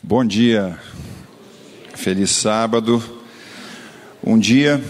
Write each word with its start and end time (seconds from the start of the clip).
Bom 0.00 0.24
dia, 0.24 0.78
feliz 1.96 2.30
sábado. 2.30 3.02
Um 4.24 4.38
dia, 4.38 4.80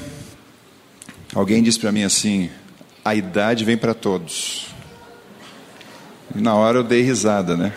alguém 1.34 1.62
disse 1.62 1.78
para 1.78 1.90
mim 1.90 2.02
assim: 2.02 2.50
a 3.02 3.14
idade 3.14 3.64
vem 3.64 3.76
para 3.76 3.94
todos. 3.94 4.66
E 6.36 6.40
na 6.42 6.54
hora 6.54 6.80
eu 6.80 6.84
dei 6.84 7.00
risada, 7.00 7.56
né? 7.56 7.72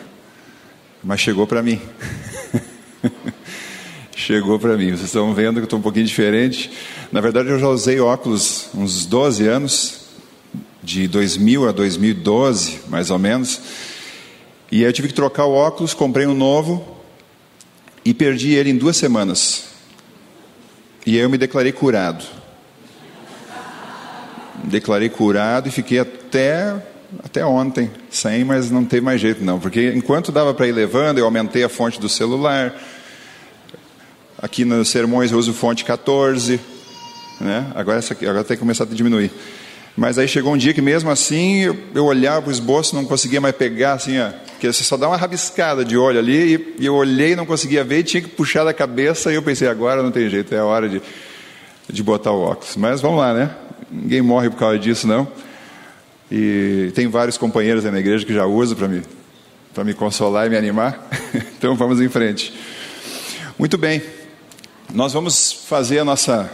Mas 1.02 1.22
chegou 1.22 1.48
para 1.48 1.64
mim. 1.64 1.82
chegou 4.14 4.60
para 4.60 4.76
mim. 4.76 4.90
Vocês 4.90 5.06
estão 5.06 5.34
vendo 5.34 5.54
que 5.54 5.62
eu 5.62 5.64
estou 5.64 5.80
um 5.80 5.82
pouquinho 5.82 6.06
diferente. 6.06 6.70
Na 7.14 7.22
verdade, 7.22 7.48
eu 7.48 7.58
já 7.58 7.70
usei 7.70 7.98
óculos 8.02 8.68
uns 8.76 9.06
12 9.06 9.48
anos, 9.48 10.02
de 10.84 11.08
2000 11.08 11.70
a 11.70 11.72
2012, 11.72 12.82
mais 12.90 13.10
ou 13.10 13.18
menos. 13.18 13.62
E 14.70 14.80
aí 14.80 14.84
eu 14.84 14.94
tive 14.94 15.08
que 15.08 15.14
trocar 15.14 15.46
o 15.46 15.54
óculos, 15.54 15.94
comprei 15.94 16.28
um 16.28 16.36
novo 16.36 17.00
e 18.04 18.14
perdi 18.14 18.54
ele 18.54 18.70
em 18.70 18.78
duas 18.78 18.98
semanas. 18.98 19.66
E 21.06 21.16
aí 21.16 21.22
eu 21.22 21.30
me 21.30 21.38
declarei 21.38 21.72
curado. 21.72 22.24
Declarei 24.64 25.10
curado 25.10 25.68
e 25.68 25.72
fiquei 25.72 26.00
até 26.00 26.76
até 27.24 27.46
ontem 27.46 27.92
sem, 28.10 28.44
mas 28.46 28.72
não 28.72 28.86
teve 28.86 29.02
mais 29.02 29.20
jeito 29.20 29.44
não, 29.44 29.60
porque 29.60 29.92
enquanto 29.94 30.32
dava 30.32 30.54
para 30.54 30.68
ir 30.68 30.72
levando, 30.72 31.18
eu 31.18 31.26
aumentei 31.26 31.64
a 31.64 31.70
fonte 31.70 32.00
do 32.00 32.08
celular. 32.08 32.74
Aqui 34.38 34.64
nos 34.64 34.90
sermões 34.90 35.32
eu 35.32 35.38
uso 35.38 35.54
fonte 35.54 35.84
14, 35.84 36.60
né? 37.40 37.72
Agora 37.76 38.00
essa 38.00 38.14
aqui, 38.14 38.26
agora 38.26 38.44
tem 38.44 38.56
que 38.56 38.62
começar 38.62 38.86
a 38.86 38.88
diminuir. 38.88 39.32
Mas 39.96 40.18
aí 40.18 40.28
chegou 40.28 40.54
um 40.54 40.58
dia 40.58 40.74
que 40.74 40.82
mesmo 40.82 41.10
assim 41.10 41.60
eu, 41.60 41.78
eu 41.94 42.06
olhava 42.06 42.48
o 42.48 42.52
esboço, 42.52 42.96
não 42.96 43.06
conseguia 43.06 43.42
mais 43.42 43.56
pegar 43.56 43.94
assim, 43.94 44.20
ó, 44.20 44.30
porque 44.62 44.72
você 44.72 44.84
só 44.84 44.96
dá 44.96 45.08
uma 45.08 45.18
rabiscada 45.18 45.84
de 45.84 45.98
olho 45.98 46.20
ali, 46.20 46.56
e, 46.56 46.84
e 46.84 46.86
eu 46.86 46.96
olhei, 46.96 47.36
não 47.36 47.46
conseguia 47.46 47.84
ver, 47.84 48.00
e 48.00 48.04
tinha 48.04 48.22
que 48.22 48.30
puxar 48.30 48.64
da 48.64 48.74
cabeça, 48.74 49.32
e 49.32 49.36
eu 49.36 49.42
pensei, 49.42 49.68
agora 49.68 50.02
não 50.04 50.12
tem 50.12 50.30
jeito, 50.30 50.54
é 50.54 50.60
a 50.60 50.66
hora 50.66 50.88
de, 50.88 51.02
de 51.90 52.04
botar 52.04 52.32
o 52.32 52.42
óculos. 52.42 52.76
Mas 52.78 53.02
vamos 53.02 53.20
lá, 53.20 53.34
né? 53.34 53.50
Ninguém 53.90 54.22
morre 54.22 54.50
por 54.50 54.58
causa 54.58 54.80
disso, 54.80 55.08
não. 55.08 55.28
E 56.32 56.92
tem 56.96 57.08
vários 57.08 57.38
companheiros 57.38 57.86
aí 57.86 57.92
na 57.92 58.00
igreja 58.00 58.26
que 58.26 58.34
já 58.34 58.46
usam 58.46 58.78
para 58.78 58.88
me, 58.88 59.02
para 59.74 59.84
me 59.84 59.94
consolar 59.94 60.48
e 60.48 60.50
me 60.50 60.58
animar. 60.58 61.10
então 61.58 61.76
vamos 61.76 62.00
em 62.00 62.08
frente. 62.08 62.54
Muito 63.60 63.78
bem. 63.78 64.02
Nós 64.94 65.12
vamos 65.12 65.52
fazer 65.52 66.00
a 66.00 66.06
nossa 66.06 66.50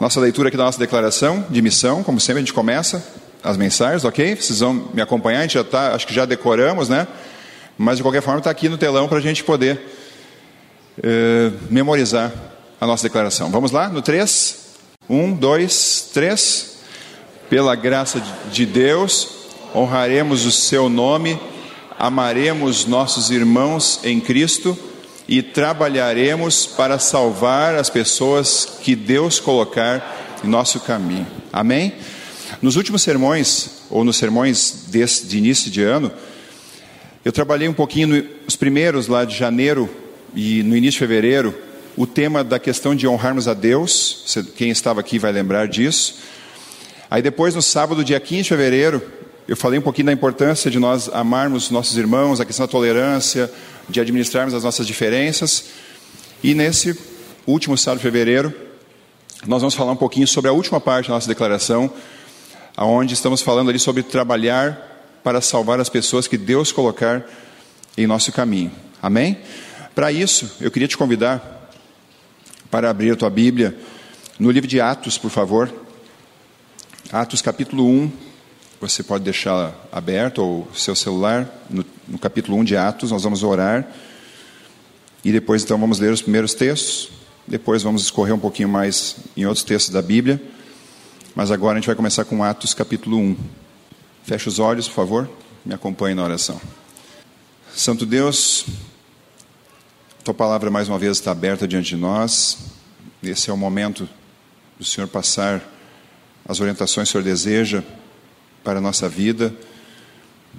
nossa 0.00 0.20
leitura 0.20 0.48
aqui 0.48 0.56
da 0.56 0.64
nossa 0.64 0.78
declaração 0.78 1.46
de 1.48 1.62
missão, 1.62 2.02
como 2.02 2.18
sempre 2.18 2.38
a 2.38 2.44
gente 2.44 2.52
começa 2.52 3.06
as 3.42 3.56
mensagens, 3.56 4.04
ok? 4.04 4.34
Vocês 4.34 4.60
vão 4.60 4.88
me 4.92 5.00
acompanhar, 5.00 5.40
a 5.40 5.42
gente 5.42 5.54
já 5.54 5.60
está, 5.60 5.94
acho 5.94 6.06
que 6.06 6.14
já 6.14 6.24
decoramos, 6.24 6.88
né? 6.88 7.06
Mas 7.78 7.98
de 7.98 8.02
qualquer 8.02 8.22
forma 8.22 8.38
está 8.38 8.50
aqui 8.50 8.68
no 8.68 8.76
telão 8.76 9.08
para 9.08 9.18
a 9.18 9.20
gente 9.20 9.44
poder 9.44 9.80
eh, 11.02 11.50
memorizar 11.70 12.32
a 12.80 12.86
nossa 12.86 13.02
declaração. 13.04 13.50
Vamos 13.50 13.70
lá? 13.70 13.88
No 13.88 14.02
3? 14.02 14.56
1, 15.08 15.34
2, 15.34 16.10
3. 16.12 16.74
Pela 17.48 17.74
graça 17.74 18.22
de 18.50 18.66
Deus, 18.66 19.28
honraremos 19.74 20.44
o 20.46 20.50
seu 20.50 20.88
nome, 20.88 21.38
amaremos 21.98 22.86
nossos 22.86 23.30
irmãos 23.30 24.00
em 24.02 24.18
Cristo 24.18 24.76
e 25.26 25.42
trabalharemos 25.42 26.66
para 26.66 26.98
salvar 26.98 27.74
as 27.74 27.88
pessoas 27.88 28.78
que 28.82 28.94
Deus 28.94 29.40
colocar 29.40 30.40
em 30.44 30.48
nosso 30.48 30.80
caminho. 30.80 31.26
Amém? 31.52 31.94
Nos 32.60 32.76
últimos 32.76 33.02
sermões, 33.02 33.82
ou 33.90 34.04
nos 34.04 34.16
sermões 34.16 34.86
desse, 34.88 35.26
de 35.26 35.38
início 35.38 35.70
de 35.70 35.82
ano, 35.82 36.12
eu 37.24 37.32
trabalhei 37.32 37.68
um 37.68 37.72
pouquinho 37.72 38.26
nos 38.44 38.56
primeiros 38.56 39.08
lá 39.08 39.24
de 39.24 39.34
janeiro 39.36 39.88
e 40.34 40.62
no 40.62 40.76
início 40.76 40.98
de 40.98 41.06
fevereiro, 41.06 41.54
o 41.96 42.06
tema 42.06 42.44
da 42.44 42.58
questão 42.58 42.94
de 42.94 43.06
honrarmos 43.06 43.48
a 43.48 43.54
Deus. 43.54 44.36
Quem 44.56 44.70
estava 44.70 45.00
aqui 45.00 45.18
vai 45.18 45.32
lembrar 45.32 45.68
disso. 45.68 46.18
Aí 47.10 47.22
depois, 47.22 47.54
no 47.54 47.62
sábado, 47.62 48.04
dia 48.04 48.20
15 48.20 48.42
de 48.42 48.48
fevereiro, 48.48 49.02
eu 49.46 49.56
falei 49.56 49.78
um 49.78 49.82
pouquinho 49.82 50.06
da 50.06 50.12
importância 50.12 50.70
de 50.70 50.78
nós 50.78 51.08
amarmos 51.12 51.70
nossos 51.70 51.96
irmãos, 51.98 52.40
a 52.40 52.44
questão 52.46 52.64
da 52.64 52.70
tolerância, 52.70 53.50
de 53.88 54.00
administrarmos 54.00 54.54
as 54.54 54.64
nossas 54.64 54.86
diferenças. 54.86 55.66
E 56.42 56.54
nesse 56.54 56.98
último 57.46 57.76
sábado 57.76 57.98
de 57.98 58.04
fevereiro, 58.04 58.54
nós 59.46 59.60
vamos 59.60 59.74
falar 59.74 59.92
um 59.92 59.96
pouquinho 59.96 60.26
sobre 60.26 60.48
a 60.48 60.52
última 60.52 60.80
parte 60.80 61.08
da 61.08 61.14
nossa 61.14 61.28
declaração, 61.28 61.92
aonde 62.74 63.12
estamos 63.12 63.42
falando 63.42 63.68
ali 63.68 63.78
sobre 63.78 64.02
trabalhar 64.02 65.20
para 65.22 65.42
salvar 65.42 65.78
as 65.78 65.90
pessoas 65.90 66.26
que 66.26 66.38
Deus 66.38 66.72
colocar 66.72 67.24
em 67.98 68.06
nosso 68.06 68.32
caminho. 68.32 68.72
Amém? 69.02 69.38
Para 69.94 70.10
isso, 70.10 70.50
eu 70.58 70.70
queria 70.70 70.88
te 70.88 70.96
convidar 70.96 71.70
para 72.70 72.88
abrir 72.88 73.12
a 73.12 73.16
tua 73.16 73.30
Bíblia 73.30 73.76
no 74.38 74.50
livro 74.50 74.66
de 74.66 74.80
Atos, 74.80 75.18
por 75.18 75.30
favor. 75.30 75.72
Atos 77.12 77.42
capítulo 77.42 77.86
1, 77.86 78.10
você 78.88 79.02
pode 79.02 79.24
deixar 79.24 79.74
aberto 79.90 80.40
ou 80.42 80.68
seu 80.74 80.94
celular 80.94 81.48
no, 81.70 81.84
no 82.06 82.18
capítulo 82.18 82.58
1 82.58 82.64
de 82.64 82.76
Atos, 82.76 83.10
nós 83.10 83.22
vamos 83.22 83.42
orar. 83.42 83.88
E 85.24 85.32
depois 85.32 85.64
então 85.64 85.78
vamos 85.78 85.98
ler 85.98 86.12
os 86.12 86.20
primeiros 86.20 86.52
textos, 86.52 87.08
depois 87.46 87.82
vamos 87.82 88.02
escorrer 88.02 88.34
um 88.34 88.38
pouquinho 88.38 88.68
mais 88.68 89.16
em 89.34 89.46
outros 89.46 89.64
textos 89.64 89.90
da 89.90 90.02
Bíblia, 90.02 90.42
mas 91.34 91.50
agora 91.50 91.78
a 91.78 91.80
gente 91.80 91.86
vai 91.86 91.96
começar 91.96 92.26
com 92.26 92.44
Atos 92.44 92.74
capítulo 92.74 93.16
1. 93.16 93.36
Feche 94.24 94.48
os 94.48 94.58
olhos, 94.58 94.86
por 94.86 94.94
favor, 94.94 95.30
me 95.64 95.72
acompanhe 95.72 96.14
na 96.14 96.22
oração. 96.22 96.60
Santo 97.74 98.04
Deus, 98.04 98.66
tua 100.22 100.34
palavra 100.34 100.70
mais 100.70 100.90
uma 100.90 100.98
vez 100.98 101.16
está 101.16 101.30
aberta 101.30 101.66
diante 101.66 101.88
de 101.88 101.96
nós, 101.96 102.58
esse 103.22 103.48
é 103.48 103.52
o 103.52 103.56
momento 103.56 104.06
do 104.78 104.84
Senhor 104.84 105.08
passar 105.08 105.62
as 106.46 106.60
orientações 106.60 107.08
que 107.08 107.16
o 107.16 107.22
Senhor 107.22 107.24
deseja 107.24 107.82
para 108.64 108.78
a 108.78 108.82
nossa 108.82 109.08
vida. 109.08 109.54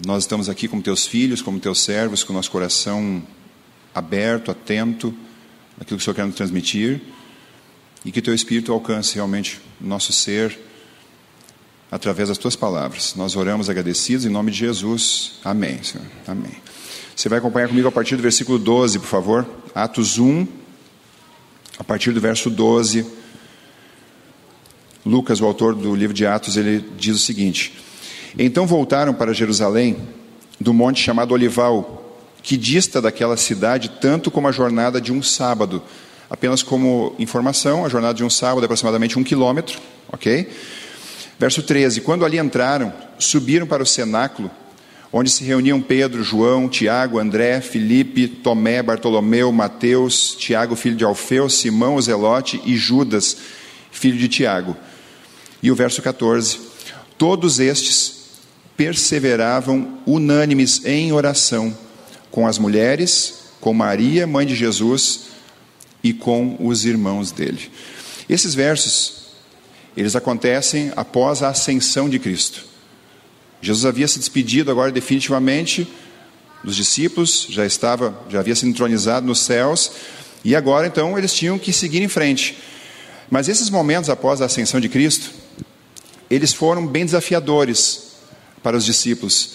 Nós 0.06 0.24
estamos 0.24 0.48
aqui 0.48 0.68
como 0.68 0.82
teus 0.82 1.08
filhos, 1.08 1.42
como 1.42 1.60
teus 1.60 1.82
servos, 1.82 2.24
com 2.24 2.32
o 2.32 2.36
nosso 2.36 2.52
coração 2.52 3.24
aberto, 3.94 4.52
atento 4.52 5.14
àquilo 5.82 5.98
que 5.98 6.04
o 6.04 6.06
Senhor 6.06 6.16
quer 6.16 6.26
nos 6.26 6.36
transmitir 6.36 7.02
e 8.06 8.12
que 8.12 8.22
teu 8.22 8.34
Espírito 8.34 8.72
alcance 8.72 9.16
realmente 9.16 9.60
o 9.82 9.88
nosso 9.88 10.14
ser 10.14 10.58
através 11.92 12.30
das 12.30 12.38
tuas 12.38 12.56
palavras. 12.56 13.16
Nós 13.16 13.36
oramos 13.36 13.70
agradecidos 13.70 14.26
em 14.26 14.30
nome 14.30 14.52
de 14.52 14.60
Jesus. 14.60 15.40
Amém, 15.44 15.82
Senhor. 15.82 16.06
Amém. 16.28 16.56
Você 17.16 17.28
vai 17.30 17.40
acompanhar 17.40 17.70
comigo 17.70 17.88
a 17.88 17.92
partir 17.92 18.16
do 18.16 18.22
versículo 18.22 18.60
12, 18.60 19.00
por 19.00 19.08
favor. 19.08 19.48
Atos 19.74 20.20
1, 20.20 20.46
a 21.80 21.84
partir 21.84 22.12
do 22.12 22.22
verso 22.22 22.50
12. 22.50 23.06
Lucas, 25.06 25.40
o 25.40 25.46
autor 25.46 25.74
do 25.74 25.96
livro 25.96 26.14
de 26.14 26.26
Atos, 26.26 26.58
ele 26.58 26.84
diz 26.98 27.16
o 27.16 27.20
seguinte: 27.20 27.74
então 28.44 28.68
voltaram 28.68 29.14
para 29.14 29.34
Jerusalém, 29.34 29.98
do 30.60 30.74
monte 30.74 31.02
chamado 31.02 31.34
Olival, 31.34 32.20
que 32.44 32.58
dista 32.58 33.02
daquela 33.02 33.38
cidade 33.38 33.90
tanto 34.02 34.30
como 34.30 34.48
a 34.48 34.52
jornada 34.52 35.00
de 35.00 35.12
um 35.12 35.22
sábado. 35.24 35.82
Apenas 36.30 36.62
como 36.62 37.16
informação, 37.18 37.86
a 37.86 37.90
jornada 37.90 38.14
de 38.14 38.24
um 38.24 38.30
sábado 38.30 38.64
é 38.64 38.66
aproximadamente 38.66 39.18
um 39.18 39.24
quilômetro, 39.24 39.80
ok? 40.12 40.50
Verso 41.40 41.64
13: 41.64 42.02
Quando 42.02 42.26
ali 42.26 42.38
entraram, 42.38 42.94
subiram 43.18 43.66
para 43.66 43.84
o 43.84 43.86
cenáculo, 43.86 44.52
onde 45.12 45.30
se 45.30 45.44
reuniam 45.44 45.82
Pedro, 45.82 46.24
João, 46.24 46.68
Tiago, 46.68 47.20
André, 47.20 47.62
Filipe, 47.62 48.28
Tomé, 48.28 48.84
Bartolomeu, 48.84 49.52
Mateus, 49.52 50.36
Tiago, 50.36 50.76
filho 50.76 50.96
de 50.96 51.06
Alfeu, 51.06 51.50
Simão, 51.50 52.02
Zelote 52.02 52.62
e 52.66 52.76
Judas, 52.76 53.38
filho 53.92 54.18
de 54.18 54.28
Tiago. 54.28 54.76
E 55.64 55.72
o 55.72 55.76
verso 55.76 56.02
14: 56.02 56.60
Todos 57.18 57.60
estes 57.60 58.15
perseveravam 58.78 60.00
unânimes 60.06 60.86
em 60.86 61.12
oração 61.12 61.76
com 62.30 62.46
as 62.46 62.58
mulheres, 62.58 63.46
com 63.62 63.74
Maria, 63.74 64.28
mãe 64.28 64.46
de 64.46 64.56
Jesus, 64.56 65.28
e 66.04 66.14
com 66.14 66.58
os 66.60 66.86
irmãos 66.86 67.32
dele. 67.32 67.72
Esses 68.30 68.54
versos, 68.54 69.28
eles 69.96 70.16
acontecem 70.16 70.92
após 70.96 71.42
a 71.42 71.50
ascensão 71.50 72.10
de 72.10 72.20
Cristo. 72.20 72.66
Jesus 73.62 73.86
havia 73.86 74.08
se 74.08 74.20
despedido 74.20 74.70
agora 74.70 74.92
definitivamente 74.92 75.88
dos 76.64 76.76
discípulos, 76.76 77.48
já 77.50 77.66
estava, 77.66 78.20
já 78.30 78.40
havia 78.40 78.56
sido 78.56 78.70
entronizado 78.70 79.26
nos 79.26 79.40
céus, 79.40 79.92
e 80.44 80.56
agora 80.56 80.88
então 80.88 81.18
eles 81.18 81.34
tinham 81.34 81.58
que 81.58 81.72
seguir 81.72 82.02
em 82.02 82.08
frente. 82.08 82.58
Mas 83.30 83.48
esses 83.48 83.70
momentos 83.70 84.10
após 84.10 84.42
a 84.42 84.46
ascensão 84.46 84.80
de 84.80 84.90
Cristo, 84.90 85.32
eles 86.30 86.54
foram 86.54 86.86
bem 86.86 87.06
desafiadores 87.06 88.15
para 88.66 88.76
os 88.76 88.84
discípulos, 88.84 89.52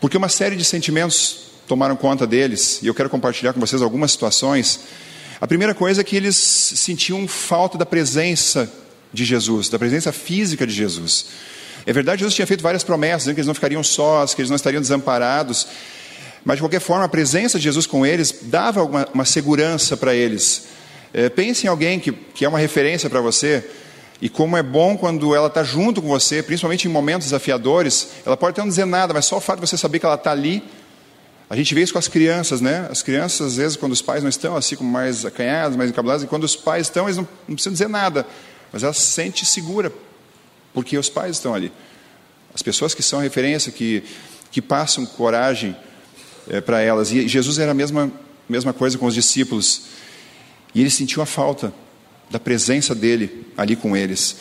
porque 0.00 0.16
uma 0.16 0.28
série 0.28 0.54
de 0.54 0.64
sentimentos 0.64 1.38
tomaram 1.66 1.96
conta 1.96 2.24
deles, 2.24 2.78
e 2.80 2.86
eu 2.86 2.94
quero 2.94 3.10
compartilhar 3.10 3.52
com 3.52 3.58
vocês 3.58 3.82
algumas 3.82 4.12
situações. 4.12 4.78
A 5.40 5.46
primeira 5.48 5.74
coisa 5.74 6.02
é 6.02 6.04
que 6.04 6.14
eles 6.14 6.36
sentiam 6.36 7.26
falta 7.26 7.76
da 7.76 7.84
presença 7.84 8.72
de 9.12 9.24
Jesus, 9.24 9.68
da 9.68 9.76
presença 9.76 10.12
física 10.12 10.64
de 10.64 10.72
Jesus. 10.72 11.26
É 11.84 11.92
verdade, 11.92 12.20
Jesus 12.20 12.36
tinha 12.36 12.46
feito 12.46 12.62
várias 12.62 12.84
promessas, 12.84 13.24
que 13.24 13.40
eles 13.40 13.46
não 13.48 13.54
ficariam 13.54 13.82
sós, 13.82 14.34
que 14.34 14.40
eles 14.40 14.50
não 14.50 14.56
estariam 14.56 14.80
desamparados, 14.80 15.66
Mas, 16.44 16.58
de 16.58 16.62
qualquer 16.62 16.80
forma, 16.80 17.04
a 17.04 17.08
presença 17.08 17.58
de 17.58 17.64
Jesus 17.64 17.86
com 17.86 18.06
eles 18.06 18.36
dava 18.42 18.84
uma, 18.84 19.08
uma 19.12 19.24
segurança 19.24 19.96
para 19.96 20.14
eles. 20.14 20.66
É, 21.12 21.28
pense 21.28 21.66
em 21.66 21.68
alguém 21.68 21.98
que, 21.98 22.12
que 22.12 22.44
é 22.44 22.48
uma 22.48 22.60
referência 22.60 23.10
para 23.10 23.20
você, 23.20 23.64
e 24.22 24.28
como 24.28 24.56
é 24.56 24.62
bom 24.62 24.96
quando 24.96 25.34
ela 25.34 25.48
está 25.48 25.64
junto 25.64 26.00
com 26.00 26.06
você, 26.06 26.44
principalmente 26.44 26.86
em 26.86 26.88
momentos 26.88 27.26
desafiadores. 27.26 28.10
Ela 28.24 28.36
pode 28.36 28.52
até 28.52 28.60
não 28.60 28.68
dizer 28.68 28.84
nada, 28.84 29.12
mas 29.12 29.24
só 29.24 29.38
o 29.38 29.40
fato 29.40 29.60
de 29.60 29.68
você 29.68 29.76
saber 29.76 29.98
que 29.98 30.06
ela 30.06 30.14
está 30.14 30.30
ali. 30.30 30.62
A 31.50 31.56
gente 31.56 31.74
vê 31.74 31.82
isso 31.82 31.92
com 31.92 31.98
as 31.98 32.06
crianças, 32.06 32.60
né? 32.60 32.86
As 32.88 33.02
crianças, 33.02 33.48
às 33.48 33.56
vezes, 33.56 33.76
quando 33.76 33.90
os 33.90 34.00
pais 34.00 34.22
não 34.22 34.30
estão, 34.30 34.56
assim 34.56 34.76
como 34.76 34.88
mais 34.88 35.24
acanhados, 35.24 35.76
mais 35.76 35.90
encabulados, 35.90 36.22
e 36.22 36.28
quando 36.28 36.44
os 36.44 36.54
pais 36.54 36.86
estão, 36.86 37.06
eles 37.06 37.16
não, 37.16 37.26
não 37.48 37.56
precisam 37.56 37.72
dizer 37.72 37.88
nada, 37.88 38.24
mas 38.72 38.84
ela 38.84 38.92
se 38.92 39.00
sente 39.00 39.44
segura, 39.44 39.92
porque 40.72 40.96
os 40.96 41.08
pais 41.08 41.32
estão 41.32 41.52
ali. 41.52 41.72
As 42.54 42.62
pessoas 42.62 42.94
que 42.94 43.02
são 43.02 43.18
referência, 43.18 43.72
que, 43.72 44.04
que 44.52 44.62
passam 44.62 45.04
coragem 45.04 45.74
é, 46.48 46.60
para 46.60 46.80
elas. 46.80 47.10
E 47.10 47.26
Jesus 47.26 47.58
era 47.58 47.72
a 47.72 47.74
mesma, 47.74 48.08
mesma 48.48 48.72
coisa 48.72 48.96
com 48.96 49.06
os 49.06 49.14
discípulos. 49.14 49.82
E 50.72 50.80
ele 50.80 50.90
sentiu 50.90 51.20
a 51.20 51.26
falta 51.26 51.74
da 52.32 52.40
presença 52.40 52.94
dele 52.94 53.46
ali 53.56 53.76
com 53.76 53.94
eles. 53.96 54.36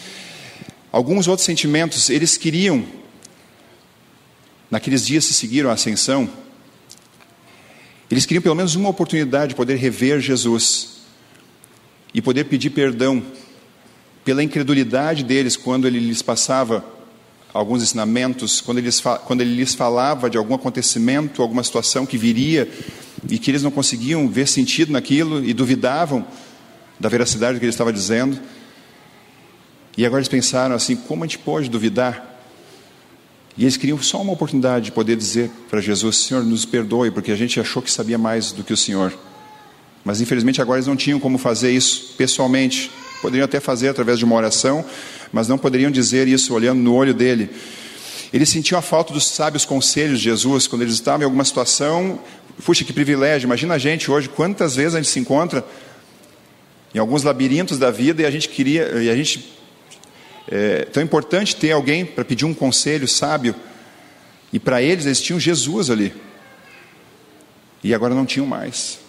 Alguns 0.92 1.28
outros 1.28 1.46
sentimentos, 1.46 2.10
eles 2.10 2.38
queriam, 2.38 2.84
naqueles 4.70 5.06
dias 5.06 5.28
que 5.28 5.34
seguiram 5.34 5.70
a 5.70 5.74
ascensão, 5.74 6.30
eles 8.10 8.26
queriam 8.26 8.42
pelo 8.42 8.56
menos 8.56 8.76
uma 8.76 8.90
oportunidade 8.90 9.50
de 9.50 9.56
poder 9.56 9.76
rever 9.76 10.20
Jesus 10.20 11.02
e 12.14 12.22
poder 12.22 12.46
pedir 12.46 12.70
perdão 12.70 13.24
pela 14.24 14.44
incredulidade 14.44 15.24
deles 15.24 15.56
quando 15.56 15.88
ele 15.88 16.00
lhes 16.00 16.22
passava 16.22 16.84
alguns 17.54 17.84
ensinamentos, 17.84 18.62
quando, 18.62 18.82
quando 19.26 19.42
ele 19.42 19.56
lhes 19.56 19.74
falava 19.74 20.30
de 20.30 20.38
algum 20.38 20.54
acontecimento, 20.54 21.42
alguma 21.42 21.64
situação 21.64 22.06
que 22.06 22.18
viria 22.18 22.70
e 23.30 23.38
que 23.38 23.52
eles 23.52 23.64
não 23.64 23.72
conseguiam 23.72 24.28
ver 24.30 24.48
sentido 24.48 24.92
naquilo 24.92 25.44
e 25.44 25.54
duvidavam 25.54 26.26
da 27.02 27.10
veracidade 27.10 27.56
do 27.56 27.60
que 27.60 27.66
ele 27.66 27.72
estava 27.72 27.92
dizendo. 27.92 28.40
E 29.98 30.06
agora 30.06 30.20
eles 30.20 30.30
pensaram 30.30 30.76
assim: 30.76 30.96
como 30.96 31.24
a 31.24 31.28
gente 31.28 31.40
pode 31.40 31.70
duvidar? 31.70 32.30
E 33.58 33.64
eles 33.64 33.76
queriam 33.76 34.02
só 34.02 34.22
uma 34.22 34.32
oportunidade 34.32 34.86
de 34.86 34.92
poder 34.92 35.18
dizer 35.18 35.50
para 35.70 35.82
Jesus: 35.82 36.18
Senhor, 36.18 36.44
nos 36.44 36.64
perdoe, 36.64 37.12
porque 37.12 37.32
a 37.32 37.36
gente 37.36 37.60
achou 37.60 37.82
que 37.82 37.92
sabia 37.92 38.18
mais 38.18 38.52
do 38.52 38.64
que 38.64 38.72
o 38.72 38.78
Senhor. 38.78 39.12
Mas 40.06 40.22
infelizmente 40.22 40.62
agora 40.62 40.78
eles 40.78 40.88
não 40.88 40.96
tinham 40.96 41.20
como 41.20 41.38
fazer 41.38 41.72
isso 41.72 42.14
pessoalmente. 42.18 42.92
Poderiam 43.22 43.46
até 43.46 43.60
fazer 43.60 43.90
através 43.90 44.18
de 44.18 44.26
uma 44.26 44.36
oração, 44.36 44.86
mas 45.32 45.48
não 45.48 45.58
poderiam 45.58 45.92
dizer 45.92 46.28
isso 46.28 46.54
olhando 46.54 46.80
no 46.80 46.94
olho 46.94 47.14
dele. 47.14 47.50
Eles 48.34 48.50
sentiam 48.50 48.80
a 48.80 48.82
falta 48.82 49.14
dos 49.14 49.28
sábios 49.28 49.66
conselhos 49.66 50.20
de 50.20 50.26
Jesus 50.26 50.66
quando 50.66 50.84
eles 50.84 50.94
estavam 50.94 51.22
em 51.22 51.26
alguma 51.26 51.44
situação. 51.44 52.20
Puxa, 52.64 52.84
que 52.84 52.94
privilégio! 52.94 53.46
Imagina 53.46 53.76
a 53.76 53.78
gente 53.78 54.10
hoje, 54.10 54.30
quantas 54.30 54.76
vezes 54.76 54.96
a 54.96 55.02
gente 55.02 55.12
se 55.12 55.20
encontra 55.20 55.66
em 56.94 57.00
alguns 57.00 57.24
labirintos 57.24 57.78
da 57.78 57.90
vida 57.90 58.22
e 58.22 58.26
a 58.26 58.32
gente 58.32 58.50
queria, 58.50 59.02
e 59.02 59.10
a 59.10 59.16
gente 59.16 59.58
é 60.48 60.86
tão 60.86 61.02
importante 61.02 61.56
ter 61.56 61.72
alguém 61.72 62.06
para 62.06 62.26
pedir 62.26 62.46
um 62.46 62.54
conselho 62.54 63.08
sábio. 63.08 63.56
E 64.52 64.60
para 64.60 64.82
eles 64.82 65.06
eles 65.06 65.22
tinham 65.22 65.40
Jesus 65.40 65.90
ali. 65.90 66.14
E 67.84 67.94
agora 67.94 68.14
não 68.14 68.26
tinham 68.26 68.46
mais. 68.46 69.00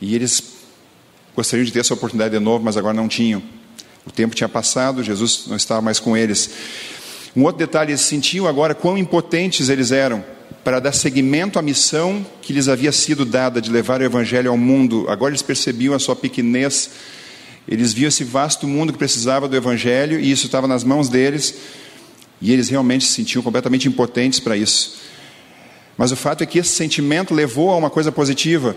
E 0.00 0.14
eles 0.14 0.42
gostariam 1.34 1.64
de 1.64 1.72
ter 1.72 1.80
essa 1.80 1.94
oportunidade 1.94 2.32
de 2.32 2.42
novo, 2.42 2.64
mas 2.64 2.76
agora 2.76 2.94
não 2.94 3.08
tinham. 3.08 3.42
O 4.06 4.10
tempo 4.10 4.34
tinha 4.34 4.48
passado, 4.48 5.02
Jesus 5.02 5.44
não 5.48 5.56
estava 5.56 5.82
mais 5.82 5.98
com 5.98 6.16
eles. 6.16 6.50
Um 7.36 7.42
outro 7.42 7.58
detalhe, 7.58 7.90
eles 7.90 8.00
sentiam 8.00 8.46
agora 8.46 8.74
quão 8.74 8.96
impotentes 8.96 9.68
eles 9.68 9.92
eram 9.92 10.24
para 10.62 10.78
dar 10.78 10.92
seguimento 10.92 11.58
à 11.58 11.62
missão 11.62 12.24
que 12.42 12.52
lhes 12.52 12.68
havia 12.68 12.92
sido 12.92 13.24
dada 13.24 13.60
de 13.60 13.70
levar 13.70 14.00
o 14.00 14.04
Evangelho 14.04 14.50
ao 14.50 14.58
mundo. 14.58 15.06
Agora 15.08 15.30
eles 15.30 15.42
percebiam 15.42 15.94
a 15.94 15.98
sua 15.98 16.14
pequenez, 16.14 16.90
eles 17.66 17.92
viam 17.92 18.08
esse 18.08 18.24
vasto 18.24 18.66
mundo 18.66 18.92
que 18.92 18.98
precisava 18.98 19.48
do 19.48 19.56
Evangelho 19.56 20.20
e 20.20 20.30
isso 20.30 20.46
estava 20.46 20.66
nas 20.66 20.84
mãos 20.84 21.08
deles 21.08 21.54
e 22.40 22.52
eles 22.52 22.68
realmente 22.68 23.04
se 23.04 23.12
sentiam 23.12 23.42
completamente 23.42 23.88
impotentes 23.88 24.40
para 24.40 24.56
isso. 24.56 24.98
Mas 25.96 26.12
o 26.12 26.16
fato 26.16 26.42
é 26.42 26.46
que 26.46 26.58
esse 26.58 26.70
sentimento 26.70 27.34
levou 27.34 27.70
a 27.70 27.76
uma 27.76 27.90
coisa 27.90 28.10
positiva. 28.10 28.74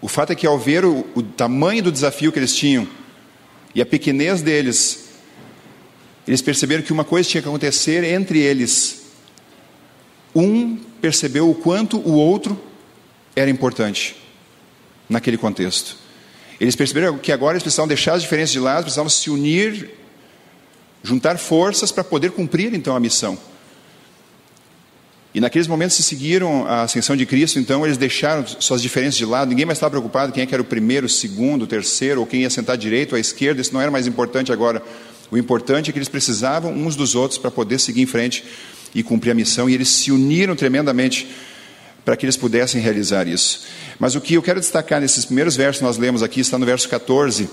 O 0.00 0.08
fato 0.08 0.32
é 0.32 0.34
que 0.34 0.46
ao 0.46 0.58
ver 0.58 0.84
o, 0.84 1.06
o 1.14 1.22
tamanho 1.22 1.82
do 1.82 1.90
desafio 1.90 2.30
que 2.30 2.38
eles 2.38 2.54
tinham, 2.54 2.86
e 3.74 3.82
a 3.82 3.86
pequenez 3.86 4.42
deles, 4.42 5.08
eles 6.26 6.42
perceberam 6.42 6.82
que 6.82 6.92
uma 6.92 7.04
coisa 7.04 7.28
tinha 7.28 7.42
que 7.42 7.48
acontecer 7.48 8.04
entre 8.04 8.38
eles. 8.38 8.97
Um 10.34 10.76
percebeu 11.00 11.50
o 11.50 11.54
quanto 11.54 11.98
o 11.98 12.12
outro 12.12 12.60
era 13.34 13.50
importante 13.50 14.16
naquele 15.08 15.38
contexto. 15.38 15.96
Eles 16.60 16.74
perceberam 16.74 17.16
que 17.18 17.30
agora 17.30 17.54
eles 17.54 17.62
precisavam 17.62 17.88
deixar 17.88 18.14
as 18.14 18.22
diferenças 18.22 18.52
de 18.52 18.60
lado, 18.60 18.82
precisavam 18.82 19.08
se 19.08 19.30
unir, 19.30 19.90
juntar 21.02 21.38
forças 21.38 21.92
para 21.92 22.02
poder 22.02 22.32
cumprir 22.32 22.74
então 22.74 22.96
a 22.96 23.00
missão. 23.00 23.38
E 25.32 25.40
naqueles 25.40 25.68
momentos 25.68 25.96
que 25.96 26.02
seguiram 26.02 26.66
a 26.66 26.82
ascensão 26.82 27.14
de 27.14 27.24
Cristo, 27.24 27.58
então 27.58 27.84
eles 27.84 27.96
deixaram 27.96 28.44
suas 28.46 28.82
diferenças 28.82 29.16
de 29.16 29.24
lado, 29.24 29.50
ninguém 29.50 29.66
mais 29.66 29.76
estava 29.76 29.90
preocupado 29.90 30.32
quem 30.32 30.42
é 30.42 30.46
que 30.46 30.54
era 30.54 30.62
o 30.62 30.64
primeiro, 30.64 31.06
o 31.06 31.08
segundo, 31.08 31.62
o 31.62 31.66
terceiro, 31.66 32.20
ou 32.20 32.26
quem 32.26 32.40
ia 32.40 32.50
sentar 32.50 32.76
direito 32.76 33.12
ou 33.12 33.16
à 33.16 33.20
esquerda, 33.20 33.60
isso 33.60 33.72
não 33.72 33.80
era 33.80 33.90
mais 33.90 34.06
importante 34.06 34.50
agora. 34.50 34.82
O 35.30 35.36
importante 35.36 35.90
é 35.90 35.92
que 35.92 35.98
eles 35.98 36.08
precisavam 36.08 36.72
uns 36.72 36.96
dos 36.96 37.14
outros 37.14 37.38
para 37.38 37.50
poder 37.50 37.78
seguir 37.78 38.00
em 38.00 38.06
frente 38.06 38.42
e 38.94 39.02
cumprir 39.02 39.30
a 39.30 39.34
missão, 39.34 39.68
e 39.68 39.74
eles 39.74 39.88
se 39.88 40.10
uniram 40.10 40.56
tremendamente 40.56 41.28
para 42.04 42.16
que 42.16 42.24
eles 42.24 42.36
pudessem 42.36 42.80
realizar 42.80 43.28
isso. 43.28 43.66
Mas 43.98 44.14
o 44.14 44.20
que 44.20 44.34
eu 44.34 44.42
quero 44.42 44.60
destacar 44.60 45.00
nesses 45.00 45.24
primeiros 45.24 45.56
versos 45.56 45.78
que 45.78 45.84
nós 45.84 45.98
lemos 45.98 46.22
aqui 46.22 46.40
está 46.40 46.58
no 46.58 46.64
verso 46.64 46.88
14, 46.88 47.50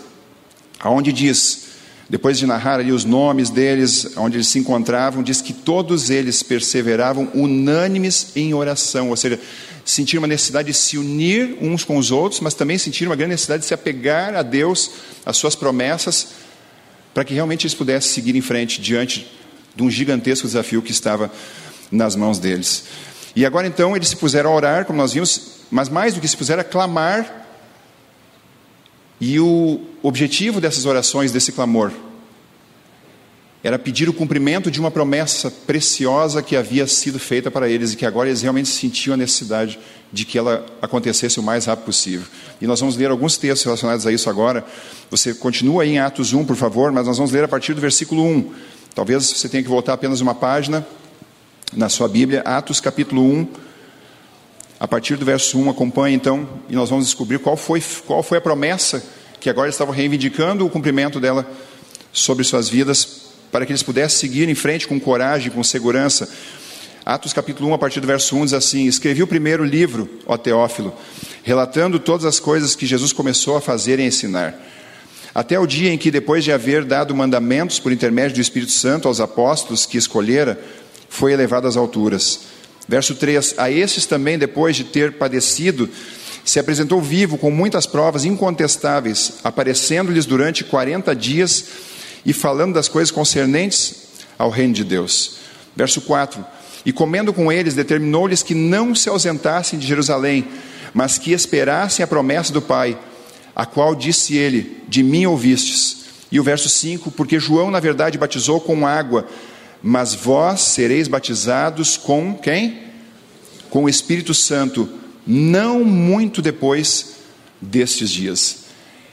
aonde 0.80 1.12
diz: 1.12 1.66
depois 2.10 2.38
de 2.38 2.46
narrar 2.46 2.80
ali 2.80 2.92
os 2.92 3.04
nomes 3.04 3.50
deles, 3.50 4.16
onde 4.16 4.38
eles 4.38 4.48
se 4.48 4.60
encontravam, 4.60 5.24
diz 5.24 5.42
que 5.42 5.52
todos 5.52 6.10
eles 6.10 6.44
perseveravam 6.44 7.30
unânimes 7.34 8.28
em 8.36 8.54
oração, 8.54 9.10
ou 9.10 9.16
seja, 9.18 9.40
sentiram 9.84 10.22
uma 10.22 10.28
necessidade 10.28 10.68
de 10.68 10.74
se 10.78 10.98
unir 10.98 11.58
uns 11.60 11.84
com 11.84 11.98
os 11.98 12.12
outros, 12.12 12.40
mas 12.42 12.54
também 12.54 12.78
sentiram 12.78 13.10
uma 13.10 13.16
grande 13.16 13.32
necessidade 13.32 13.62
de 13.62 13.68
se 13.68 13.74
apegar 13.74 14.36
a 14.36 14.42
Deus, 14.42 14.92
às 15.26 15.36
suas 15.36 15.56
promessas, 15.56 16.28
para 17.14 17.26
que 17.26 17.34
realmente 17.34 17.66
eles 17.66 17.74
pudessem 17.74 18.12
seguir 18.12 18.36
em 18.36 18.42
frente 18.42 18.80
diante 18.80 19.28
de 19.76 19.84
um 19.84 19.90
gigantesco 19.90 20.48
desafio 20.48 20.82
que 20.82 20.92
estava 20.92 21.32
nas 21.92 22.16
mãos 22.16 22.40
deles. 22.40 22.86
E 23.36 23.46
agora 23.46 23.68
então 23.68 23.96
eles 23.96 24.10
se 24.10 24.16
puseram 24.16 24.52
a 24.52 24.56
orar, 24.56 24.86
como 24.86 24.98
nós 24.98 25.14
vimos, 25.14 25.60
mas 25.70 25.90
mais 25.90 26.14
do 26.14 26.22
que 26.22 26.28
se 26.28 26.38
puseram 26.38 26.62
a 26.62 26.64
clamar 26.64 27.46
e 29.20 29.40
o 29.40 29.82
objetivo 30.02 30.62
dessas 30.62 30.86
orações, 30.86 31.32
desse 31.32 31.52
clamor, 31.52 31.92
era 33.64 33.80
pedir 33.80 34.08
o 34.08 34.14
cumprimento 34.14 34.70
de 34.70 34.80
uma 34.80 34.92
promessa 34.92 35.50
preciosa 35.50 36.44
que 36.44 36.56
havia 36.56 36.86
sido 36.86 37.18
feita 37.18 37.50
para 37.50 37.68
eles 37.68 37.94
e 37.94 37.96
que 37.96 38.06
agora 38.06 38.30
eles 38.30 38.44
realmente 38.44 38.70
sentiam 38.70 39.16
a 39.16 39.18
necessidade 39.18 39.80
de 40.14 40.24
que 40.24 40.38
ela 40.38 40.64
acontecesse 40.82 41.40
o 41.40 41.44
mais 41.44 41.66
rápido 41.66 41.86
possível. 41.86 42.28
E 42.62 42.68
nós 42.68 42.80
vamos 42.80 42.96
ler 42.96 43.10
alguns 43.10 43.38
textos 43.38 43.66
relacionados 43.66 44.06
a 44.06 44.12
isso 44.12 44.30
agora. 44.30 44.64
Você 45.10 45.34
continua 45.34 45.82
aí 45.82 45.94
em 45.94 46.00
Atos 46.00 46.32
1, 46.32 46.46
por 46.46 46.56
favor, 46.56 46.92
mas 46.92 47.08
nós 47.08 47.18
vamos 47.18 47.32
ler 47.32 47.44
a 47.44 47.48
partir 47.48 47.74
do 47.74 47.82
versículo 47.82 48.24
1. 48.24 48.54
Talvez 48.96 49.26
você 49.26 49.50
tenha 49.50 49.62
que 49.62 49.68
voltar 49.68 49.92
apenas 49.92 50.22
uma 50.22 50.34
página 50.34 50.88
na 51.74 51.90
sua 51.90 52.08
Bíblia, 52.08 52.40
Atos 52.46 52.80
capítulo 52.80 53.22
1, 53.22 53.48
a 54.80 54.88
partir 54.88 55.18
do 55.18 55.26
verso 55.26 55.60
1, 55.60 55.70
acompanhe 55.70 56.16
então, 56.16 56.48
e 56.70 56.76
nós 56.76 56.90
vamos 56.90 57.04
descobrir 57.04 57.40
qual 57.40 57.58
foi, 57.58 57.84
qual 58.08 58.24
foi 58.24 58.38
a 58.38 58.42
promessa 58.42 59.04
que 59.38 59.50
agora 59.50 59.70
estavam 59.70 59.94
reivindicando 59.94 60.66
o 60.66 60.70
cumprimento 60.70 61.20
dela 61.20 61.46
sobre 62.14 62.46
suas 62.46 62.70
vidas, 62.70 63.24
para 63.52 63.66
que 63.66 63.74
eles 63.74 63.84
pudessem 63.84 64.18
seguir 64.18 64.48
em 64.48 64.56
frente 64.56 64.88
com 64.88 64.98
coragem, 64.98 65.52
com 65.52 65.62
segurança. 65.62 66.30
Atos 67.06 67.34
capítulo 67.34 67.72
1, 67.72 67.74
a 67.74 67.78
partir 67.78 68.00
do 68.00 68.08
verso 68.08 68.34
1, 68.38 68.46
diz 68.46 68.54
assim: 68.54 68.88
Escrevi 68.88 69.22
o 69.22 69.28
primeiro 69.28 69.66
livro, 69.66 70.10
ó 70.26 70.38
Teófilo, 70.38 70.96
relatando 71.44 72.00
todas 72.00 72.24
as 72.24 72.40
coisas 72.40 72.78
que 72.78 72.86
Jesus 72.86 73.12
começou 73.12 73.58
a 73.58 73.62
fazer 73.62 74.00
e 74.00 74.04
ensinar. 74.04 74.58
Até 75.36 75.60
o 75.60 75.68
dia 75.68 75.92
em 75.92 75.98
que, 75.98 76.10
depois 76.10 76.46
de 76.46 76.54
haver 76.54 76.86
dado 76.86 77.14
mandamentos 77.14 77.78
por 77.78 77.92
intermédio 77.92 78.36
do 78.36 78.42
Espírito 78.42 78.72
Santo 78.72 79.10
aos 79.10 79.20
apóstolos 79.20 79.86
que 79.86 79.98
escolhera, 79.98 80.58
foi 81.10 81.34
elevado 81.34 81.68
às 81.68 81.76
alturas. 81.76 82.40
Verso 82.88 83.16
3: 83.16 83.56
A 83.58 83.70
estes 83.70 84.06
também, 84.06 84.38
depois 84.38 84.78
de 84.78 84.86
ter 84.86 85.18
padecido, 85.18 85.90
se 86.46 86.58
apresentou 86.58 87.02
vivo 87.02 87.38
com 87.38 87.52
muitas 87.52 87.86
provas 87.86 88.24
incontestáveis, 88.24 89.34
aparecendo-lhes 89.44 90.26
durante 90.26 90.64
40 90.64 91.14
dias 91.14 91.66
e 92.26 92.32
falando 92.32 92.76
das 92.76 92.88
coisas 92.88 93.12
concernentes 93.12 94.06
ao 94.40 94.50
reino 94.50 94.74
de 94.74 94.86
Deus. 94.86 95.40
Verso 95.76 96.00
4: 96.00 96.46
E 96.86 96.94
comendo 96.94 97.34
com 97.34 97.52
eles, 97.52 97.74
determinou-lhes 97.74 98.42
que 98.42 98.56
não 98.56 98.96
se 98.96 99.10
ausentassem 99.10 99.78
de 99.78 99.86
Jerusalém, 99.86 100.48
mas 100.94 101.18
que 101.18 101.34
esperassem 101.34 102.06
a 102.06 102.08
promessa 102.08 102.54
do 102.54 102.62
Pai, 102.62 102.98
a 103.56 103.66
qual 103.66 103.96
disse 103.96 104.36
ele: 104.36 104.84
De 104.88 105.02
mim 105.02 105.26
ouvistes. 105.26 106.06
E 106.32 106.40
o 106.40 106.44
verso 106.44 106.70
5: 106.70 107.12
Porque 107.12 107.40
João, 107.40 107.72
na 107.72 107.80
verdade, 107.80 108.18
batizou 108.18 108.60
com 108.60 108.86
água 108.86 109.28
mas 109.88 110.16
vós 110.16 110.62
sereis 110.62 111.08
batizados 111.08 111.96
com 111.96 112.34
quem? 112.34 112.86
com 113.76 113.84
o 113.84 113.90
Espírito 113.90 114.34
Santo, 114.34 114.88
não 115.28 115.84
muito 115.84 116.42
depois 116.42 117.16
destes 117.60 118.10
dias. 118.10 118.68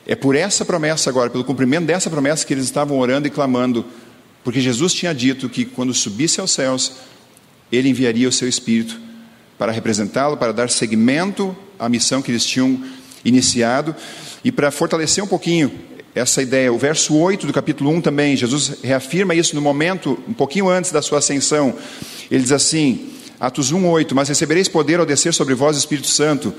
É 0.06 0.14
por 0.14 0.36
essa 0.36 0.64
promessa 0.64 1.10
agora, 1.10 1.28
pelo 1.28 1.42
cumprimento 1.42 1.86
dessa 1.86 2.08
promessa 2.08 2.46
que 2.46 2.54
eles 2.54 2.66
estavam 2.66 2.96
orando 2.96 3.26
e 3.26 3.30
clamando, 3.30 3.84
porque 4.44 4.60
Jesus 4.60 4.94
tinha 4.94 5.12
dito 5.12 5.48
que 5.48 5.64
quando 5.64 5.92
subisse 5.92 6.40
aos 6.40 6.52
céus, 6.52 6.92
ele 7.72 7.88
enviaria 7.88 8.28
o 8.28 8.32
seu 8.32 8.48
Espírito 8.48 9.00
para 9.58 9.72
representá-lo, 9.72 10.36
para 10.36 10.52
dar 10.52 10.70
seguimento 10.70 11.56
à 11.76 11.88
missão 11.88 12.22
que 12.22 12.30
eles 12.30 12.46
tinham 12.46 12.80
iniciado 13.24 13.96
e 14.44 14.50
para 14.50 14.70
fortalecer 14.70 15.22
um 15.22 15.26
pouquinho 15.26 15.70
essa 16.14 16.42
ideia. 16.42 16.72
O 16.72 16.78
verso 16.78 17.16
8 17.16 17.46
do 17.46 17.52
capítulo 17.52 17.90
1 17.90 18.00
também, 18.00 18.36
Jesus 18.36 18.78
reafirma 18.82 19.34
isso 19.34 19.54
no 19.54 19.62
momento, 19.62 20.18
um 20.28 20.32
pouquinho 20.32 20.68
antes 20.68 20.92
da 20.92 21.00
sua 21.00 21.18
ascensão. 21.18 21.74
Ele 22.30 22.42
diz 22.42 22.52
assim, 22.52 23.10
Atos 23.40 23.72
1, 23.72 23.88
8: 23.88 24.14
Mas 24.14 24.28
recebereis 24.28 24.68
poder 24.68 25.00
ao 25.00 25.06
descer 25.06 25.32
sobre 25.32 25.54
vós 25.54 25.76
o 25.76 25.78
Espírito 25.78 26.08
Santo, 26.08 26.52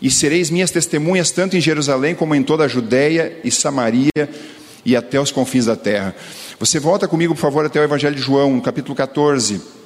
e 0.00 0.10
sereis 0.10 0.50
minhas 0.50 0.70
testemunhas 0.70 1.30
tanto 1.30 1.56
em 1.56 1.60
Jerusalém 1.60 2.14
como 2.14 2.34
em 2.34 2.42
toda 2.42 2.64
a 2.64 2.68
Judéia 2.68 3.38
e 3.42 3.50
Samaria 3.50 4.28
e 4.84 4.94
até 4.94 5.18
os 5.18 5.32
confins 5.32 5.66
da 5.66 5.76
terra. 5.76 6.14
Você 6.60 6.78
volta 6.78 7.08
comigo, 7.08 7.34
por 7.34 7.40
favor, 7.40 7.64
até 7.64 7.80
o 7.80 7.84
Evangelho 7.84 8.14
de 8.14 8.20
João, 8.20 8.60
capítulo 8.60 8.94
14 8.94 9.83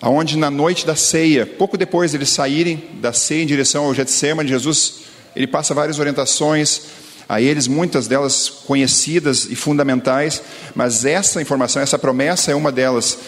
aonde 0.00 0.36
na 0.36 0.50
noite 0.50 0.86
da 0.86 0.94
ceia, 0.94 1.44
pouco 1.44 1.76
depois 1.76 2.12
de 2.12 2.16
eles 2.16 2.28
saírem 2.28 2.82
da 3.00 3.12
ceia 3.12 3.42
em 3.42 3.46
direção 3.46 3.84
ao 3.84 3.94
Getsemane, 3.94 4.48
Jesus 4.48 5.08
ele 5.34 5.46
passa 5.46 5.74
várias 5.74 5.98
orientações 5.98 6.82
a 7.28 7.40
eles, 7.40 7.68
muitas 7.68 8.06
delas 8.06 8.48
conhecidas 8.48 9.44
e 9.50 9.54
fundamentais, 9.54 10.42
mas 10.74 11.04
essa 11.04 11.42
informação, 11.42 11.82
essa 11.82 11.98
promessa 11.98 12.50
é 12.50 12.54
uma 12.54 12.72
delas, 12.72 13.18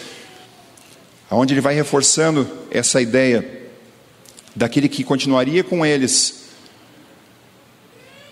aonde 1.29 1.53
ele 1.53 1.61
vai 1.61 1.75
reforçando 1.75 2.49
essa 2.71 3.01
ideia 3.01 3.61
daquele 4.55 4.89
que 4.89 5.03
continuaria 5.03 5.63
com 5.63 5.85
eles 5.85 6.41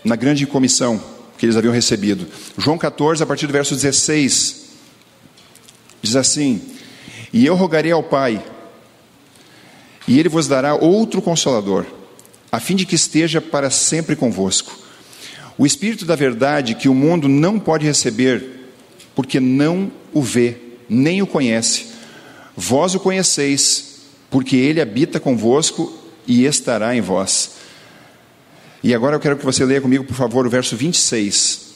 na 0.03 0.15
grande 0.15 0.45
comissão 0.47 1.01
que 1.37 1.45
eles 1.45 1.55
haviam 1.55 1.73
recebido. 1.73 2.27
João 2.57 2.77
14, 2.77 3.23
a 3.23 3.25
partir 3.25 3.47
do 3.47 3.53
verso 3.53 3.75
16, 3.75 4.65
diz 6.01 6.15
assim: 6.15 6.61
e 7.31 7.45
eu 7.45 7.55
rogarei 7.55 7.91
ao 7.91 8.03
Pai, 8.03 8.43
e 10.07 10.19
ele 10.19 10.29
vos 10.29 10.47
dará 10.47 10.75
outro 10.75 11.21
consolador, 11.21 11.85
a 12.51 12.59
fim 12.59 12.75
de 12.75 12.85
que 12.85 12.95
esteja 12.95 13.39
para 13.39 13.69
sempre 13.69 14.15
convosco. 14.15 14.71
O 15.57 15.65
Espírito 15.65 16.05
da 16.05 16.15
Verdade 16.15 16.73
que 16.73 16.89
o 16.89 16.95
mundo 16.95 17.27
não 17.27 17.59
pode 17.59 17.85
receber, 17.85 18.71
porque 19.13 19.39
não 19.39 19.91
o 20.13 20.21
vê, 20.21 20.57
nem 20.89 21.21
o 21.21 21.27
conhece. 21.27 21.87
Vós 22.55 22.95
o 22.95 22.99
conheceis, 22.99 24.01
porque 24.29 24.55
ele 24.55 24.81
habita 24.81 25.19
convosco 25.19 25.93
e 26.25 26.45
estará 26.45 26.95
em 26.95 27.01
vós. 27.01 27.51
E 28.81 28.95
agora 28.95 29.15
eu 29.15 29.19
quero 29.19 29.37
que 29.37 29.45
você 29.45 29.65
leia 29.65 29.81
comigo, 29.81 30.05
por 30.05 30.15
favor, 30.15 30.47
o 30.47 30.49
verso 30.49 30.75
26. 30.75 31.73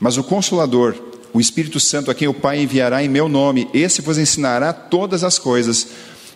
Mas 0.00 0.16
o 0.16 0.24
Consolador, 0.24 0.94
o 1.34 1.40
Espírito 1.40 1.80
Santo, 1.80 2.12
a 2.12 2.14
quem 2.14 2.28
o 2.28 2.32
Pai 2.32 2.60
enviará 2.60 3.02
em 3.02 3.08
meu 3.08 3.28
nome, 3.28 3.68
esse 3.74 4.00
vos 4.00 4.16
ensinará 4.18 4.72
todas 4.72 5.24
as 5.24 5.36
coisas 5.36 5.88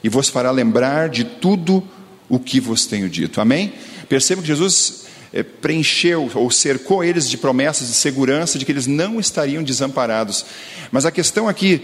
e 0.02 0.09
vos 0.09 0.28
fará 0.28 0.50
lembrar 0.50 1.09
de 1.09 1.23
tudo 1.23 1.85
o 2.28 2.37
que 2.37 2.59
vos 2.59 2.85
tenho 2.85 3.09
dito. 3.09 3.40
Amém? 3.40 3.73
Perceba 4.09 4.43
que 4.43 4.49
Jesus 4.49 5.05
é, 5.33 5.45
preencheu 5.45 6.28
ou 6.35 6.50
cercou 6.50 7.05
eles 7.05 7.31
de 7.31 7.38
promessas 7.38 7.87
de 7.87 7.95
segurança 7.95 8.59
de 8.59 8.64
que 8.64 8.73
eles 8.73 8.88
não 8.88 9.21
estariam 9.21 9.62
desamparados. 9.62 10.45
Mas 10.90 11.07
a 11.07 11.12
questão 11.12 11.47
aqui, 11.47 11.81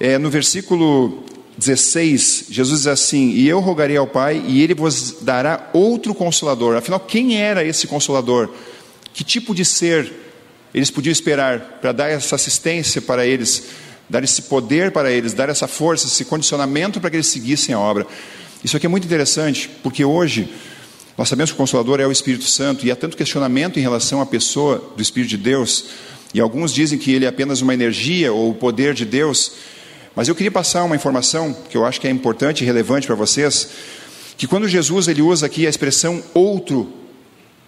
é, 0.00 0.16
no 0.16 0.30
versículo 0.30 1.24
16, 1.58 2.46
Jesus 2.48 2.80
diz 2.80 2.86
assim: 2.86 3.30
E 3.30 3.46
eu 3.46 3.60
rogarei 3.60 3.98
ao 3.98 4.06
Pai, 4.06 4.42
e 4.46 4.62
ele 4.62 4.72
vos 4.72 5.16
dará 5.20 5.68
outro 5.74 6.14
consolador. 6.14 6.76
Afinal, 6.76 7.00
quem 7.00 7.36
era 7.36 7.62
esse 7.62 7.86
consolador? 7.86 8.48
Que 9.12 9.22
tipo 9.22 9.54
de 9.54 9.66
ser 9.66 10.27
eles 10.74 10.90
podiam 10.90 11.12
esperar 11.12 11.78
para 11.80 11.92
dar 11.92 12.08
essa 12.08 12.36
assistência 12.36 13.00
para 13.00 13.26
eles, 13.26 13.64
dar 14.08 14.22
esse 14.22 14.42
poder 14.42 14.90
para 14.90 15.10
eles, 15.10 15.32
dar 15.32 15.48
essa 15.48 15.66
força, 15.66 16.06
esse 16.06 16.24
condicionamento 16.24 17.00
para 17.00 17.10
que 17.10 17.16
eles 17.16 17.26
seguissem 17.26 17.74
a 17.74 17.78
obra. 17.78 18.06
Isso 18.62 18.76
aqui 18.76 18.86
é 18.86 18.88
muito 18.88 19.04
interessante, 19.04 19.70
porque 19.82 20.04
hoje 20.04 20.48
nós 21.16 21.28
sabemos 21.28 21.50
que 21.50 21.54
o 21.54 21.58
Consolador 21.58 22.00
é 22.00 22.06
o 22.06 22.12
Espírito 22.12 22.44
Santo 22.44 22.86
e 22.86 22.90
há 22.90 22.96
tanto 22.96 23.16
questionamento 23.16 23.78
em 23.78 23.82
relação 23.82 24.20
à 24.20 24.26
pessoa 24.26 24.92
do 24.96 25.02
Espírito 25.02 25.30
de 25.30 25.36
Deus, 25.36 25.86
e 26.34 26.40
alguns 26.40 26.72
dizem 26.72 26.98
que 26.98 27.12
ele 27.12 27.24
é 27.24 27.28
apenas 27.28 27.60
uma 27.60 27.72
energia 27.72 28.32
ou 28.32 28.50
o 28.50 28.54
poder 28.54 28.94
de 28.94 29.04
Deus, 29.04 29.52
mas 30.14 30.28
eu 30.28 30.34
queria 30.34 30.50
passar 30.50 30.84
uma 30.84 30.96
informação 30.96 31.56
que 31.70 31.76
eu 31.76 31.86
acho 31.86 32.00
que 32.00 32.06
é 32.06 32.10
importante 32.10 32.62
e 32.62 32.66
relevante 32.66 33.06
para 33.06 33.16
vocês, 33.16 33.68
que 34.36 34.46
quando 34.46 34.68
Jesus 34.68 35.08
ele 35.08 35.22
usa 35.22 35.46
aqui 35.46 35.66
a 35.66 35.70
expressão 35.70 36.22
outro 36.34 36.92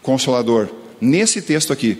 consolador, 0.02 0.68
nesse 1.00 1.40
texto 1.40 1.72
aqui, 1.72 1.98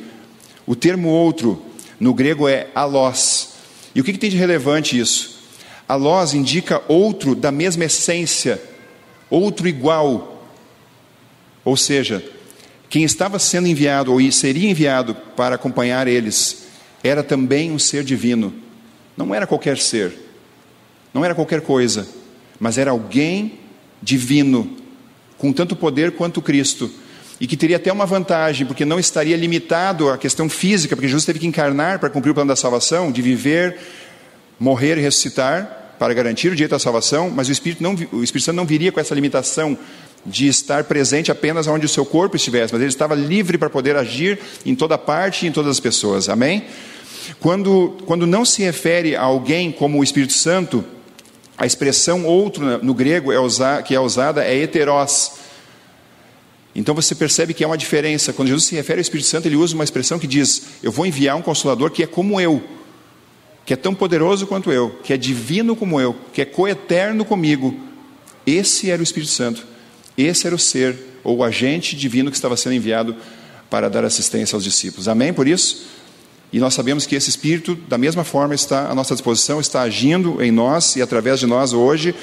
o 0.71 0.77
termo 0.77 1.09
outro 1.09 1.61
no 1.99 2.15
grego 2.15 2.47
é 2.47 2.69
alós. 2.77 3.55
E 3.93 4.01
o 4.01 4.05
que, 4.05 4.13
que 4.13 4.21
tem 4.21 4.31
de 4.31 4.37
relevante 4.37 4.97
isso? 4.97 5.41
Alós 5.89 6.33
indica 6.33 6.81
outro 6.87 7.35
da 7.35 7.51
mesma 7.51 7.87
essência, 7.87 8.63
outro 9.29 9.67
igual. 9.67 10.49
Ou 11.65 11.77
seja, 11.77 12.25
quem 12.89 13.03
estava 13.03 13.37
sendo 13.41 13.67
enviado 13.67 14.13
ou 14.13 14.31
seria 14.31 14.71
enviado 14.71 15.13
para 15.37 15.57
acompanhar 15.57 16.07
eles 16.07 16.69
era 17.03 17.25
também 17.25 17.73
um 17.73 17.79
ser 17.79 18.05
divino. 18.05 18.55
Não 19.17 19.35
era 19.35 19.49
qualquer 19.49 19.77
ser, 19.77 20.13
não 21.13 21.25
era 21.25 21.35
qualquer 21.35 21.63
coisa, 21.63 22.07
mas 22.61 22.79
era 22.79 22.93
alguém 22.93 23.59
divino, 24.01 24.77
com 25.37 25.53
tanto 25.53 25.75
poder 25.75 26.13
quanto 26.13 26.41
Cristo 26.41 26.89
e 27.41 27.47
que 27.47 27.57
teria 27.57 27.77
até 27.77 27.91
uma 27.91 28.05
vantagem, 28.05 28.67
porque 28.67 28.85
não 28.85 29.01
estaria 29.01 29.37
limitado 29.37 30.11
à 30.11 30.19
questão 30.19 30.49
física, 30.49 30.95
porque 30.95 31.09
Jesus 31.09 31.25
teve 31.25 31.39
que 31.39 31.47
encarnar 31.47 31.99
para 31.99 32.11
cumprir 32.11 32.33
o 32.33 32.35
plano 32.35 32.49
da 32.49 32.57
salvação, 32.57 33.11
de 33.11 33.23
viver, 33.23 33.79
morrer 34.59 34.99
e 34.99 35.01
ressuscitar 35.01 35.95
para 35.99 36.13
garantir 36.13 36.49
o 36.49 36.55
direito 36.55 36.75
à 36.75 36.79
salvação, 36.79 37.31
mas 37.31 37.49
o 37.49 37.53
Espírito, 37.53 37.83
não, 37.83 37.93
o 38.13 38.23
Espírito 38.23 38.45
Santo 38.45 38.57
não 38.57 38.67
viria 38.67 38.93
com 38.93 39.01
essa 39.01 39.15
limitação 39.15 39.77
de 40.25 40.49
estar 40.49 40.85
presente 40.85 41.31
apenas 41.31 41.67
onde 41.67 41.87
o 41.87 41.89
seu 41.89 42.05
corpo 42.05 42.37
estivesse, 42.37 42.73
mas 42.73 42.83
ele 42.83 42.91
estava 42.91 43.15
livre 43.15 43.57
para 43.57 43.71
poder 43.71 43.97
agir 43.97 44.39
em 44.67 44.75
toda 44.75 44.99
parte 44.99 45.47
e 45.47 45.49
em 45.49 45.53
todas 45.53 45.71
as 45.71 45.81
pessoas. 45.81 46.29
Amém? 46.29 46.65
Quando, 47.39 47.97
quando 48.05 48.27
não 48.27 48.45
se 48.45 48.63
refere 48.63 49.17
a 49.17 49.23
alguém 49.23 49.73
como 49.73 49.99
o 49.99 50.05
Espírito 50.05 50.35
Santo, 50.35 50.85
a 51.57 51.65
expressão 51.65 52.25
outro 52.25 52.83
no 52.85 52.93
grego 52.93 53.33
é 53.33 53.83
que 53.83 53.95
é 53.95 54.01
usada 54.01 54.45
é 54.45 54.57
heteros, 54.57 55.33
então 56.81 56.95
você 56.95 57.15
percebe 57.15 57.53
que 57.53 57.63
há 57.63 57.67
uma 57.67 57.77
diferença. 57.77 58.33
Quando 58.33 58.49
Jesus 58.49 58.65
se 58.65 58.75
refere 58.75 59.01
ao 59.01 59.03
Espírito 59.03 59.29
Santo, 59.29 59.47
ele 59.47 59.57
usa 59.57 59.75
uma 59.75 59.85
expressão 59.85 60.19
que 60.19 60.27
diz: 60.27 60.63
Eu 60.83 60.91
vou 60.91 61.05
enviar 61.05 61.37
um 61.37 61.43
consolador 61.43 61.91
que 61.91 62.03
é 62.03 62.07
como 62.07 62.41
eu, 62.41 62.63
que 63.67 63.75
é 63.75 63.77
tão 63.77 63.95
poderoso 63.95 64.47
quanto 64.47 64.73
eu, 64.73 64.99
que 65.05 65.13
é 65.13 65.19
divino 65.19 65.77
como 65.77 66.01
eu, 66.01 66.17
que 66.33 66.41
é 66.41 66.45
coeterno 66.47 67.23
comigo. 67.23 67.79
Esse 68.47 68.91
era 68.91 68.99
o 68.99 69.05
Espírito 69.05 69.31
Santo. 69.31 69.67
Esse 70.17 70.47
era 70.47 70.57
o 70.57 70.59
ser, 70.59 70.99
ou 71.23 71.37
o 71.37 71.45
agente 71.45 71.95
divino 71.95 72.31
que 72.31 72.37
estava 72.37 72.57
sendo 72.57 72.75
enviado 72.75 73.15
para 73.69 73.91
dar 73.91 74.03
assistência 74.03 74.57
aos 74.57 74.65
discípulos. 74.65 75.07
Amém? 75.07 75.35
Por 75.35 75.47
isso? 75.47 75.87
E 76.51 76.59
nós 76.59 76.73
sabemos 76.73 77.05
que 77.05 77.15
esse 77.15 77.29
Espírito, 77.29 77.75
da 77.89 77.99
mesma 77.99 78.25
forma, 78.25 78.55
está 78.55 78.91
à 78.91 78.95
nossa 78.95 79.15
disposição, 79.15 79.61
está 79.61 79.83
agindo 79.83 80.43
em 80.43 80.51
nós 80.51 80.97
e 80.97 81.03
através 81.03 81.41
de 81.41 81.47
nós 81.47 81.75
hoje. 81.75 82.15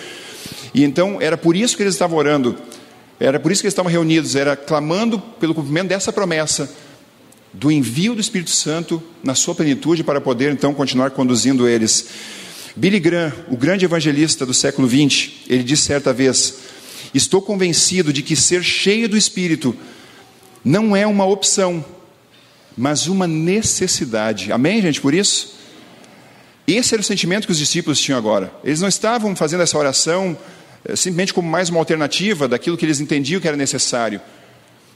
E 0.74 0.84
então 0.84 1.22
era 1.22 1.38
por 1.38 1.56
isso 1.56 1.78
que 1.78 1.84
eles 1.84 1.94
estavam 1.94 2.18
orando 2.18 2.58
era 3.20 3.40
por 3.40 3.52
isso 3.52 3.62
que 3.62 3.68
eles 3.68 3.74
estavam 3.74 3.92
reunidos, 3.92 4.36
era 4.36 4.56
clamando 4.56 5.20
pelo 5.20 5.56
cumprimento 5.56 5.88
dessa 5.88 6.14
promessa 6.14 6.70
do 7.54 7.72
envio 7.72 8.14
do 8.14 8.22
Espírito 8.22 8.52
Santo 8.52 9.02
na 9.24 9.34
sua 9.34 9.56
plenitude 9.56 10.04
para 10.04 10.22
poder 10.22 10.52
então 10.52 10.74
continuar 10.74 11.12
conduzindo 11.12 11.68
eles. 11.68 12.08
Billy 12.76 13.00
Graham, 13.00 13.34
o 13.50 13.58
grande 13.58 13.86
evangelista 13.86 14.46
do 14.46 14.54
século 14.54 14.88
XX, 14.88 15.32
ele 15.48 15.64
disse 15.64 15.84
certa 15.84 16.14
vez: 16.14 16.60
Estou 17.14 17.42
convencido 17.42 18.14
de 18.14 18.22
que 18.22 18.36
ser 18.36 18.64
cheio 18.64 19.10
do 19.10 19.18
Espírito 19.18 19.76
não 20.64 20.96
é 20.96 21.08
uma 21.08 21.26
opção, 21.26 21.84
mas 22.78 23.08
uma 23.08 23.26
necessidade. 23.26 24.52
Amém, 24.52 24.82
gente, 24.82 25.02
por 25.02 25.14
isso? 25.14 25.58
Esse 26.68 26.94
era 26.94 27.02
o 27.02 27.06
sentimento 27.06 27.48
que 27.48 27.52
os 27.52 27.58
discípulos 27.58 28.00
tinham 28.00 28.18
agora. 28.18 28.54
Eles 28.64 28.82
não 28.82 28.90
estavam 28.90 29.36
fazendo 29.36 29.64
essa 29.64 29.78
oração 29.78 30.38
simplesmente 30.90 31.34
como 31.34 31.50
mais 31.50 31.70
uma 31.70 31.80
alternativa 31.80 32.48
daquilo 32.48 32.78
que 32.78 32.86
eles 32.86 33.00
entendiam 33.00 33.42
que 33.42 33.48
era 33.48 33.58
necessário. 33.58 34.22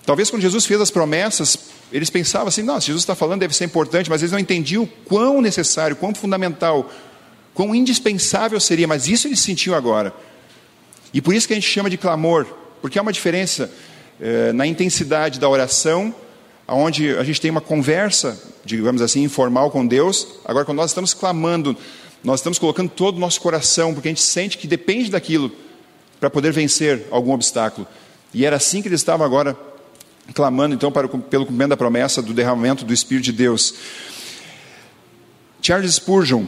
Talvez 0.05 0.29
quando 0.29 0.41
Jesus 0.41 0.65
fez 0.65 0.81
as 0.81 0.89
promessas, 0.89 1.57
eles 1.91 2.09
pensavam 2.09 2.47
assim: 2.47 2.63
nossa, 2.63 2.87
Jesus 2.87 3.03
está 3.03 3.15
falando, 3.15 3.41
deve 3.41 3.55
ser 3.55 3.65
importante, 3.65 4.09
mas 4.09 4.21
eles 4.21 4.31
não 4.31 4.39
entendiam 4.39 4.87
quão 5.05 5.41
necessário, 5.41 5.95
quão 5.95 6.13
fundamental, 6.15 6.91
quão 7.53 7.75
indispensável 7.75 8.59
seria, 8.59 8.87
mas 8.87 9.07
isso 9.07 9.27
eles 9.27 9.39
sentiam 9.39 9.75
agora. 9.75 10.13
E 11.13 11.21
por 11.21 11.35
isso 11.35 11.47
que 11.47 11.53
a 11.53 11.57
gente 11.57 11.67
chama 11.67 11.89
de 11.89 11.97
clamor, 11.97 12.45
porque 12.81 12.97
há 12.97 13.01
uma 13.01 13.11
diferença 13.11 13.69
eh, 14.19 14.53
na 14.53 14.65
intensidade 14.65 15.39
da 15.39 15.49
oração, 15.49 16.15
onde 16.67 17.09
a 17.17 17.23
gente 17.23 17.41
tem 17.41 17.51
uma 17.51 17.59
conversa, 17.59 18.41
digamos 18.63 19.01
assim, 19.01 19.23
informal 19.23 19.69
com 19.69 19.85
Deus. 19.85 20.25
Agora, 20.45 20.63
quando 20.63 20.77
nós 20.77 20.91
estamos 20.91 21.13
clamando 21.13 21.75
Nós 22.23 22.39
estamos 22.39 22.59
colocando 22.59 22.89
todo 22.89 23.17
o 23.17 23.19
nosso 23.19 23.41
coração, 23.41 23.93
porque 23.93 24.07
a 24.07 24.11
gente 24.11 24.21
sente 24.21 24.57
que 24.57 24.67
depende 24.67 25.09
daquilo 25.09 25.51
para 26.21 26.29
poder 26.29 26.53
vencer 26.53 27.07
algum 27.09 27.33
obstáculo. 27.33 27.87
E 28.31 28.45
era 28.45 28.55
assim 28.55 28.79
que 28.79 28.87
eles 28.87 28.99
estavam 29.01 29.25
agora 29.25 29.57
clamando, 30.35 30.75
então, 30.75 30.91
para, 30.91 31.07
pelo 31.07 31.47
cumprimento 31.47 31.71
da 31.71 31.77
promessa 31.77 32.21
do 32.21 32.31
derramamento 32.31 32.85
do 32.85 32.93
Espírito 32.93 33.25
de 33.25 33.31
Deus. 33.31 33.73
Charles 35.63 35.95
Spurgeon, 35.95 36.45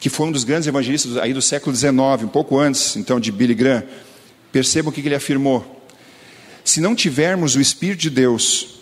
que 0.00 0.08
foi 0.08 0.26
um 0.26 0.32
dos 0.32 0.42
grandes 0.42 0.66
evangelistas 0.66 1.18
aí 1.18 1.34
do 1.34 1.42
século 1.42 1.76
XIX, 1.76 1.92
um 2.22 2.28
pouco 2.28 2.58
antes, 2.58 2.96
então, 2.96 3.20
de 3.20 3.30
Billy 3.30 3.54
Graham, 3.54 3.84
perceba 4.50 4.88
o 4.88 4.92
que 4.92 5.02
ele 5.02 5.14
afirmou. 5.14 5.84
Se 6.64 6.80
não 6.80 6.94
tivermos 6.94 7.54
o 7.56 7.60
Espírito 7.60 8.00
de 8.00 8.10
Deus, 8.10 8.80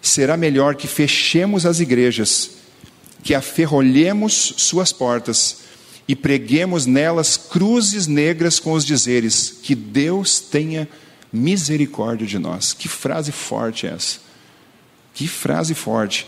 será 0.00 0.38
melhor 0.38 0.74
que 0.74 0.86
fechemos 0.86 1.66
as 1.66 1.80
igrejas, 1.80 2.52
que 3.22 3.34
aferrolhemos 3.34 4.54
suas 4.56 4.90
portas 4.90 5.63
e 6.06 6.14
preguemos 6.14 6.86
nelas 6.86 7.36
cruzes 7.36 8.06
negras 8.06 8.58
com 8.58 8.72
os 8.72 8.84
dizeres: 8.84 9.58
Que 9.62 9.74
Deus 9.74 10.40
tenha 10.40 10.88
misericórdia 11.32 12.26
de 12.26 12.38
nós. 12.38 12.72
Que 12.72 12.88
frase 12.88 13.32
forte 13.32 13.86
é 13.86 13.90
essa! 13.90 14.18
Que 15.14 15.26
frase 15.26 15.74
forte. 15.74 16.26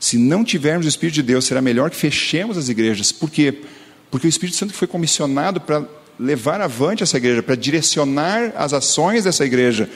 Se 0.00 0.18
não 0.18 0.44
tivermos 0.44 0.86
o 0.86 0.88
Espírito 0.88 1.16
de 1.16 1.22
Deus, 1.22 1.44
será 1.44 1.60
melhor 1.60 1.90
que 1.90 1.96
fechemos 1.96 2.56
as 2.58 2.68
igrejas. 2.68 3.12
Por 3.12 3.30
quê? 3.30 3.62
Porque 4.10 4.26
o 4.26 4.28
Espírito 4.28 4.56
Santo 4.56 4.74
foi 4.74 4.88
comissionado 4.88 5.60
para 5.60 5.86
levar 6.18 6.60
avante 6.60 7.02
essa 7.02 7.16
igreja, 7.16 7.42
para 7.42 7.54
direcionar 7.54 8.52
as 8.56 8.72
ações 8.72 9.24
dessa 9.24 9.44
igreja. 9.44 9.88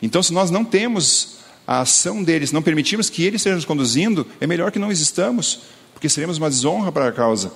Então, 0.00 0.22
se 0.22 0.32
nós 0.32 0.50
não 0.50 0.64
temos 0.64 1.38
a 1.66 1.80
ação 1.80 2.22
deles, 2.22 2.52
não 2.52 2.62
permitirmos 2.62 3.08
que 3.08 3.24
eles 3.24 3.40
estejam 3.40 3.56
nos 3.56 3.64
conduzindo, 3.64 4.26
é 4.40 4.46
melhor 4.46 4.70
que 4.70 4.78
não 4.78 4.90
existamos, 4.90 5.60
porque 5.92 6.08
seremos 6.08 6.38
uma 6.38 6.50
desonra 6.50 6.92
para 6.92 7.08
a 7.08 7.12
causa. 7.12 7.52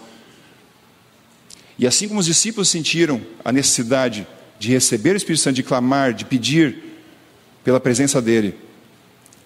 E 1.78 1.86
assim 1.86 2.08
como 2.08 2.20
os 2.20 2.26
discípulos 2.26 2.68
sentiram 2.68 3.20
a 3.44 3.52
necessidade 3.52 4.26
de 4.58 4.70
receber 4.70 5.14
o 5.14 5.16
Espírito 5.16 5.42
Santo, 5.42 5.56
de 5.56 5.62
clamar, 5.62 6.14
de 6.14 6.24
pedir 6.24 6.82
pela 7.62 7.78
presença 7.78 8.22
dele, 8.22 8.54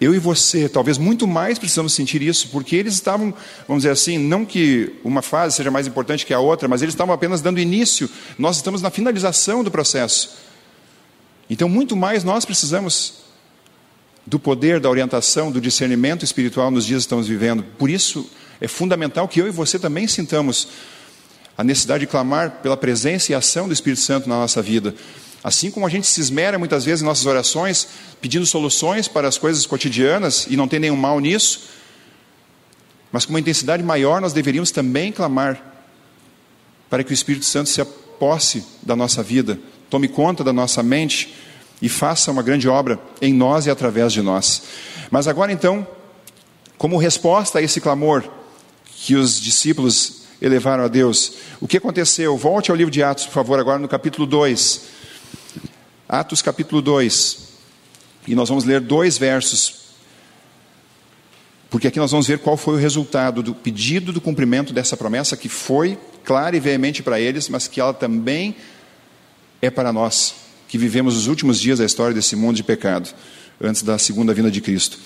eu 0.01 0.15
e 0.15 0.19
você, 0.19 0.67
talvez 0.67 0.97
muito 0.97 1.27
mais 1.27 1.59
precisamos 1.59 1.93
sentir 1.93 2.23
isso, 2.23 2.47
porque 2.49 2.75
eles 2.75 2.95
estavam, 2.95 3.31
vamos 3.67 3.83
dizer 3.83 3.91
assim, 3.91 4.17
não 4.17 4.43
que 4.43 4.95
uma 5.03 5.21
fase 5.21 5.55
seja 5.55 5.69
mais 5.69 5.85
importante 5.85 6.25
que 6.25 6.33
a 6.33 6.39
outra, 6.39 6.67
mas 6.67 6.81
eles 6.81 6.95
estavam 6.95 7.13
apenas 7.13 7.39
dando 7.39 7.59
início, 7.59 8.09
nós 8.35 8.55
estamos 8.55 8.81
na 8.81 8.89
finalização 8.89 9.63
do 9.63 9.69
processo. 9.69 10.37
Então, 11.47 11.69
muito 11.69 11.95
mais 11.95 12.23
nós 12.23 12.45
precisamos 12.45 13.21
do 14.25 14.39
poder, 14.39 14.79
da 14.79 14.89
orientação, 14.89 15.51
do 15.51 15.61
discernimento 15.61 16.25
espiritual 16.25 16.71
nos 16.71 16.85
dias 16.85 17.03
que 17.03 17.05
estamos 17.05 17.27
vivendo. 17.27 17.61
Por 17.77 17.87
isso, 17.87 18.27
é 18.59 18.67
fundamental 18.67 19.27
que 19.27 19.39
eu 19.39 19.47
e 19.47 19.51
você 19.51 19.77
também 19.77 20.07
sintamos 20.07 20.67
a 21.57 21.63
necessidade 21.63 22.01
de 22.01 22.07
clamar 22.07 22.59
pela 22.63 22.77
presença 22.77 23.31
e 23.31 23.35
ação 23.35 23.67
do 23.67 23.73
Espírito 23.73 24.01
Santo 24.01 24.27
na 24.27 24.35
nossa 24.35 24.61
vida. 24.61 24.95
Assim 25.43 25.71
como 25.71 25.85
a 25.85 25.89
gente 25.89 26.07
se 26.07 26.21
esmera 26.21 26.59
muitas 26.59 26.85
vezes 26.85 27.01
em 27.01 27.05
nossas 27.05 27.25
orações, 27.25 27.87
pedindo 28.21 28.45
soluções 28.45 29.07
para 29.07 29.27
as 29.27 29.37
coisas 29.37 29.65
cotidianas, 29.65 30.45
e 30.49 30.55
não 30.55 30.67
tem 30.67 30.79
nenhum 30.79 30.95
mal 30.95 31.19
nisso, 31.19 31.69
mas 33.11 33.25
com 33.25 33.33
uma 33.33 33.39
intensidade 33.39 33.83
maior 33.83 34.21
nós 34.21 34.33
deveríamos 34.33 34.71
também 34.71 35.11
clamar 35.11 35.61
para 36.89 37.03
que 37.03 37.11
o 37.11 37.13
Espírito 37.13 37.45
Santo 37.45 37.69
se 37.69 37.81
aposse 37.81 38.63
da 38.81 38.95
nossa 38.95 39.23
vida, 39.23 39.59
tome 39.89 40.07
conta 40.07 40.43
da 40.43 40.53
nossa 40.53 40.83
mente 40.83 41.33
e 41.81 41.89
faça 41.89 42.31
uma 42.31 42.43
grande 42.43 42.69
obra 42.69 42.99
em 43.21 43.33
nós 43.33 43.65
e 43.65 43.69
através 43.69 44.13
de 44.13 44.21
nós. 44.21 44.61
Mas 45.09 45.27
agora 45.27 45.51
então, 45.51 45.85
como 46.77 46.97
resposta 46.97 47.59
a 47.59 47.61
esse 47.61 47.81
clamor 47.81 48.23
que 48.85 49.15
os 49.15 49.39
discípulos 49.39 50.20
elevaram 50.41 50.83
a 50.83 50.87
Deus, 50.87 51.33
o 51.59 51.67
que 51.67 51.77
aconteceu? 51.77 52.35
Volte 52.35 52.71
ao 52.71 52.77
livro 52.77 52.91
de 52.91 53.03
Atos, 53.03 53.25
por 53.25 53.33
favor, 53.33 53.59
agora 53.59 53.77
no 53.77 53.87
capítulo 53.87 54.25
2. 54.25 54.81
Atos 56.09 56.41
capítulo 56.41 56.81
2. 56.81 57.49
E 58.27 58.35
nós 58.35 58.49
vamos 58.49 58.65
ler 58.65 58.81
dois 58.81 59.17
versos. 59.17 59.81
Porque 61.69 61.87
aqui 61.87 61.99
nós 61.99 62.11
vamos 62.11 62.27
ver 62.27 62.39
qual 62.39 62.57
foi 62.57 62.73
o 62.73 62.77
resultado 62.77 63.41
do 63.41 63.53
pedido 63.53 64.11
do 64.11 64.19
cumprimento 64.19 64.73
dessa 64.73 64.97
promessa, 64.97 65.37
que 65.37 65.47
foi 65.47 65.97
clara 66.23 66.55
e 66.57 66.59
veemente 66.59 67.01
para 67.01 67.19
eles, 67.19 67.47
mas 67.47 67.67
que 67.67 67.79
ela 67.79 67.93
também 67.93 68.55
é 69.61 69.69
para 69.69 69.93
nós, 69.93 70.35
que 70.67 70.77
vivemos 70.77 71.15
os 71.15 71.27
últimos 71.27 71.59
dias 71.59 71.79
da 71.79 71.85
história 71.85 72.13
desse 72.13 72.35
mundo 72.35 72.55
de 72.55 72.63
pecado, 72.63 73.09
antes 73.61 73.83
da 73.83 73.97
segunda 73.97 74.33
vinda 74.33 74.51
de 74.51 74.59
Cristo. 74.59 74.97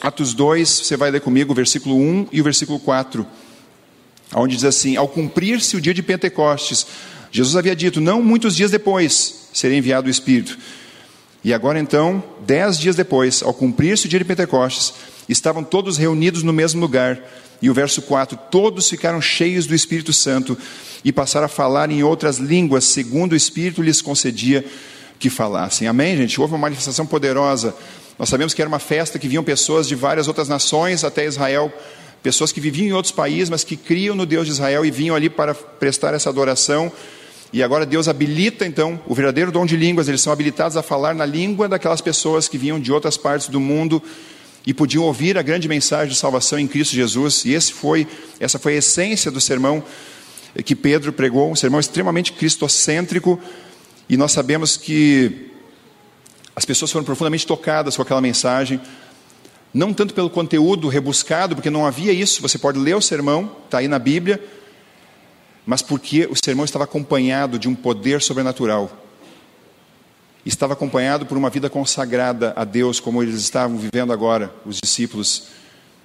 Atos 0.00 0.32
2, 0.32 0.68
você 0.68 0.96
vai 0.96 1.10
ler 1.10 1.20
comigo 1.20 1.52
o 1.52 1.54
versículo 1.54 1.96
1 1.96 2.28
e 2.32 2.40
o 2.40 2.44
versículo 2.44 2.78
4, 2.78 3.26
onde 4.34 4.56
diz 4.56 4.64
assim: 4.64 4.96
Ao 4.96 5.08
cumprir-se 5.08 5.76
o 5.76 5.80
dia 5.80 5.94
de 5.94 6.02
Pentecostes, 6.02 6.86
Jesus 7.30 7.56
havia 7.56 7.74
dito: 7.74 8.00
Não 8.00 8.22
muitos 8.22 8.56
dias 8.56 8.70
depois 8.70 9.48
seria 9.52 9.78
enviado 9.78 10.08
o 10.08 10.10
Espírito. 10.10 10.58
E 11.42 11.52
agora 11.52 11.78
então, 11.78 12.24
dez 12.46 12.78
dias 12.78 12.96
depois, 12.96 13.42
ao 13.42 13.52
cumprir-se 13.52 14.06
o 14.06 14.08
dia 14.08 14.18
de 14.18 14.24
Pentecostes, 14.24 14.94
estavam 15.28 15.62
todos 15.62 15.98
reunidos 15.98 16.42
no 16.42 16.52
mesmo 16.52 16.80
lugar. 16.80 17.20
E 17.60 17.68
o 17.68 17.74
verso 17.74 18.02
4: 18.02 18.38
Todos 18.50 18.88
ficaram 18.88 19.20
cheios 19.20 19.66
do 19.66 19.74
Espírito 19.74 20.12
Santo 20.12 20.56
e 21.04 21.12
passaram 21.12 21.46
a 21.46 21.48
falar 21.48 21.90
em 21.90 22.02
outras 22.02 22.38
línguas, 22.38 22.84
segundo 22.84 23.32
o 23.32 23.36
Espírito 23.36 23.82
lhes 23.82 24.00
concedia 24.00 24.64
que 25.18 25.30
falassem. 25.30 25.86
Amém, 25.86 26.16
gente? 26.16 26.40
Houve 26.40 26.54
uma 26.54 26.60
manifestação 26.60 27.06
poderosa. 27.06 27.74
Nós 28.18 28.28
sabemos 28.28 28.54
que 28.54 28.62
era 28.62 28.68
uma 28.68 28.78
festa 28.78 29.18
que 29.18 29.28
vinham 29.28 29.42
pessoas 29.42 29.88
de 29.88 29.94
várias 29.94 30.28
outras 30.28 30.48
nações 30.48 31.04
até 31.04 31.26
Israel, 31.26 31.72
pessoas 32.24 32.50
que 32.50 32.58
viviam 32.58 32.88
em 32.88 32.92
outros 32.92 33.12
países, 33.12 33.50
mas 33.50 33.62
que 33.64 33.76
criam 33.76 34.16
no 34.16 34.24
Deus 34.24 34.46
de 34.46 34.52
Israel 34.52 34.82
e 34.82 34.90
vinham 34.90 35.14
ali 35.14 35.28
para 35.28 35.54
prestar 35.54 36.14
essa 36.14 36.30
adoração. 36.30 36.90
E 37.52 37.62
agora 37.62 37.84
Deus 37.84 38.08
habilita 38.08 38.64
então 38.64 38.98
o 39.06 39.14
verdadeiro 39.14 39.52
dom 39.52 39.66
de 39.66 39.76
línguas, 39.76 40.08
eles 40.08 40.22
são 40.22 40.32
habilitados 40.32 40.74
a 40.78 40.82
falar 40.82 41.14
na 41.14 41.26
língua 41.26 41.68
daquelas 41.68 42.00
pessoas 42.00 42.48
que 42.48 42.56
vinham 42.56 42.80
de 42.80 42.90
outras 42.90 43.18
partes 43.18 43.48
do 43.48 43.60
mundo 43.60 44.02
e 44.66 44.72
podiam 44.72 45.04
ouvir 45.04 45.36
a 45.36 45.42
grande 45.42 45.68
mensagem 45.68 46.08
de 46.08 46.18
salvação 46.18 46.58
em 46.58 46.66
Cristo 46.66 46.94
Jesus. 46.94 47.44
E 47.44 47.52
esse 47.52 47.74
foi, 47.74 48.08
essa 48.40 48.58
foi 48.58 48.72
a 48.72 48.76
essência 48.76 49.30
do 49.30 49.38
sermão 49.38 49.84
que 50.64 50.74
Pedro 50.74 51.12
pregou, 51.12 51.52
um 51.52 51.54
sermão 51.54 51.78
extremamente 51.78 52.32
cristocêntrico, 52.32 53.38
e 54.08 54.16
nós 54.16 54.32
sabemos 54.32 54.78
que 54.78 55.50
as 56.56 56.64
pessoas 56.64 56.90
foram 56.90 57.04
profundamente 57.04 57.46
tocadas 57.46 57.96
com 57.96 58.00
aquela 58.02 58.22
mensagem, 58.22 58.80
não 59.74 59.92
tanto 59.92 60.14
pelo 60.14 60.30
conteúdo 60.30 60.86
rebuscado, 60.86 61.56
porque 61.56 61.68
não 61.68 61.84
havia 61.84 62.12
isso, 62.12 62.40
você 62.40 62.56
pode 62.56 62.78
ler 62.78 62.94
o 62.94 63.02
sermão, 63.02 63.50
está 63.64 63.78
aí 63.78 63.88
na 63.88 63.98
Bíblia, 63.98 64.40
mas 65.66 65.82
porque 65.82 66.28
o 66.30 66.36
sermão 66.36 66.64
estava 66.64 66.84
acompanhado 66.84 67.58
de 67.58 67.68
um 67.68 67.74
poder 67.74 68.22
sobrenatural. 68.22 68.90
Estava 70.46 70.74
acompanhado 70.74 71.26
por 71.26 71.36
uma 71.36 71.50
vida 71.50 71.68
consagrada 71.68 72.52
a 72.54 72.64
Deus, 72.64 73.00
como 73.00 73.20
eles 73.22 73.34
estavam 73.34 73.76
vivendo 73.76 74.12
agora, 74.12 74.54
os 74.64 74.78
discípulos. 74.80 75.48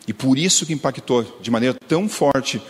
E 0.07 0.13
por 0.13 0.37
isso 0.37 0.65
que 0.65 0.73
impactou 0.73 1.37
de 1.39 1.51
maneira 1.51 1.77
tão 1.87 2.09
forte 2.09 2.61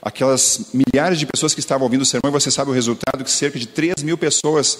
aquelas 0.00 0.70
milhares 0.72 1.18
de 1.18 1.26
pessoas 1.26 1.52
que 1.52 1.60
estavam 1.60 1.84
ouvindo 1.84 2.02
o 2.02 2.06
sermão. 2.06 2.30
E 2.30 2.40
você 2.40 2.52
sabe 2.52 2.70
o 2.70 2.74
resultado: 2.74 3.24
que 3.24 3.30
cerca 3.30 3.58
de 3.58 3.66
3 3.66 4.02
mil 4.04 4.16
pessoas 4.16 4.78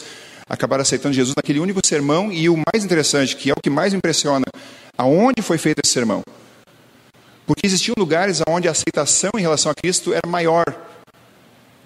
acabaram 0.48 0.82
aceitando 0.82 1.12
Jesus 1.12 1.34
naquele 1.36 1.58
único 1.58 1.84
sermão. 1.84 2.32
E 2.32 2.48
o 2.48 2.56
mais 2.56 2.84
interessante, 2.84 3.36
que 3.36 3.50
é 3.50 3.52
o 3.52 3.60
que 3.60 3.68
mais 3.68 3.92
impressiona, 3.92 4.46
aonde 4.98 5.40
foi 5.40 5.56
feito 5.56 5.80
esse 5.82 5.94
sermão? 5.94 6.22
Porque 7.46 7.64
existiam 7.64 7.94
lugares 7.96 8.42
onde 8.46 8.68
a 8.68 8.72
aceitação 8.72 9.30
em 9.38 9.40
relação 9.40 9.72
a 9.72 9.74
Cristo 9.74 10.12
era 10.12 10.28
maior 10.28 10.64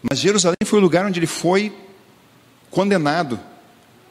mas 0.03 0.19
Jerusalém 0.19 0.57
foi 0.65 0.81
o 0.81 0.83
lugar 0.83 1.07
onde 1.07 1.21
ele 1.21 1.27
foi 1.27 1.73
condenado, 2.71 3.39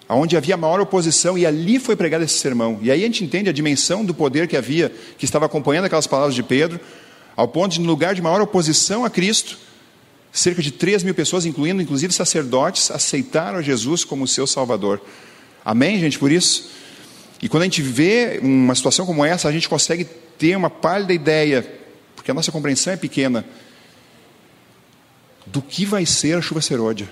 onde 0.07 0.37
havia 0.37 0.55
maior 0.55 0.79
oposição, 0.79 1.37
e 1.37 1.45
ali 1.45 1.79
foi 1.79 1.95
pregado 1.95 2.23
esse 2.23 2.35
sermão. 2.35 2.79
E 2.81 2.89
aí 2.89 3.03
a 3.03 3.05
gente 3.05 3.23
entende 3.23 3.49
a 3.49 3.53
dimensão 3.53 4.05
do 4.05 4.13
poder 4.13 4.47
que 4.47 4.55
havia, 4.55 4.91
que 5.17 5.25
estava 5.25 5.45
acompanhando 5.45 5.85
aquelas 5.85 6.07
palavras 6.07 6.33
de 6.33 6.43
Pedro, 6.43 6.79
ao 7.35 7.47
ponto 7.47 7.73
de, 7.73 7.81
no 7.81 7.87
lugar 7.87 8.15
de 8.15 8.21
maior 8.21 8.41
oposição 8.41 9.03
a 9.03 9.09
Cristo, 9.09 9.57
cerca 10.31 10.61
de 10.61 10.71
3 10.71 11.03
mil 11.03 11.13
pessoas, 11.13 11.45
incluindo 11.45 11.81
inclusive 11.81 12.13
sacerdotes, 12.13 12.89
aceitaram 12.89 13.61
Jesus 13.61 14.05
como 14.05 14.27
seu 14.27 14.47
Salvador. 14.47 15.01
Amém, 15.63 15.99
gente, 15.99 16.17
por 16.17 16.31
isso? 16.31 16.69
E 17.41 17.49
quando 17.49 17.63
a 17.63 17.65
gente 17.65 17.81
vê 17.81 18.39
uma 18.41 18.75
situação 18.75 19.05
como 19.05 19.25
essa, 19.25 19.49
a 19.49 19.51
gente 19.51 19.67
consegue 19.67 20.05
ter 20.05 20.55
uma 20.55 20.69
pálida 20.69 21.11
ideia, 21.11 21.67
porque 22.15 22.29
a 22.29 22.33
nossa 22.33 22.51
compreensão 22.51 22.93
é 22.93 22.97
pequena, 22.97 23.43
do 25.45 25.61
que 25.61 25.85
vai 25.85 26.05
ser 26.05 26.37
a 26.37 26.41
chuva 26.41 26.61
serôdia. 26.61 27.09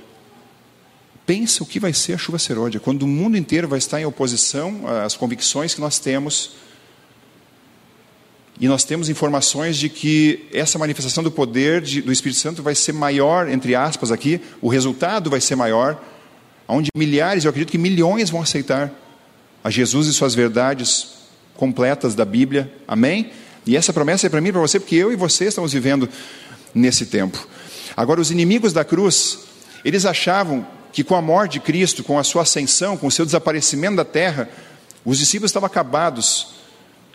Pensa 1.26 1.64
o 1.64 1.66
que 1.66 1.80
vai 1.80 1.94
ser 1.94 2.14
a 2.14 2.18
chuva 2.18 2.38
serôdia, 2.38 2.80
quando 2.80 3.04
o 3.04 3.08
mundo 3.08 3.38
inteiro 3.38 3.68
vai 3.68 3.80
estar 3.80 4.00
em 4.00 4.06
oposição 4.06 4.88
às 5.04 5.16
convicções 5.16 5.74
que 5.74 5.82
nós 5.82 5.98
temos. 5.98 6.52
E 8.60 8.68
nós 8.68 8.84
temos 8.84 9.10
informações 9.10 9.78
de 9.78 9.90
que 9.90 10.48
essa 10.54 10.78
manifestação 10.78 11.24
do 11.24 11.32
poder 11.32 11.82
de, 11.82 12.02
do 12.02 12.12
Espírito 12.12 12.40
Santo 12.40 12.62
vai 12.62 12.76
ser 12.76 12.94
maior, 12.94 13.48
entre 13.50 13.74
aspas, 13.74 14.12
aqui, 14.12 14.42
o 14.62 14.68
resultado 14.68 15.30
vai 15.30 15.42
ser 15.42 15.56
maior, 15.56 16.04
onde 16.68 16.90
milhares, 16.96 17.46
eu 17.46 17.50
acredito 17.50 17.72
que 17.72 17.78
milhões 17.78 18.30
vão 18.30 18.42
aceitar 18.42 18.92
a 19.64 19.70
Jesus 19.70 20.08
e 20.08 20.14
suas 20.14 20.34
verdades 20.34 21.08
completas 21.56 22.16
da 22.16 22.26
Bíblia. 22.26 22.72
Amém? 22.88 23.32
E 23.66 23.76
essa 23.76 23.92
promessa 23.94 24.28
é 24.28 24.30
para 24.30 24.42
mim 24.42 24.50
e 24.50 24.52
para 24.52 24.62
você, 24.62 24.80
porque 24.80 24.96
eu 24.96 25.12
e 25.12 25.16
você 25.16 25.46
estamos 25.46 25.74
vivendo 25.74 26.10
nesse 26.74 27.06
tempo. 27.06 27.48
Agora, 27.96 28.22
os 28.22 28.32
inimigos 28.32 28.72
da 28.72 28.86
cruz, 28.86 29.40
eles 29.84 30.06
achavam 30.06 30.66
que 30.92 31.04
com 31.04 31.16
a 31.16 31.22
morte 31.22 31.54
de 31.54 31.60
Cristo, 31.60 32.04
com 32.04 32.18
a 32.18 32.24
sua 32.24 32.44
ascensão, 32.44 32.98
com 32.98 33.08
o 33.08 33.12
seu 33.12 33.26
desaparecimento 33.26 33.98
da 33.98 34.06
terra, 34.06 34.50
os 35.06 35.18
discípulos 35.18 35.50
estavam 35.50 35.68
acabados, 35.68 36.56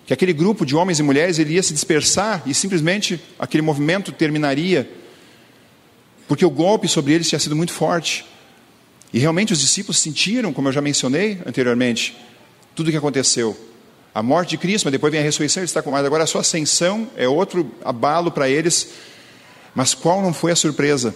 que 0.06 0.12
aquele 0.12 0.32
grupo 0.32 0.66
de 0.66 0.76
homens 0.76 0.98
e 0.98 1.02
mulheres 1.02 1.38
ele 1.38 1.54
ia 1.54 1.62
se 1.62 1.72
dispersar 1.72 2.42
e 2.46 2.52
simplesmente 2.52 3.20
aquele 3.38 3.62
movimento 3.62 4.12
terminaria, 4.12 4.90
porque 6.28 6.44
o 6.44 6.50
golpe 6.50 6.86
sobre 6.86 7.14
eles 7.14 7.28
tinha 7.28 7.38
sido 7.38 7.56
muito 7.56 7.72
forte. 7.72 8.24
E 9.12 9.18
realmente 9.18 9.52
os 9.52 9.60
discípulos 9.60 9.98
sentiram, 9.98 10.52
como 10.52 10.68
eu 10.68 10.72
já 10.72 10.80
mencionei 10.80 11.40
anteriormente, 11.46 12.16
tudo 12.74 12.88
o 12.88 12.90
que 12.90 12.96
aconteceu. 12.96 13.56
A 14.14 14.22
morte 14.22 14.50
de 14.50 14.58
Cristo, 14.58 14.84
mas 14.84 14.92
depois 14.92 15.10
vem 15.10 15.20
a 15.20 15.24
ressurreição, 15.24 15.60
ele 15.60 15.66
está 15.66 15.82
com 15.82 15.90
mais. 15.90 16.04
Agora 16.04 16.24
a 16.24 16.26
sua 16.26 16.42
ascensão 16.42 17.08
é 17.16 17.28
outro 17.28 17.70
abalo 17.84 18.30
para 18.30 18.48
eles. 18.48 18.90
Mas 19.74 19.92
qual 19.92 20.22
não 20.22 20.32
foi 20.32 20.52
a 20.52 20.56
surpresa? 20.56 21.14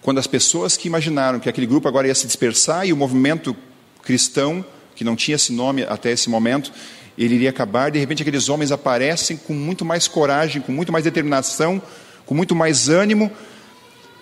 Quando 0.00 0.18
as 0.18 0.26
pessoas 0.26 0.76
que 0.76 0.88
imaginaram 0.88 1.40
que 1.40 1.48
aquele 1.48 1.66
grupo 1.66 1.88
agora 1.88 2.06
ia 2.06 2.14
se 2.14 2.26
dispersar 2.26 2.86
e 2.86 2.92
o 2.92 2.96
movimento 2.96 3.54
cristão, 4.02 4.64
que 4.94 5.04
não 5.04 5.16
tinha 5.16 5.34
esse 5.34 5.52
nome 5.52 5.82
até 5.82 6.10
esse 6.12 6.30
momento, 6.30 6.72
ele 7.18 7.34
iria 7.34 7.50
acabar, 7.50 7.90
de 7.90 7.98
repente 7.98 8.22
aqueles 8.22 8.48
homens 8.48 8.72
aparecem 8.72 9.36
com 9.36 9.52
muito 9.52 9.84
mais 9.84 10.08
coragem, 10.08 10.62
com 10.62 10.72
muito 10.72 10.92
mais 10.92 11.04
determinação, 11.04 11.82
com 12.24 12.34
muito 12.34 12.54
mais 12.54 12.88
ânimo, 12.88 13.30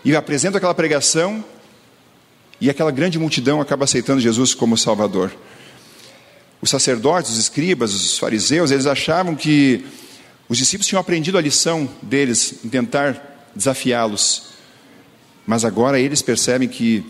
e 0.05 0.16
apresentam 0.16 0.57
aquela 0.57 0.74
pregação, 0.74 1.44
e 2.61 2.68
aquela 2.68 2.90
grande 2.90 3.18
multidão 3.18 3.61
acaba 3.61 3.85
aceitando 3.85 4.20
Jesus 4.20 4.53
como 4.55 4.77
Salvador. 4.77 5.31
Os 6.60 6.70
sacerdotes, 6.70 7.32
os 7.32 7.38
escribas, 7.38 7.94
os 7.94 8.18
fariseus, 8.18 8.70
eles 8.70 8.86
achavam 8.86 9.34
que 9.36 9.84
os 10.48 10.58
discípulos 10.58 10.86
tinham 10.86 11.00
aprendido 11.00 11.38
a 11.38 11.40
lição 11.40 11.88
deles 12.02 12.64
em 12.64 12.68
tentar 12.68 13.50
desafiá-los. 13.54 14.48
Mas 15.46 15.64
agora 15.64 16.00
eles 16.00 16.22
percebem 16.22 16.68
que 16.68 17.04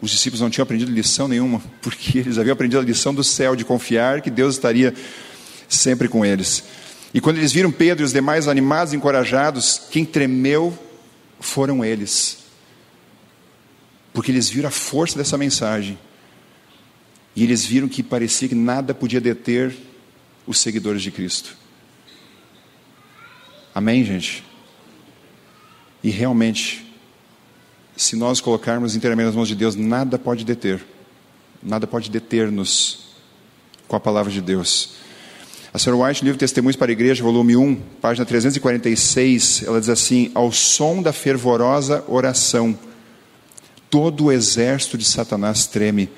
os 0.00 0.10
discípulos 0.10 0.40
não 0.40 0.50
tinham 0.50 0.64
aprendido 0.64 0.90
lição 0.90 1.26
nenhuma, 1.26 1.62
porque 1.80 2.18
eles 2.18 2.38
haviam 2.38 2.52
aprendido 2.52 2.80
a 2.80 2.84
lição 2.84 3.14
do 3.14 3.24
céu 3.24 3.56
de 3.56 3.64
confiar 3.64 4.20
que 4.20 4.30
Deus 4.30 4.54
estaria 4.54 4.92
sempre 5.68 6.08
com 6.08 6.24
eles. 6.24 6.64
E 7.14 7.20
quando 7.20 7.38
eles 7.38 7.52
viram 7.52 7.70
Pedro 7.70 8.02
e 8.02 8.06
os 8.06 8.12
demais 8.12 8.48
animados 8.48 8.92
e 8.92 8.96
encorajados, 8.96 9.80
quem 9.90 10.04
tremeu 10.04 10.76
foram 11.40 11.84
eles. 11.84 12.38
Porque 14.12 14.32
eles 14.32 14.48
viram 14.50 14.68
a 14.68 14.72
força 14.72 15.16
dessa 15.16 15.38
mensagem. 15.38 15.96
E 17.34 17.42
eles 17.42 17.64
viram 17.64 17.88
que 17.88 18.02
parecia 18.02 18.48
que 18.48 18.54
nada 18.54 18.94
podia 18.94 19.20
deter 19.20 19.74
os 20.46 20.58
seguidores 20.58 21.02
de 21.02 21.10
Cristo. 21.10 21.56
Amém, 23.74 24.04
gente? 24.04 24.44
E 26.02 26.10
realmente, 26.10 26.86
se 27.96 28.14
nós 28.14 28.40
colocarmos 28.40 28.94
inteiramente 28.94 29.26
nas 29.26 29.34
mãos 29.34 29.48
de 29.48 29.56
Deus, 29.56 29.74
nada 29.74 30.18
pode 30.18 30.44
deter, 30.44 30.84
nada 31.62 31.86
pode 31.86 32.10
deter-nos 32.10 33.16
com 33.88 33.96
a 33.96 34.00
palavra 34.00 34.30
de 34.30 34.40
Deus. 34.40 34.90
A 35.72 35.76
Sra. 35.76 35.96
White, 35.96 36.22
no 36.22 36.26
livro 36.26 36.38
Testemunhos 36.38 36.76
para 36.76 36.92
a 36.92 36.92
Igreja, 36.92 37.24
volume 37.24 37.56
1, 37.56 37.74
página 38.00 38.24
346, 38.24 39.64
ela 39.66 39.80
diz 39.80 39.88
assim: 39.88 40.30
Ao 40.32 40.52
som 40.52 41.02
da 41.02 41.12
fervorosa 41.12 42.04
oração, 42.06 42.78
todo 43.90 44.26
o 44.26 44.32
exército 44.32 44.96
de 44.96 45.04
Satanás 45.04 45.66
treme. 45.66 46.08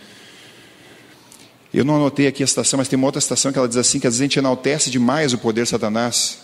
Eu 1.77 1.85
não 1.85 1.97
anotei 1.97 2.27
aqui 2.27 2.43
a 2.43 2.47
citação, 2.47 2.79
mas 2.79 2.89
tem 2.89 2.97
uma 2.97 3.07
outra 3.07 3.21
citação 3.21 3.53
que 3.53 3.59
ela 3.59 3.69
diz 3.69 3.77
assim: 3.77 4.01
que 4.01 4.07
às 4.07 4.15
vezes 4.15 4.23
a 4.23 4.25
gente 4.25 4.39
enaltece 4.39 4.91
demais 4.91 5.35
o 5.35 5.39
poder 5.39 5.65
de 5.65 5.69
Satanás 5.69 6.39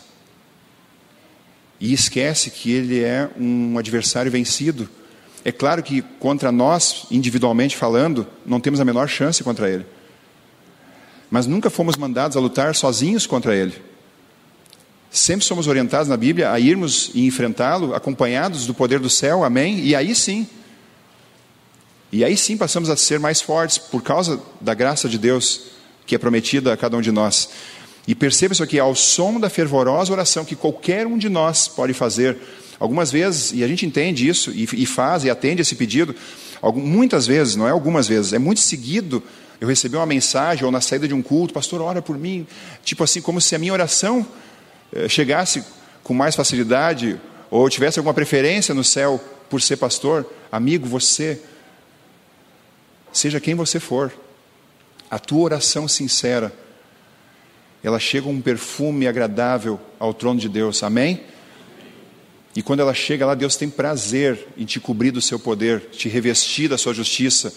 e 1.80 1.90
esquece 1.94 2.50
que 2.50 2.70
ele 2.70 3.02
é 3.02 3.30
um 3.40 3.78
adversário 3.78 4.30
vencido. 4.30 4.86
É 5.42 5.50
claro 5.50 5.82
que 5.82 6.02
contra 6.20 6.52
nós, 6.52 7.06
individualmente 7.10 7.78
falando, 7.78 8.26
não 8.44 8.60
temos 8.60 8.78
a 8.78 8.84
menor 8.84 9.08
chance 9.08 9.42
contra 9.42 9.70
ele. 9.70 9.86
Mas 11.30 11.46
nunca 11.46 11.70
fomos 11.70 11.96
mandados 11.96 12.36
a 12.36 12.40
lutar 12.40 12.74
sozinhos 12.74 13.26
contra 13.26 13.56
ele. 13.56 13.72
Sempre 15.10 15.46
somos 15.46 15.66
orientados 15.66 16.08
na 16.08 16.16
Bíblia 16.18 16.52
a 16.52 16.60
irmos 16.60 17.10
e 17.14 17.24
enfrentá-lo 17.24 17.94
acompanhados 17.94 18.66
do 18.66 18.74
poder 18.74 19.00
do 19.00 19.08
céu, 19.08 19.44
amém? 19.44 19.80
E 19.80 19.96
aí 19.96 20.14
sim. 20.14 20.46
E 22.12 22.22
aí 22.22 22.37
sim 22.37 22.57
passamos 22.57 22.90
a 22.90 22.96
ser 22.96 23.18
mais 23.18 23.40
fortes 23.40 23.79
por 23.79 24.03
causa 24.03 24.40
da 24.61 24.75
graça 24.75 25.09
de 25.09 25.18
Deus 25.18 25.72
que 26.07 26.14
é 26.14 26.18
prometida 26.18 26.72
a 26.72 26.77
cada 26.77 26.96
um 26.96 27.01
de 27.01 27.11
nós. 27.11 27.48
E 28.07 28.14
perceba 28.14 28.53
isso 28.53 28.62
aqui, 28.62 28.79
ao 28.79 28.94
som 28.94 29.40
da 29.40 29.48
fervorosa 29.48 30.12
oração 30.12 30.44
que 30.44 30.55
qualquer 30.55 31.07
um 31.07 31.16
de 31.16 31.29
nós 31.29 31.68
pode 31.68 31.94
fazer 31.94 32.37
Algumas 32.83 33.12
vezes, 33.12 33.53
e 33.53 33.62
a 33.62 33.68
gente 33.68 33.87
entende 33.87 34.27
isso, 34.27 34.51
e, 34.51 34.64
e 34.64 34.87
faz 34.87 35.22
e 35.22 35.31
atende 35.31 35.62
esse 35.62 35.77
pedido, 35.77 36.16
muitas 36.75 37.29
vezes, 37.29 37.55
não 37.55 37.68
é 37.68 37.70
algumas 37.70 38.09
vezes, 38.09 38.33
é 38.33 38.40
muito 38.40 38.59
seguido. 38.59 39.22
Eu 39.61 39.68
recebi 39.68 39.94
uma 39.94 40.05
mensagem, 40.05 40.64
ou 40.64 40.72
na 40.72 40.81
saída 40.81 41.07
de 41.07 41.14
um 41.14 41.22
culto, 41.22 41.55
pastor, 41.55 41.81
ora 41.81 42.03
por 42.03 42.18
mim. 42.18 42.44
Tipo 42.83 43.05
assim, 43.05 43.20
como 43.20 43.40
se 43.40 43.55
a 43.55 43.59
minha 43.61 43.72
oração 43.72 44.27
eh, 44.92 45.09
chegasse 45.09 45.62
com 46.03 46.12
mais 46.12 46.35
facilidade, 46.35 47.20
ou 47.53 47.70
tivesse 47.70 48.01
alguma 48.01 48.12
preferência 48.12 48.75
no 48.75 48.83
céu 48.83 49.22
por 49.48 49.62
ser 49.62 49.77
pastor. 49.77 50.27
Amigo, 50.51 50.88
você, 50.88 51.40
seja 53.12 53.40
quem 53.40 53.55
você 53.55 53.79
for, 53.79 54.12
a 55.11 55.18
tua 55.18 55.42
oração 55.42 55.87
sincera, 55.87 56.53
ela 57.83 57.98
chega 57.98 58.29
um 58.29 58.40
perfume 58.40 59.07
agradável 59.07 59.79
ao 59.98 60.14
trono 60.14 60.40
de 60.40 60.48
Deus. 60.48 60.83
Amém? 60.83 61.20
E 62.55 62.62
quando 62.62 62.81
ela 62.81 62.94
chega 62.94 63.27
lá, 63.27 63.35
Deus 63.35 63.57
tem 63.57 63.68
prazer 63.68 64.48
em 64.57 64.64
te 64.64 64.79
cobrir 64.79 65.11
do 65.11 65.20
seu 65.20 65.38
poder, 65.38 65.81
te 65.90 66.09
revestir 66.09 66.68
da 66.68 66.79
sua 66.79 66.92
justiça 66.92 67.53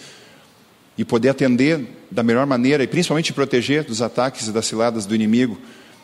e 0.98 1.04
poder 1.04 1.30
atender 1.30 1.86
da 2.10 2.24
melhor 2.24 2.46
maneira 2.46 2.84
e 2.84 2.88
principalmente 2.88 3.26
te 3.26 3.34
proteger 3.34 3.84
dos 3.84 4.02
ataques 4.02 4.48
e 4.48 4.52
das 4.52 4.66
ciladas 4.66 5.06
do 5.06 5.14
inimigo. 5.14 5.60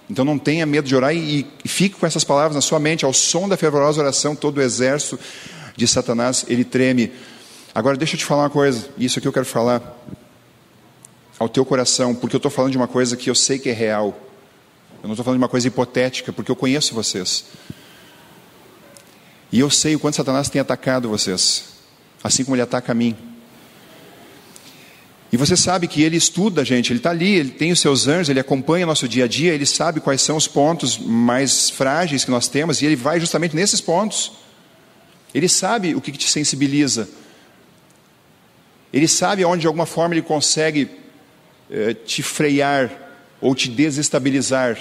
Então 0.10 0.26
não 0.26 0.38
tenha 0.38 0.66
medo 0.66 0.88
de 0.88 0.96
orar 0.96 1.16
e, 1.16 1.48
e 1.64 1.68
fique 1.68 1.96
com 1.96 2.06
essas 2.06 2.26
palavras 2.26 2.54
na 2.54 2.62
sua 2.62 2.80
mente, 2.80 3.06
ao 3.06 3.14
som 3.14 3.48
da 3.48 3.56
fervorosa 3.56 4.02
oração, 4.02 4.36
todo 4.36 4.58
o 4.58 4.62
exército 4.62 5.18
de 5.76 5.88
Satanás, 5.88 6.46
ele 6.50 6.66
treme. 6.66 7.12
Agora 7.74 7.96
deixa 7.96 8.16
eu 8.16 8.20
te 8.20 8.26
falar 8.26 8.44
uma 8.44 8.50
coisa, 8.50 8.90
isso 8.98 9.18
aqui 9.18 9.28
eu 9.28 9.32
quero 9.32 9.46
falar 9.46 9.82
ao 11.40 11.48
teu 11.48 11.66
coração, 11.66 12.14
porque 12.14 12.36
eu 12.36 12.38
estou 12.38 12.52
falando 12.52 12.72
de 12.72 12.78
uma 12.78 12.88
coisa 12.88 13.16
que 13.16 13.30
eu 13.30 13.36
sei 13.36 13.58
que 13.58 13.70
é 13.70 13.74
real. 13.74 14.08
Eu 15.02 15.08
não 15.08 15.12
estou 15.12 15.24
falando 15.24 15.40
de 15.40 15.44
uma 15.44 15.50
coisa 15.50 15.68
hipotética, 15.68 16.34
porque 16.34 16.52
eu 16.52 16.56
conheço 16.56 16.94
vocês. 16.94 17.46
E 19.52 19.60
eu 19.60 19.70
sei 19.70 19.96
o 19.96 20.00
quanto 20.00 20.16
Satanás 20.16 20.50
tem 20.50 20.60
atacado 20.62 21.10
vocês, 21.10 21.64
assim 22.24 22.44
como 22.44 22.56
ele 22.56 22.62
ataca 22.62 22.92
a 22.92 22.96
mim. 22.96 23.16
E 25.32 25.38
você 25.38 25.56
sabe 25.56 25.88
que 25.88 26.04
ele 26.04 26.18
estuda, 26.18 26.66
gente, 26.66 26.92
ele 26.92 27.00
está 27.00 27.10
ali, 27.10 27.36
ele 27.36 27.52
tem 27.52 27.72
os 27.72 27.80
seus 27.80 28.06
anjos, 28.06 28.28
ele 28.28 28.40
acompanha 28.40 28.86
nosso 28.86 29.08
dia 29.08 29.24
a 29.24 29.28
dia, 29.28 29.54
ele 29.54 29.66
sabe 29.66 30.02
quais 30.02 30.22
são 30.22 30.36
os 30.36 30.46
pontos 30.46 30.98
mais 30.98 31.70
frágeis 31.70 32.26
que 32.26 32.32
nós 32.32 32.50
temos 32.50 32.82
e 32.82 32.86
ele 32.86 32.98
vai 32.98 33.18
justamente 33.18 33.56
nesses 33.56 33.80
pontos. 33.80 34.34
Ele 35.34 35.48
sabe 35.48 35.96
o 35.96 36.02
que 36.02 36.12
te 36.12 36.30
sensibiliza. 36.30 37.08
Ele 38.94 39.08
sabe 39.08 39.46
onde 39.46 39.62
de 39.62 39.68
alguma 39.68 39.86
forma 39.86 40.14
ele 40.14 40.22
consegue 40.22 40.90
eh, 41.70 41.94
te 41.94 42.22
frear 42.22 42.92
ou 43.40 43.56
te 43.56 43.70
desestabilizar. 43.70 44.78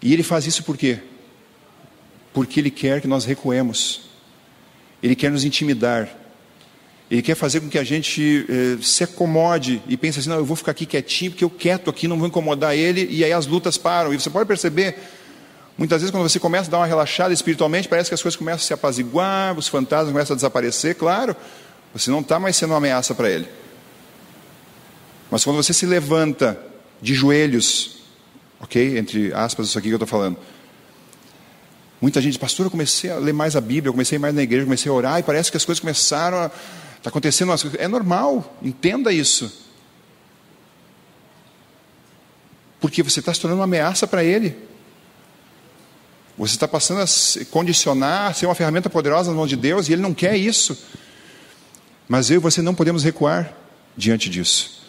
E 0.00 0.12
ele 0.12 0.22
faz 0.22 0.46
isso 0.46 0.62
por 0.62 0.76
quê? 0.76 1.00
porque 2.38 2.60
Ele 2.60 2.70
quer 2.70 3.00
que 3.00 3.08
nós 3.08 3.24
recuemos, 3.24 4.02
Ele 5.02 5.16
quer 5.16 5.28
nos 5.28 5.44
intimidar, 5.44 6.08
Ele 7.10 7.20
quer 7.20 7.34
fazer 7.34 7.60
com 7.60 7.68
que 7.68 7.78
a 7.78 7.82
gente 7.82 8.46
eh, 8.48 8.78
se 8.80 9.02
acomode 9.02 9.82
e 9.88 9.96
pense 9.96 10.20
assim: 10.20 10.28
não, 10.28 10.36
eu 10.36 10.44
vou 10.44 10.56
ficar 10.56 10.70
aqui 10.70 10.86
quietinho, 10.86 11.32
porque 11.32 11.42
eu 11.42 11.50
quieto 11.50 11.90
aqui, 11.90 12.06
não 12.06 12.16
vou 12.16 12.28
incomodar 12.28 12.76
Ele, 12.76 13.08
e 13.10 13.24
aí 13.24 13.32
as 13.32 13.46
lutas 13.46 13.76
param. 13.76 14.14
E 14.14 14.20
você 14.20 14.30
pode 14.30 14.46
perceber, 14.46 14.96
muitas 15.78 16.02
vezes, 16.02 16.10
quando 16.10 16.28
você 16.28 16.38
começa 16.38 16.68
a 16.68 16.72
dar 16.72 16.78
uma 16.78 16.86
relaxada 16.86 17.32
espiritualmente, 17.32 17.88
parece 17.88 18.10
que 18.10 18.14
as 18.14 18.22
coisas 18.22 18.36
começam 18.36 18.64
a 18.64 18.66
se 18.66 18.74
apaziguar, 18.74 19.56
os 19.56 19.68
fantasmas 19.68 20.12
começam 20.12 20.34
a 20.34 20.36
desaparecer, 20.36 20.96
claro, 20.96 21.34
você 21.94 22.10
não 22.10 22.20
está 22.20 22.38
mais 22.38 22.56
sendo 22.56 22.70
uma 22.70 22.78
ameaça 22.78 23.14
para 23.14 23.30
Ele. 23.30 23.48
Mas 25.30 25.44
quando 25.44 25.56
você 25.56 25.72
se 25.72 25.86
levanta 25.86 26.60
de 27.00 27.14
joelhos, 27.14 28.02
ok? 28.60 28.98
Entre 28.98 29.32
aspas, 29.32 29.68
isso 29.68 29.78
aqui 29.78 29.88
que 29.88 29.94
eu 29.94 29.96
estou 29.96 30.08
falando 30.08 30.36
Muita 32.00 32.20
gente 32.20 32.32
diz, 32.32 32.38
pastor, 32.38 32.66
eu 32.66 32.70
comecei 32.70 33.10
a 33.10 33.16
ler 33.16 33.32
mais 33.32 33.56
a 33.56 33.60
Bíblia, 33.60 33.88
eu 33.88 33.92
comecei 33.92 34.18
mais 34.18 34.32
na 34.34 34.42
igreja, 34.42 34.64
comecei 34.64 34.90
a 34.90 34.94
orar 34.94 35.18
e 35.18 35.22
parece 35.22 35.50
que 35.50 35.56
as 35.56 35.64
coisas 35.64 35.80
começaram 35.80 36.38
a. 36.38 36.50
Está 36.96 37.10
acontecendo 37.10 37.50
umas 37.50 37.62
coisas. 37.62 37.80
É 37.80 37.88
normal, 37.88 38.56
entenda 38.62 39.12
isso. 39.12 39.66
Porque 42.80 43.02
você 43.02 43.20
está 43.20 43.34
se 43.34 43.40
tornando 43.40 43.60
uma 43.60 43.64
ameaça 43.64 44.06
para 44.06 44.22
ele. 44.22 44.56
Você 46.38 46.54
está 46.54 46.68
passando 46.68 47.00
a 47.00 47.06
se 47.06 47.44
condicionar, 47.46 48.30
a 48.30 48.32
ser 48.32 48.46
uma 48.46 48.54
ferramenta 48.54 48.88
poderosa 48.88 49.30
nas 49.30 49.36
mãos 49.36 49.48
de 49.48 49.56
Deus 49.56 49.88
e 49.88 49.92
ele 49.92 50.02
não 50.02 50.14
quer 50.14 50.36
isso. 50.36 50.78
Mas 52.08 52.30
eu 52.30 52.36
e 52.36 52.38
você 52.38 52.62
não 52.62 52.74
podemos 52.74 53.02
recuar 53.02 53.52
diante 53.96 54.30
disso. 54.30 54.80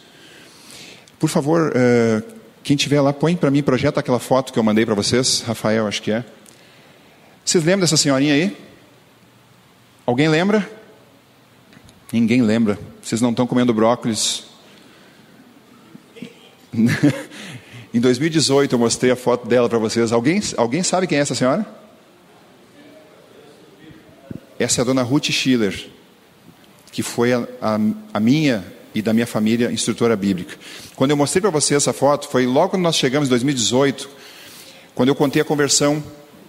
Por 1.17 1.27
favor, 1.27 1.73
uh, 1.73 2.23
quem 2.63 2.75
estiver 2.75 3.01
lá, 3.01 3.11
põe 3.11 3.35
para 3.35 3.49
mim, 3.49 3.63
projeta 3.63 3.99
aquela 3.99 4.19
foto 4.19 4.53
que 4.53 4.59
eu 4.59 4.63
mandei 4.63 4.85
para 4.85 4.93
vocês, 4.93 5.41
Rafael, 5.41 5.87
acho 5.87 6.03
que 6.03 6.11
é. 6.11 6.23
Vocês 7.43 7.63
lembram 7.63 7.81
dessa 7.81 7.97
senhorinha 7.97 8.35
aí? 8.35 8.55
Alguém 10.05 10.29
lembra? 10.29 10.69
Ninguém 12.13 12.43
lembra. 12.43 12.77
Vocês 13.01 13.21
não 13.21 13.31
estão 13.31 13.47
comendo 13.47 13.73
brócolis. 13.73 14.43
em 17.93 17.99
2018 17.99 18.73
eu 18.73 18.79
mostrei 18.79 19.11
a 19.11 19.15
foto 19.15 19.47
dela 19.47 19.67
para 19.67 19.77
vocês. 19.77 20.11
Alguém, 20.11 20.41
alguém 20.57 20.83
sabe 20.83 21.07
quem 21.07 21.17
é 21.17 21.21
essa 21.21 21.35
senhora? 21.35 21.65
Essa 24.59 24.81
é 24.81 24.83
a 24.83 24.85
dona 24.85 25.01
Ruth 25.03 25.31
Schiller, 25.31 25.87
que 26.91 27.01
foi 27.01 27.33
a, 27.33 27.47
a, 27.61 27.79
a 28.13 28.19
minha 28.19 28.65
e 28.93 29.01
da 29.01 29.13
minha 29.13 29.27
família 29.27 29.71
instrutora 29.71 30.15
bíblica. 30.15 30.55
Quando 30.95 31.11
eu 31.11 31.17
mostrei 31.17 31.41
para 31.41 31.49
vocês 31.49 31.81
essa 31.83 31.93
foto, 31.93 32.27
foi 32.27 32.45
logo 32.45 32.69
quando 32.69 32.83
nós 32.83 32.95
chegamos 32.95 33.27
em 33.27 33.31
2018, 33.31 34.09
quando 34.93 35.09
eu 35.09 35.15
contei 35.15 35.41
a 35.41 35.45
conversão 35.45 36.03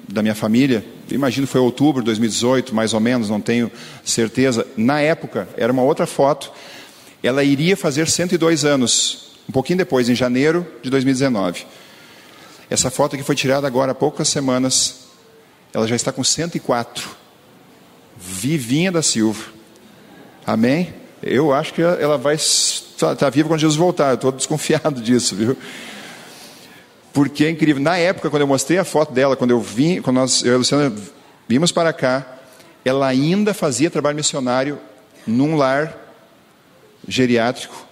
da 0.08 0.22
minha 0.22 0.34
família, 0.34 0.84
imagino 1.10 1.46
foi 1.46 1.60
outubro 1.60 2.02
de 2.02 2.06
2018, 2.06 2.74
mais 2.74 2.92
ou 2.92 3.00
menos, 3.00 3.30
não 3.30 3.40
tenho 3.40 3.70
certeza. 4.04 4.66
Na 4.76 5.00
época, 5.00 5.48
era 5.56 5.72
uma 5.72 5.82
outra 5.82 6.06
foto. 6.06 6.50
Ela 7.22 7.44
iria 7.44 7.76
fazer 7.76 8.08
102 8.08 8.64
anos, 8.64 9.29
um 9.50 9.52
pouquinho 9.52 9.78
depois, 9.78 10.08
em 10.08 10.14
janeiro 10.14 10.64
de 10.80 10.88
2019. 10.90 11.66
Essa 12.70 12.88
foto 12.88 13.16
que 13.16 13.24
foi 13.24 13.34
tirada 13.34 13.66
agora 13.66 13.90
há 13.90 13.94
poucas 13.96 14.28
semanas, 14.28 15.08
ela 15.74 15.88
já 15.88 15.96
está 15.96 16.12
com 16.12 16.22
104. 16.22 17.10
Vivinha 18.16 18.92
da 18.92 19.02
Silva. 19.02 19.42
Amém? 20.46 20.94
Eu 21.20 21.52
acho 21.52 21.74
que 21.74 21.82
ela 21.82 22.16
vai 22.16 22.36
estar 22.36 23.16
tá 23.16 23.28
viva 23.28 23.48
quando 23.48 23.58
Jesus 23.58 23.76
voltar. 23.76 24.10
Eu 24.10 24.14
estou 24.14 24.30
desconfiado 24.30 25.00
disso, 25.02 25.34
viu? 25.34 25.56
Porque 27.12 27.44
é 27.44 27.50
incrível. 27.50 27.82
Na 27.82 27.96
época, 27.96 28.30
quando 28.30 28.42
eu 28.42 28.46
mostrei 28.46 28.78
a 28.78 28.84
foto 28.84 29.12
dela, 29.12 29.34
quando 29.34 29.50
eu 29.50 29.60
vim, 29.60 30.00
quando 30.00 30.18
nós, 30.18 30.44
eu 30.44 30.52
e 30.52 30.54
a 30.54 30.58
Luciana 30.58 30.92
vimos 31.48 31.72
para 31.72 31.92
cá, 31.92 32.38
ela 32.84 33.08
ainda 33.08 33.52
fazia 33.52 33.90
trabalho 33.90 34.14
missionário 34.14 34.78
num 35.26 35.56
lar 35.56 35.98
geriátrico, 37.08 37.89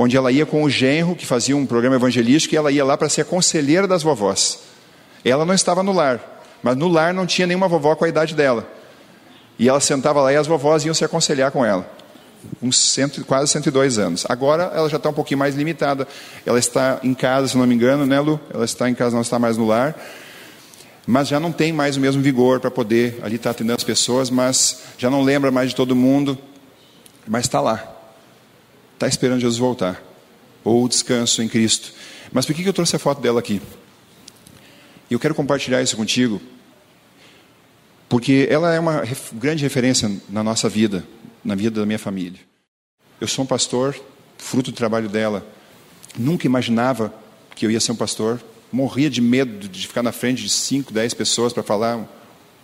onde 0.00 0.16
ela 0.16 0.30
ia 0.30 0.46
com 0.46 0.62
o 0.62 0.70
genro, 0.70 1.16
que 1.16 1.26
fazia 1.26 1.56
um 1.56 1.66
programa 1.66 1.96
evangelístico, 1.96 2.54
e 2.54 2.56
ela 2.56 2.70
ia 2.70 2.84
lá 2.84 2.96
para 2.96 3.08
ser 3.08 3.22
a 3.22 3.24
conselheira 3.24 3.84
das 3.84 4.04
vovós. 4.04 4.60
Ela 5.24 5.44
não 5.44 5.52
estava 5.52 5.82
no 5.82 5.92
lar, 5.92 6.20
mas 6.62 6.76
no 6.76 6.86
lar 6.86 7.12
não 7.12 7.26
tinha 7.26 7.48
nenhuma 7.48 7.66
vovó 7.66 7.96
com 7.96 8.04
a 8.04 8.08
idade 8.08 8.32
dela. 8.32 8.64
E 9.58 9.68
ela 9.68 9.80
sentava 9.80 10.22
lá 10.22 10.32
e 10.32 10.36
as 10.36 10.46
vovós 10.46 10.84
iam 10.84 10.94
se 10.94 11.04
aconselhar 11.04 11.50
com 11.50 11.64
ela 11.64 11.98
uns 12.62 12.76
cento, 12.78 13.24
quase 13.24 13.50
102 13.50 13.98
anos. 13.98 14.24
Agora 14.28 14.70
ela 14.72 14.88
já 14.88 14.96
está 14.96 15.08
um 15.10 15.12
pouquinho 15.12 15.38
mais 15.38 15.56
limitada. 15.56 16.06
Ela 16.46 16.60
está 16.60 17.00
em 17.02 17.12
casa, 17.12 17.48
se 17.48 17.58
não 17.58 17.66
me 17.66 17.74
engano, 17.74 18.06
né, 18.06 18.20
Lu? 18.20 18.40
Ela 18.54 18.64
está 18.64 18.88
em 18.88 18.94
casa, 18.94 19.16
não 19.16 19.22
está 19.22 19.40
mais 19.40 19.56
no 19.56 19.66
lar. 19.66 19.96
Mas 21.04 21.26
já 21.26 21.40
não 21.40 21.50
tem 21.50 21.72
mais 21.72 21.96
o 21.96 22.00
mesmo 22.00 22.22
vigor 22.22 22.60
para 22.60 22.70
poder 22.70 23.18
ali 23.24 23.34
estar 23.34 23.50
tá 23.50 23.50
atendendo 23.50 23.76
as 23.76 23.84
pessoas, 23.84 24.30
mas 24.30 24.82
já 24.96 25.10
não 25.10 25.22
lembra 25.22 25.50
mais 25.50 25.70
de 25.70 25.74
todo 25.74 25.96
mundo. 25.96 26.38
Mas 27.26 27.46
está 27.46 27.60
lá. 27.60 27.97
Está 28.98 29.06
esperando 29.06 29.40
Jesus 29.40 29.60
voltar. 29.60 30.02
Ou 30.64 30.88
descanso 30.88 31.40
em 31.40 31.48
Cristo. 31.48 31.92
Mas 32.32 32.44
por 32.44 32.52
que 32.52 32.64
eu 32.64 32.72
trouxe 32.72 32.96
a 32.96 32.98
foto 32.98 33.20
dela 33.20 33.38
aqui? 33.38 33.62
Eu 35.08 35.20
quero 35.20 35.36
compartilhar 35.36 35.80
isso 35.80 35.96
contigo, 35.96 36.42
porque 38.08 38.48
ela 38.50 38.74
é 38.74 38.80
uma 38.80 39.04
grande 39.34 39.62
referência 39.62 40.10
na 40.28 40.42
nossa 40.42 40.68
vida 40.68 41.04
na 41.44 41.54
vida 41.54 41.78
da 41.78 41.86
minha 41.86 41.98
família. 41.98 42.40
Eu 43.20 43.28
sou 43.28 43.44
um 43.44 43.46
pastor, 43.46 43.98
fruto 44.36 44.72
do 44.72 44.76
trabalho 44.76 45.08
dela. 45.08 45.46
Nunca 46.18 46.46
imaginava 46.46 47.14
que 47.54 47.64
eu 47.64 47.70
ia 47.70 47.78
ser 47.78 47.92
um 47.92 47.96
pastor. 47.96 48.42
Morria 48.72 49.08
de 49.08 49.20
medo 49.20 49.68
de 49.68 49.86
ficar 49.86 50.02
na 50.02 50.10
frente 50.10 50.42
de 50.42 50.48
5, 50.48 50.92
10 50.92 51.14
pessoas 51.14 51.52
para 51.52 51.62
falar 51.62 51.96
um, 51.96 52.06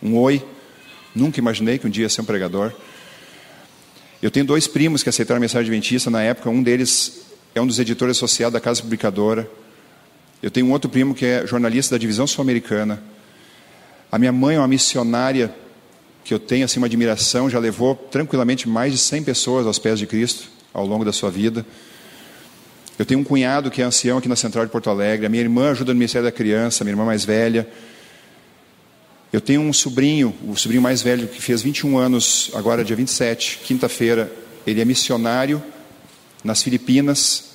um 0.03 0.19
oi. 0.19 0.45
Nunca 1.15 1.39
imaginei 1.39 1.79
que 1.79 1.87
um 1.87 1.91
dia 1.91 2.03
ia 2.03 2.09
ser 2.09 2.23
um 2.23 2.25
pregador. 2.25 2.73
Eu 4.25 4.31
tenho 4.31 4.47
dois 4.47 4.67
primos 4.67 5.03
que 5.03 5.11
aceitaram 5.11 5.37
a 5.37 5.41
mensagem 5.41 5.67
adventista 5.67 6.09
na 6.09 6.23
época. 6.23 6.49
Um 6.49 6.63
deles 6.63 7.27
é 7.55 7.61
um 7.61 7.67
dos 7.67 7.79
editores 7.79 8.17
associados 8.17 8.55
da 8.55 8.59
Casa 8.59 8.81
Publicadora. 8.81 9.47
Eu 10.43 10.51
tenho 10.51 10.67
um 10.67 10.73
outro 10.73 10.89
primo 10.89 11.15
que 11.15 11.27
é 11.27 11.47
jornalista 11.47 11.95
da 11.95 11.99
Divisão 11.99 12.27
Sul-Americana. 12.27 13.03
A 14.11 14.19
minha 14.19 14.33
mãe 14.33 14.57
é 14.57 14.59
uma 14.59 14.67
missionária 14.67 15.55
que 16.25 16.33
eu 16.33 16.39
tenho 16.39 16.65
assim 16.65 16.81
uma 16.81 16.87
admiração, 16.87 17.51
já 17.51 17.59
levou 17.59 17.95
tranquilamente 17.97 18.67
mais 18.67 18.95
de 18.95 18.99
100 18.99 19.25
pessoas 19.25 19.67
aos 19.67 19.79
pés 19.79 19.99
de 19.99 20.07
Cristo 20.07 20.49
ao 20.73 20.87
longo 20.87 21.05
da 21.05 21.13
sua 21.13 21.31
vida. 21.31 21.67
Eu 22.99 23.05
tenho 23.05 23.21
um 23.21 23.25
cunhado 23.25 23.71
que 23.71 23.83
é 23.83 23.85
ancião 23.85 24.17
aqui 24.17 24.27
na 24.27 24.37
Central 24.37 24.65
de 24.65 24.73
Porto 24.73 24.89
Alegre, 24.89 25.27
a 25.27 25.29
minha 25.29 25.43
irmã 25.43 25.71
ajuda 25.71 25.93
no 25.93 25.99
Ministério 25.99 26.25
da 26.25 26.33
Criança, 26.33 26.83
minha 26.83 26.93
irmã 26.93 27.05
mais 27.05 27.27
velha. 27.27 27.69
Eu 29.35 29.41
tenho 29.41 29.63
um 29.63 29.73
sobrinho, 29.73 30.33
o 30.47 30.55
sobrinho 30.55 30.81
mais 30.81 31.03
velho, 31.03 31.27
que 31.27 31.43
fez 31.43 31.61
21 31.61 31.99
anos, 31.99 32.53
agora 32.55 32.85
dia 32.85 32.95
27, 32.95 33.63
quinta-feira. 33.65 34.31
Ele 34.65 34.81
é 34.81 34.85
missionário 34.85 35.61
nas 36.45 36.63
Filipinas. 36.63 37.47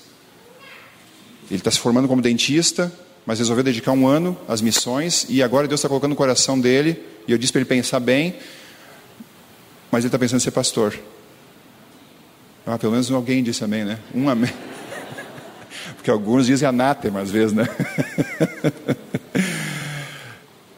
Ele 1.50 1.62
está 1.62 1.72
se 1.72 1.80
formando 1.80 2.06
como 2.06 2.22
dentista, 2.22 2.92
mas 3.26 3.40
resolveu 3.40 3.64
dedicar 3.64 3.94
um 3.94 4.06
ano 4.06 4.38
às 4.46 4.60
missões. 4.60 5.26
E 5.30 5.42
agora 5.42 5.70
Deus 5.70 5.80
está 5.80 5.88
colocando 5.88 6.10
no 6.10 6.18
coração 6.18 6.60
dele, 6.60 7.02
e 7.26 7.32
eu 7.32 7.38
disse 7.38 7.54
para 7.54 7.62
ele 7.62 7.70
pensar 7.70 8.02
bem, 8.02 8.36
mas 9.90 10.04
ele 10.04 10.10
está 10.10 10.20
pensando 10.20 10.42
em 10.42 10.44
ser 10.44 10.52
pastor. 10.52 10.94
Ah, 12.68 12.78
pelo 12.78 12.92
menos 12.92 13.10
alguém 13.10 13.42
disse 13.42 13.64
amém, 13.64 13.86
né? 13.86 14.00
Um 14.14 14.28
amém. 14.28 14.52
Porque 15.96 16.12
alguns 16.12 16.46
dizem 16.46 16.68
anátema 16.68 17.22
às 17.22 17.32
vezes, 17.32 17.54
né? 17.54 17.70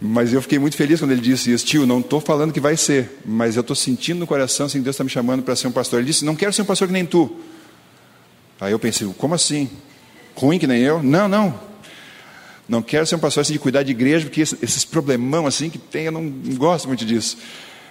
Mas 0.04 0.34
eu 0.34 0.42
fiquei 0.42 0.58
muito 0.58 0.76
feliz 0.76 1.00
quando 1.00 1.12
ele 1.12 1.22
disse 1.22 1.54
isso. 1.54 1.64
Tio, 1.64 1.86
não 1.86 2.00
estou 2.00 2.20
falando 2.20 2.52
que 2.52 2.60
vai 2.60 2.76
ser, 2.76 3.20
mas 3.24 3.56
eu 3.56 3.62
estou 3.62 3.76
sentindo 3.76 4.20
no 4.20 4.26
coração 4.26 4.66
assim, 4.66 4.82
Deus 4.82 4.96
está 4.96 5.04
me 5.04 5.12
chamando 5.12 5.44
para 5.44 5.56
ser 5.56 5.68
um 5.68 5.72
pastor. 5.72 6.00
Ele 6.00 6.08
disse, 6.08 6.26
não 6.26 6.36
quero 6.36 6.52
ser 6.52 6.64
um 6.64 6.66
pastor 6.66 6.88
que 6.88 6.94
nem 6.94 7.06
tu. 7.06 7.30
Aí 8.60 8.72
eu 8.72 8.80
pensei, 8.80 9.08
como 9.16 9.36
assim? 9.36 9.70
Ruim 10.36 10.58
que 10.58 10.66
nem 10.66 10.82
eu? 10.82 11.04
Não, 11.04 11.28
não. 11.28 11.54
Não 12.68 12.82
quero 12.82 13.06
ser 13.06 13.16
um 13.16 13.20
pastor 13.20 13.42
assim 13.42 13.54
de 13.54 13.60
cuidar 13.60 13.84
de 13.84 13.92
igreja, 13.92 14.26
porque 14.26 14.42
esses 14.42 14.84
problemão 14.84 15.46
assim 15.46 15.70
que 15.70 15.78
tem, 15.78 16.06
eu 16.06 16.12
não 16.12 16.28
gosto 16.56 16.88
muito 16.88 17.06
disso. 17.06 17.38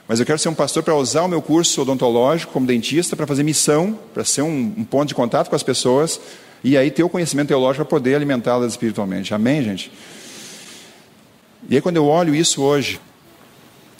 Mas 0.08 0.18
eu 0.18 0.26
quero 0.26 0.38
ser 0.40 0.48
um 0.48 0.54
pastor 0.54 0.82
para 0.82 0.96
usar 0.96 1.22
o 1.22 1.28
meu 1.28 1.40
curso 1.40 1.82
odontológico 1.82 2.52
como 2.52 2.66
dentista 2.66 3.14
para 3.14 3.24
fazer 3.26 3.44
missão, 3.44 3.96
para 4.12 4.24
ser 4.24 4.42
um, 4.42 4.74
um, 4.78 4.84
ponto 4.84 5.06
de 5.06 5.14
contato 5.14 5.48
com 5.48 5.54
as 5.54 5.62
pessoas 5.62 6.20
e 6.64 6.76
aí 6.76 6.90
ter 6.90 7.04
o 7.04 7.08
conhecimento 7.08 7.48
teológico 7.48 7.84
para 7.84 7.98
poder 7.98 8.16
alimentá-las 8.16 8.72
espiritualmente. 8.72 9.32
Amém, 9.32 9.62
gente? 9.62 9.92
E 11.70 11.76
aí 11.76 11.80
quando 11.80 11.96
eu 11.96 12.06
olho 12.06 12.34
isso 12.34 12.62
hoje, 12.62 13.00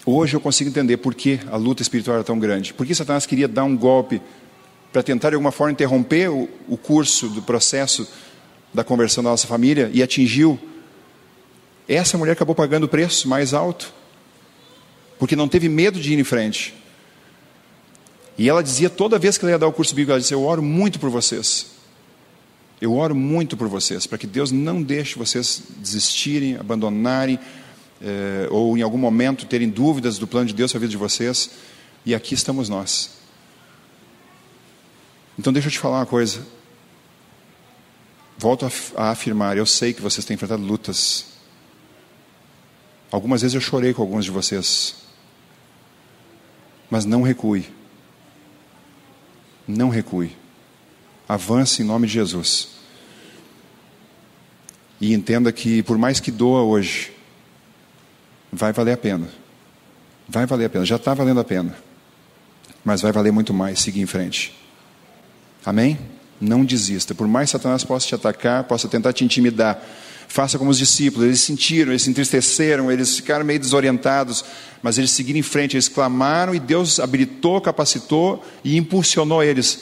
hoje 0.05 0.35
eu 0.35 0.41
consigo 0.41 0.69
entender 0.69 0.97
por 0.97 1.15
que 1.15 1.39
a 1.53 1.57
luta 1.57 1.83
espiritual 1.83 2.17
era 2.17 2.25
tão 2.25 2.37
grande. 2.37 2.75
Por 2.75 2.85
que 2.85 2.93
Satanás 2.93 3.27
queria 3.27 3.47
dar 3.47 3.63
um 3.63 3.77
golpe 3.77 4.21
para 4.93 5.05
tentar 5.05 5.31
de 5.31 5.37
alguma 5.37 5.53
forma 5.53 5.71
interromper 5.71 6.29
o, 6.29 6.49
o 6.69 6.77
curso 6.77 7.29
do 7.29 7.41
processo 7.41 8.09
da 8.75 8.83
conversão 8.83 9.23
da 9.23 9.31
nossa 9.31 9.47
família 9.47 9.89
e 9.95 10.03
atingiu. 10.03 10.59
Essa 11.89 12.19
mulher 12.19 12.33
acabou 12.33 12.57
pagando 12.57 12.85
o 12.85 12.89
preço 12.89 13.29
mais 13.29 13.55
alto 13.55 13.95
porque 15.17 15.37
não 15.37 15.47
teve 15.47 15.69
medo 15.69 16.01
de 16.01 16.13
ir 16.13 16.19
em 16.19 16.25
frente. 16.25 16.75
E 18.37 18.49
ela 18.49 18.65
dizia 18.65 18.91
toda 18.91 19.17
vez 19.17 19.39
que 19.39 19.45
ela 19.45 19.53
ia 19.53 19.59
dar 19.59 19.69
o 19.69 19.73
curso 19.73 19.95
bíblico, 19.95 20.11
ela 20.11 20.21
dizia: 20.21 20.35
Eu 20.35 20.43
oro 20.45 20.63
muito 20.63 20.99
por 20.99 21.11
vocês. 21.11 21.80
Eu 22.81 22.95
oro 22.95 23.15
muito 23.15 23.57
por 23.57 23.69
vocês, 23.69 24.07
para 24.07 24.17
que 24.17 24.27
Deus 24.27 24.51
não 24.51 24.83
deixe 24.83 25.19
vocês 25.19 25.63
desistirem, 25.77 26.57
abandonarem, 26.57 27.39
eh, 28.01 28.49
ou 28.51 28.77
em 28.77 28.81
algum 28.81 28.97
momento 28.97 29.45
terem 29.45 29.69
dúvidas 29.69 30.19
do 30.19 30.27
plano 30.27 30.47
de 30.47 30.55
Deus 30.55 30.73
para 30.73 30.79
a 30.79 30.81
vida 30.81 30.91
de 30.91 30.97
vocês. 30.97 31.51
E 32.07 32.15
aqui 32.15 32.33
estamos 32.35 32.69
nós. 32.71 33.11
Então, 35.39 35.53
deixa 35.53 35.69
eu 35.69 35.73
te 35.73 35.79
falar 35.79 35.99
uma 35.99 36.07
coisa. 36.07 36.47
Volto 38.39 38.67
a, 38.97 39.11
afirmar: 39.11 39.59
eu 39.59 39.67
sei 39.67 39.93
que 39.93 40.01
vocês 40.01 40.25
têm 40.25 40.35
enfrentado 40.35 40.63
lutas. 40.63 41.27
Algumas 43.11 43.43
vezes 43.43 43.55
eu 43.55 43.61
chorei 43.61 43.93
com 43.93 44.01
alguns 44.01 44.25
de 44.25 44.31
vocês. 44.31 44.97
Mas 46.89 47.05
não 47.05 47.21
recue. 47.21 47.69
Não 49.69 49.91
recue. 49.91 50.40
Avance 51.31 51.81
em 51.81 51.85
nome 51.85 52.09
de 52.09 52.15
Jesus. 52.15 52.71
E 55.01 55.15
entenda 55.15 55.53
que, 55.53 55.81
por 55.85 55.97
mais 55.97 56.19
que 56.19 56.31
doa 56.31 56.63
hoje, 56.63 57.13
vai 58.53 58.73
valer 58.73 58.95
a 58.95 58.97
pena. 58.97 59.29
Vai 60.29 60.45
valer 60.45 60.65
a 60.65 60.69
pena. 60.69 60.85
Já 60.85 60.97
está 60.97 61.15
valendo 61.15 61.39
a 61.39 61.45
pena. 61.45 61.77
Mas 62.85 63.01
vai 63.01 63.13
valer 63.13 63.31
muito 63.31 63.55
mais 63.55 63.79
seguir 63.79 64.01
em 64.01 64.07
frente. 64.07 64.59
Amém? 65.65 65.97
Não 66.41 66.65
desista. 66.65 67.15
Por 67.15 67.29
mais 67.29 67.49
que 67.49 67.53
Satanás 67.53 67.85
possa 67.85 68.09
te 68.09 68.15
atacar, 68.17 68.65
possa 68.65 68.89
tentar 68.89 69.13
te 69.13 69.25
intimidar, 69.25 69.81
Faça 70.31 70.57
como 70.57 70.71
os 70.71 70.79
discípulos, 70.79 71.27
eles 71.27 71.41
sentiram, 71.41 71.91
eles 71.91 72.03
se 72.03 72.11
entristeceram, 72.11 72.89
eles 72.89 73.17
ficaram 73.17 73.45
meio 73.45 73.59
desorientados, 73.59 74.45
mas 74.81 74.97
eles 74.97 75.11
seguiram 75.11 75.41
em 75.41 75.43
frente, 75.43 75.75
eles 75.75 75.89
clamaram 75.89 76.55
e 76.55 76.61
Deus 76.61 77.01
habilitou, 77.01 77.61
capacitou 77.61 78.41
e 78.63 78.77
impulsionou 78.77 79.43
eles 79.43 79.81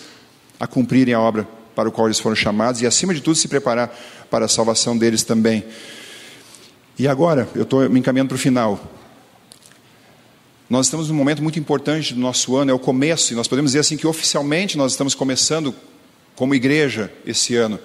a 0.58 0.66
cumprirem 0.66 1.14
a 1.14 1.20
obra 1.20 1.46
para 1.74 1.88
o 1.88 1.92
qual 1.92 2.08
eles 2.08 2.18
foram 2.18 2.34
chamados 2.34 2.82
e, 2.82 2.86
acima 2.86 3.14
de 3.14 3.20
tudo, 3.20 3.36
se 3.36 3.46
preparar 3.48 3.96
para 4.30 4.46
a 4.46 4.48
salvação 4.48 4.96
deles 4.98 5.22
também. 5.22 5.64
E 6.98 7.06
agora, 7.06 7.48
eu 7.54 7.62
estou 7.62 7.88
me 7.88 8.00
encaminhando 8.00 8.28
para 8.28 8.36
o 8.36 8.38
final. 8.38 8.80
Nós 10.68 10.86
estamos 10.86 11.08
num 11.08 11.14
momento 11.14 11.42
muito 11.42 11.58
importante 11.58 12.12
do 12.12 12.20
nosso 12.20 12.56
ano, 12.56 12.70
é 12.70 12.74
o 12.74 12.78
começo, 12.78 13.32
e 13.32 13.36
nós 13.36 13.46
podemos 13.48 13.70
dizer 13.70 13.80
assim 13.80 13.96
que 13.96 14.06
oficialmente 14.06 14.76
nós 14.76 14.92
estamos 14.92 15.14
começando 15.14 15.74
como 16.34 16.54
igreja 16.54 17.12
esse 17.24 17.54
ano. 17.56 17.78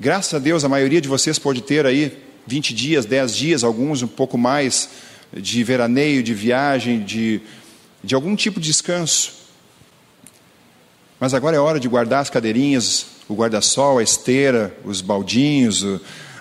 Graças 0.00 0.34
a 0.34 0.38
Deus, 0.38 0.64
a 0.64 0.68
maioria 0.68 1.00
de 1.00 1.08
vocês 1.08 1.38
pode 1.38 1.60
ter 1.60 1.86
aí 1.86 2.16
20 2.46 2.74
dias, 2.74 3.04
10 3.04 3.36
dias, 3.36 3.64
alguns 3.64 4.02
um 4.02 4.08
pouco 4.08 4.38
mais 4.38 4.88
de 5.32 5.62
veraneio, 5.62 6.22
de 6.22 6.32
viagem, 6.32 7.04
de, 7.04 7.40
de 8.02 8.14
algum 8.14 8.34
tipo 8.34 8.58
de 8.58 8.68
descanso. 8.68 9.37
Mas 11.20 11.34
agora 11.34 11.56
é 11.56 11.60
hora 11.60 11.80
de 11.80 11.88
guardar 11.88 12.20
as 12.20 12.30
cadeirinhas, 12.30 13.06
o 13.28 13.34
guarda-sol, 13.34 13.98
a 13.98 14.02
esteira, 14.02 14.76
os 14.84 15.00
baldinhos, 15.00 15.84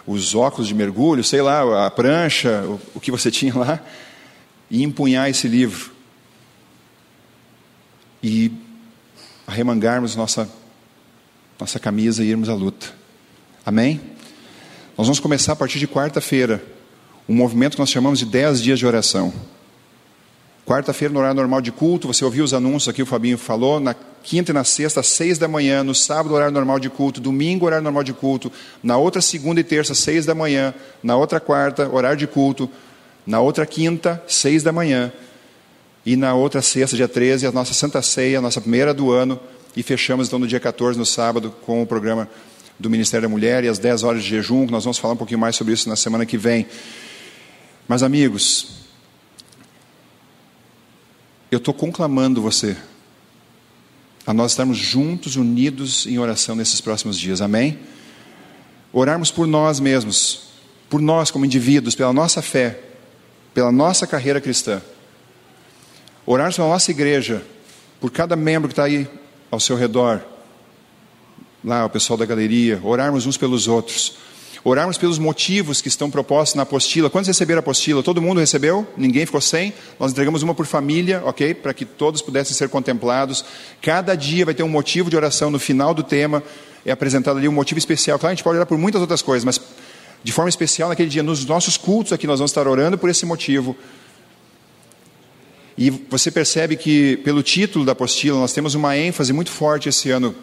os 0.06 0.36
óculos 0.36 0.68
de 0.68 0.76
mergulho, 0.76 1.24
sei 1.24 1.42
lá, 1.42 1.86
a 1.86 1.92
prancha, 1.92 2.64
o, 2.64 2.80
o 2.96 3.00
que 3.00 3.12
você 3.12 3.30
tinha 3.32 3.56
lá, 3.58 3.80
e 4.70 4.84
empunhar 4.84 5.30
esse 5.30 5.48
livro. 5.48 5.92
E 8.22 8.52
arremangarmos 9.46 10.16
nossa, 10.16 10.50
nossa 11.60 11.80
camisa 11.80 12.24
e 12.24 12.30
irmos 12.30 12.50
à 12.50 12.54
luta. 12.54 12.88
Amém? 13.66 14.00
Nós 14.98 15.08
vamos 15.08 15.20
começar 15.20 15.54
a 15.54 15.56
partir 15.56 15.80
de 15.80 15.88
quarta-feira 15.88 16.64
um 17.28 17.36
movimento 17.36 17.74
que 17.74 17.80
nós 17.80 17.90
chamamos 17.90 18.20
de 18.20 18.26
10 18.26 18.62
dias 18.62 18.80
de 18.80 18.86
oração. 18.86 19.34
Quarta-feira, 20.68 21.14
no 21.14 21.22
horário 21.22 21.38
normal 21.38 21.62
de 21.62 21.72
culto, 21.72 22.10
você 22.10 22.26
ouviu 22.26 22.44
os 22.44 22.54
anúncios 22.54 22.90
aqui, 22.90 23.02
o 23.02 23.06
Fabinho 23.06 23.38
falou. 23.38 23.80
Na 23.80 23.96
quinta 24.22 24.52
e 24.52 24.54
na 24.54 24.66
sexta, 24.66 25.00
às 25.00 25.08
seis 25.08 25.38
da 25.38 25.48
manhã. 25.48 25.82
No 25.82 25.96
sábado, 25.96 26.36
horário 26.36 26.54
normal 26.54 26.78
de 26.78 26.90
culto. 26.90 27.22
Domingo, 27.22 27.66
horário 27.66 27.86
normal 27.86 28.04
de 28.04 28.12
culto. 28.12 28.52
Na 28.84 28.98
outra 28.98 29.22
segunda 29.22 29.62
e 29.62 29.64
terça, 29.64 29.96
seis 29.96 30.26
da 30.26 30.36
manhã. 30.36 30.74
Na 31.02 31.16
outra 31.16 31.40
quarta, 31.40 31.88
horário 31.88 32.18
de 32.18 32.28
culto. 32.28 32.70
Na 33.26 33.40
outra 33.40 33.66
quinta, 33.66 34.22
seis 34.28 34.62
da 34.62 34.74
manhã. 34.74 35.10
E 36.06 36.18
na 36.18 36.36
outra 36.36 36.62
sexta, 36.62 36.98
dia 36.98 37.08
13, 37.08 37.48
a 37.48 37.52
nossa 37.54 37.74
Santa 37.74 38.02
Ceia, 38.02 38.40
a 38.40 38.42
nossa 38.42 38.60
primeira 38.60 38.94
do 38.94 39.10
ano. 39.10 39.40
E 39.74 39.82
fechamos 39.82 40.28
então 40.28 40.38
no 40.38 40.48
dia 40.48 40.60
14, 40.60 41.00
no 41.00 41.06
sábado, 41.06 41.56
com 41.66 41.82
o 41.82 41.88
programa 41.88 42.28
do 42.78 42.90
Ministério 42.90 43.26
da 43.26 43.32
Mulher 43.32 43.64
e 43.64 43.70
as 43.70 43.80
10 43.80 44.04
horas 44.04 44.22
de 44.22 44.28
jejum, 44.28 44.66
nós 44.66 44.84
vamos 44.84 44.98
falar 44.98 45.14
um 45.14 45.18
pouquinho 45.18 45.40
mais 45.40 45.56
sobre 45.56 45.74
isso 45.74 45.88
na 45.88 45.96
semana 45.96 46.26
que 46.26 46.38
vem. 46.38 46.68
Mas, 47.88 48.04
amigos, 48.04 48.87
eu 51.50 51.58
estou 51.58 51.74
conclamando 51.74 52.42
você 52.42 52.76
a 54.26 54.34
nós 54.34 54.52
estarmos 54.52 54.78
juntos, 54.78 55.38
unidos 55.38 56.06
em 56.06 56.20
oração 56.20 56.56
nesses 56.56 56.82
próximos 56.82 57.18
dias, 57.18 57.42
amém? 57.42 57.80
Orarmos 58.92 59.32
por 59.32 59.48
nós 59.48 59.80
mesmos, 59.80 60.50
por 60.90 61.02
nós 61.02 61.32
como 61.32 61.46
indivíduos, 61.46 61.96
pela 61.96 62.12
nossa 62.12 62.42
fé, 62.42 62.80
pela 63.54 63.72
nossa 63.72 64.06
carreira 64.06 64.42
cristã. 64.42 64.82
Orarmos 66.26 66.58
pela 66.58 66.68
nossa 66.68 66.92
igreja, 66.92 67.42
por 68.02 68.12
cada 68.12 68.36
membro 68.36 68.68
que 68.68 68.74
está 68.74 68.84
aí 68.84 69.08
ao 69.50 69.62
seu 69.62 69.78
redor, 69.78 70.22
lá 71.64 71.86
o 71.86 71.90
pessoal 71.90 72.18
da 72.18 72.26
galeria, 72.26 72.82
orarmos 72.84 73.26
uns 73.26 73.38
pelos 73.38 73.68
outros, 73.70 74.18
orarmos 74.64 74.98
pelos 74.98 75.20
motivos 75.20 75.82
que 75.82 75.88
estão 75.88 76.10
propostos 76.10 76.56
na 76.56 76.64
apostila. 76.64 77.10
Quantos 77.10 77.28
receberam 77.28 77.60
a 77.60 77.62
apostila? 77.62 78.04
Todo 78.04 78.22
mundo 78.22 78.40
recebeu? 78.40 78.88
Ninguém 78.96 79.26
ficou 79.26 79.42
sem? 79.42 79.74
Nós 80.00 80.12
entregamos 80.12 80.44
uma 80.44 80.54
por 80.54 80.66
família, 80.66 81.22
ok? 81.26 81.54
Para 81.54 81.74
que 81.74 81.86
todos 81.86 82.22
pudessem 82.22 82.56
ser 82.56 82.70
contemplados. 82.70 83.44
Cada 83.82 84.16
dia 84.16 84.46
vai 84.46 84.54
ter 84.54 84.64
um 84.64 84.70
motivo 84.70 85.10
de 85.10 85.16
oração 85.16 85.50
no 85.50 85.60
final 85.60 85.94
do 85.94 86.04
tema, 86.04 86.44
é 86.86 86.92
apresentado 86.92 87.38
ali 87.38 87.48
um 87.48 87.54
motivo 87.54 87.78
especial. 87.78 88.18
Claro, 88.18 88.32
a 88.32 88.36
gente 88.36 88.44
pode 88.44 88.58
orar 88.58 88.68
por 88.68 88.78
muitas 88.78 89.02
outras 89.02 89.22
coisas, 89.22 89.44
mas 89.44 89.60
de 90.24 90.32
forma 90.32 90.50
especial 90.50 90.90
naquele 90.90 91.10
dia, 91.10 91.24
nos 91.24 91.46
nossos 91.46 91.78
cultos 91.78 92.12
aqui, 92.12 92.28
nós 92.28 92.40
vamos 92.40 92.52
estar 92.52 92.68
orando 92.68 92.98
por 92.98 93.10
esse 93.10 93.26
motivo. 93.26 93.76
E 95.78 95.90
você 95.90 96.32
percebe 96.32 96.76
que, 96.76 97.18
pelo 97.18 97.44
título 97.44 97.86
da 97.86 97.92
apostila, 97.92 98.40
nós 98.40 98.52
temos 98.52 98.74
uma 98.74 98.98
ênfase 98.98 99.32
muito 99.32 99.52
forte 99.52 99.88
esse 99.90 100.10
ano 100.10 100.36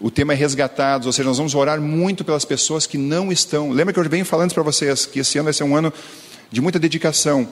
o 0.00 0.10
tema 0.10 0.32
é 0.32 0.36
resgatados, 0.36 1.06
ou 1.06 1.12
seja, 1.12 1.28
nós 1.28 1.38
vamos 1.38 1.54
orar 1.54 1.80
muito 1.80 2.24
pelas 2.24 2.44
pessoas 2.44 2.86
que 2.86 2.96
não 2.96 3.32
estão. 3.32 3.70
Lembra 3.70 3.92
que 3.92 3.98
eu 3.98 4.08
venho 4.08 4.24
falando 4.24 4.54
para 4.54 4.62
vocês 4.62 5.06
que 5.06 5.20
esse 5.20 5.38
ano 5.38 5.44
vai 5.44 5.52
ser 5.52 5.64
um 5.64 5.74
ano 5.74 5.92
de 6.52 6.60
muita 6.60 6.78
dedicação. 6.78 7.48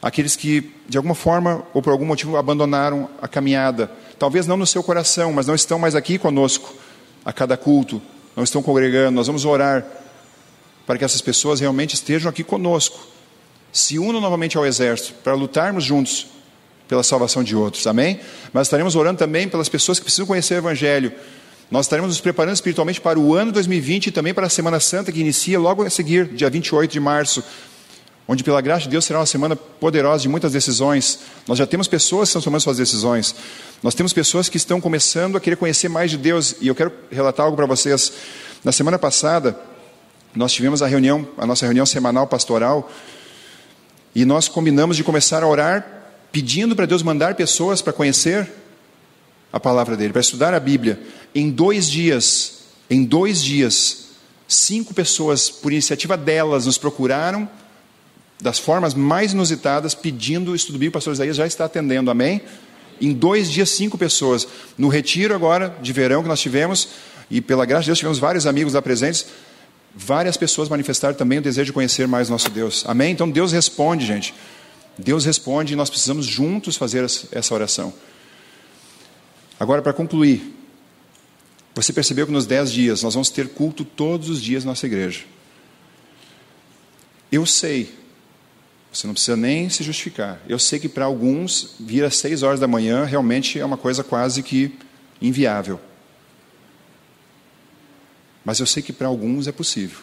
Aqueles 0.00 0.34
que, 0.34 0.72
de 0.88 0.96
alguma 0.96 1.14
forma 1.14 1.62
ou 1.74 1.82
por 1.82 1.90
algum 1.90 2.06
motivo, 2.06 2.38
abandonaram 2.38 3.08
a 3.20 3.28
caminhada. 3.28 3.90
Talvez 4.18 4.46
não 4.46 4.56
no 4.56 4.66
seu 4.66 4.82
coração, 4.82 5.30
mas 5.32 5.46
não 5.46 5.54
estão 5.54 5.78
mais 5.78 5.94
aqui 5.94 6.18
conosco 6.18 6.74
a 7.22 7.34
cada 7.34 7.54
culto, 7.54 8.00
não 8.34 8.44
estão 8.44 8.62
congregando. 8.62 9.10
Nós 9.10 9.26
vamos 9.26 9.44
orar 9.44 9.84
para 10.86 10.98
que 10.98 11.04
essas 11.04 11.20
pessoas 11.20 11.60
realmente 11.60 11.94
estejam 11.94 12.30
aqui 12.30 12.42
conosco. 12.42 12.98
Se 13.70 13.98
unam 13.98 14.22
novamente 14.22 14.56
ao 14.56 14.64
exército 14.64 15.14
para 15.22 15.34
lutarmos 15.34 15.84
juntos 15.84 16.28
pela 16.88 17.02
salvação 17.02 17.44
de 17.44 17.54
outros. 17.54 17.86
Amém? 17.86 18.18
Mas 18.54 18.68
estaremos 18.68 18.96
orando 18.96 19.18
também 19.18 19.48
pelas 19.50 19.68
pessoas 19.68 19.98
que 19.98 20.04
precisam 20.04 20.26
conhecer 20.26 20.54
o 20.54 20.58
Evangelho 20.58 21.12
nós 21.70 21.86
estaremos 21.86 22.08
nos 22.08 22.20
preparando 22.20 22.54
espiritualmente 22.54 23.00
para 23.00 23.18
o 23.18 23.34
ano 23.34 23.52
2020 23.52 24.08
e 24.08 24.10
também 24.10 24.34
para 24.34 24.46
a 24.46 24.50
Semana 24.50 24.80
Santa 24.80 25.12
que 25.12 25.20
inicia 25.20 25.58
logo 25.58 25.84
a 25.84 25.90
seguir, 25.90 26.26
dia 26.26 26.50
28 26.50 26.90
de 26.90 26.98
março, 26.98 27.44
onde 28.26 28.42
pela 28.42 28.60
graça 28.60 28.82
de 28.82 28.88
Deus 28.88 29.04
será 29.04 29.20
uma 29.20 29.26
semana 29.26 29.54
poderosa 29.54 30.22
de 30.22 30.28
muitas 30.28 30.52
decisões. 30.52 31.20
Nós 31.46 31.58
já 31.58 31.66
temos 31.66 31.86
pessoas 31.86 32.28
que 32.28 32.30
estão 32.30 32.42
tomando 32.42 32.60
suas 32.60 32.76
decisões. 32.76 33.36
Nós 33.84 33.94
temos 33.94 34.12
pessoas 34.12 34.48
que 34.48 34.56
estão 34.56 34.80
começando 34.80 35.36
a 35.36 35.40
querer 35.40 35.56
conhecer 35.56 35.88
mais 35.88 36.10
de 36.10 36.16
Deus. 36.16 36.56
E 36.60 36.66
eu 36.66 36.74
quero 36.74 36.92
relatar 37.10 37.46
algo 37.46 37.56
para 37.56 37.66
vocês. 37.66 38.12
Na 38.64 38.72
semana 38.72 38.98
passada, 38.98 39.56
nós 40.34 40.52
tivemos 40.52 40.82
a 40.82 40.88
reunião, 40.88 41.26
a 41.38 41.46
nossa 41.46 41.66
reunião 41.66 41.86
semanal 41.86 42.26
pastoral, 42.26 42.90
e 44.12 44.24
nós 44.24 44.48
combinamos 44.48 44.96
de 44.96 45.04
começar 45.04 45.42
a 45.42 45.46
orar 45.46 45.86
pedindo 46.32 46.74
para 46.74 46.86
Deus 46.86 47.02
mandar 47.02 47.34
pessoas 47.36 47.80
para 47.80 47.92
conhecer 47.92 48.48
a 49.52 49.58
palavra 49.58 49.96
dele, 49.96 50.12
para 50.12 50.20
estudar 50.20 50.54
a 50.54 50.60
Bíblia. 50.60 51.00
Em 51.34 51.50
dois 51.50 51.90
dias, 51.90 52.60
em 52.88 53.04
dois 53.04 53.42
dias, 53.42 54.08
cinco 54.46 54.94
pessoas, 54.94 55.50
por 55.50 55.72
iniciativa 55.72 56.16
delas, 56.16 56.66
nos 56.66 56.78
procuraram 56.78 57.48
das 58.40 58.58
formas 58.58 58.94
mais 58.94 59.32
inusitadas, 59.32 59.94
pedindo 59.94 60.52
o 60.52 60.56
estudo 60.56 60.74
bíblico. 60.74 60.96
O 60.96 60.98
pastor 60.98 61.12
Isaías 61.12 61.36
já 61.36 61.46
está 61.46 61.66
atendendo, 61.66 62.10
amém? 62.10 62.40
Em 63.00 63.12
dois 63.12 63.50
dias, 63.50 63.70
cinco 63.70 63.98
pessoas. 63.98 64.46
No 64.78 64.88
retiro 64.88 65.34
agora, 65.34 65.76
de 65.82 65.92
verão 65.92 66.22
que 66.22 66.28
nós 66.28 66.40
tivemos, 66.40 66.88
e 67.30 67.40
pela 67.40 67.66
graça 67.66 67.82
de 67.82 67.88
Deus 67.88 67.98
tivemos 67.98 68.18
vários 68.18 68.46
amigos 68.46 68.72
lá 68.72 68.82
presentes, 68.82 69.26
várias 69.94 70.36
pessoas 70.36 70.68
manifestaram 70.68 71.14
também 71.14 71.38
o 71.38 71.42
desejo 71.42 71.66
de 71.66 71.72
conhecer 71.72 72.08
mais 72.08 72.28
nosso 72.28 72.50
Deus. 72.50 72.84
Amém? 72.86 73.12
Então 73.12 73.30
Deus 73.30 73.52
responde, 73.52 74.06
gente. 74.06 74.34
Deus 74.98 75.24
responde 75.24 75.72
e 75.72 75.76
nós 75.76 75.88
precisamos 75.88 76.26
juntos 76.26 76.76
fazer 76.76 77.04
essa 77.04 77.54
oração. 77.54 77.92
Agora, 79.60 79.82
para 79.82 79.92
concluir, 79.92 80.56
você 81.74 81.92
percebeu 81.92 82.26
que 82.26 82.32
nos 82.32 82.46
dez 82.46 82.72
dias 82.72 83.02
nós 83.02 83.12
vamos 83.12 83.28
ter 83.28 83.50
culto 83.50 83.84
todos 83.84 84.30
os 84.30 84.40
dias 84.40 84.64
na 84.64 84.70
nossa 84.70 84.86
igreja. 84.86 85.24
Eu 87.30 87.44
sei, 87.44 87.94
você 88.90 89.06
não 89.06 89.12
precisa 89.12 89.36
nem 89.36 89.68
se 89.68 89.84
justificar. 89.84 90.40
Eu 90.48 90.58
sei 90.58 90.78
que 90.80 90.88
para 90.88 91.04
alguns 91.04 91.74
vir 91.78 92.02
às 92.04 92.16
seis 92.16 92.42
horas 92.42 92.58
da 92.58 92.66
manhã 92.66 93.04
realmente 93.04 93.60
é 93.60 93.64
uma 93.64 93.76
coisa 93.76 94.02
quase 94.02 94.42
que 94.42 94.74
inviável. 95.20 95.78
Mas 98.42 98.60
eu 98.60 98.66
sei 98.66 98.82
que 98.82 98.94
para 98.94 99.08
alguns 99.08 99.46
é 99.46 99.52
possível. 99.52 99.98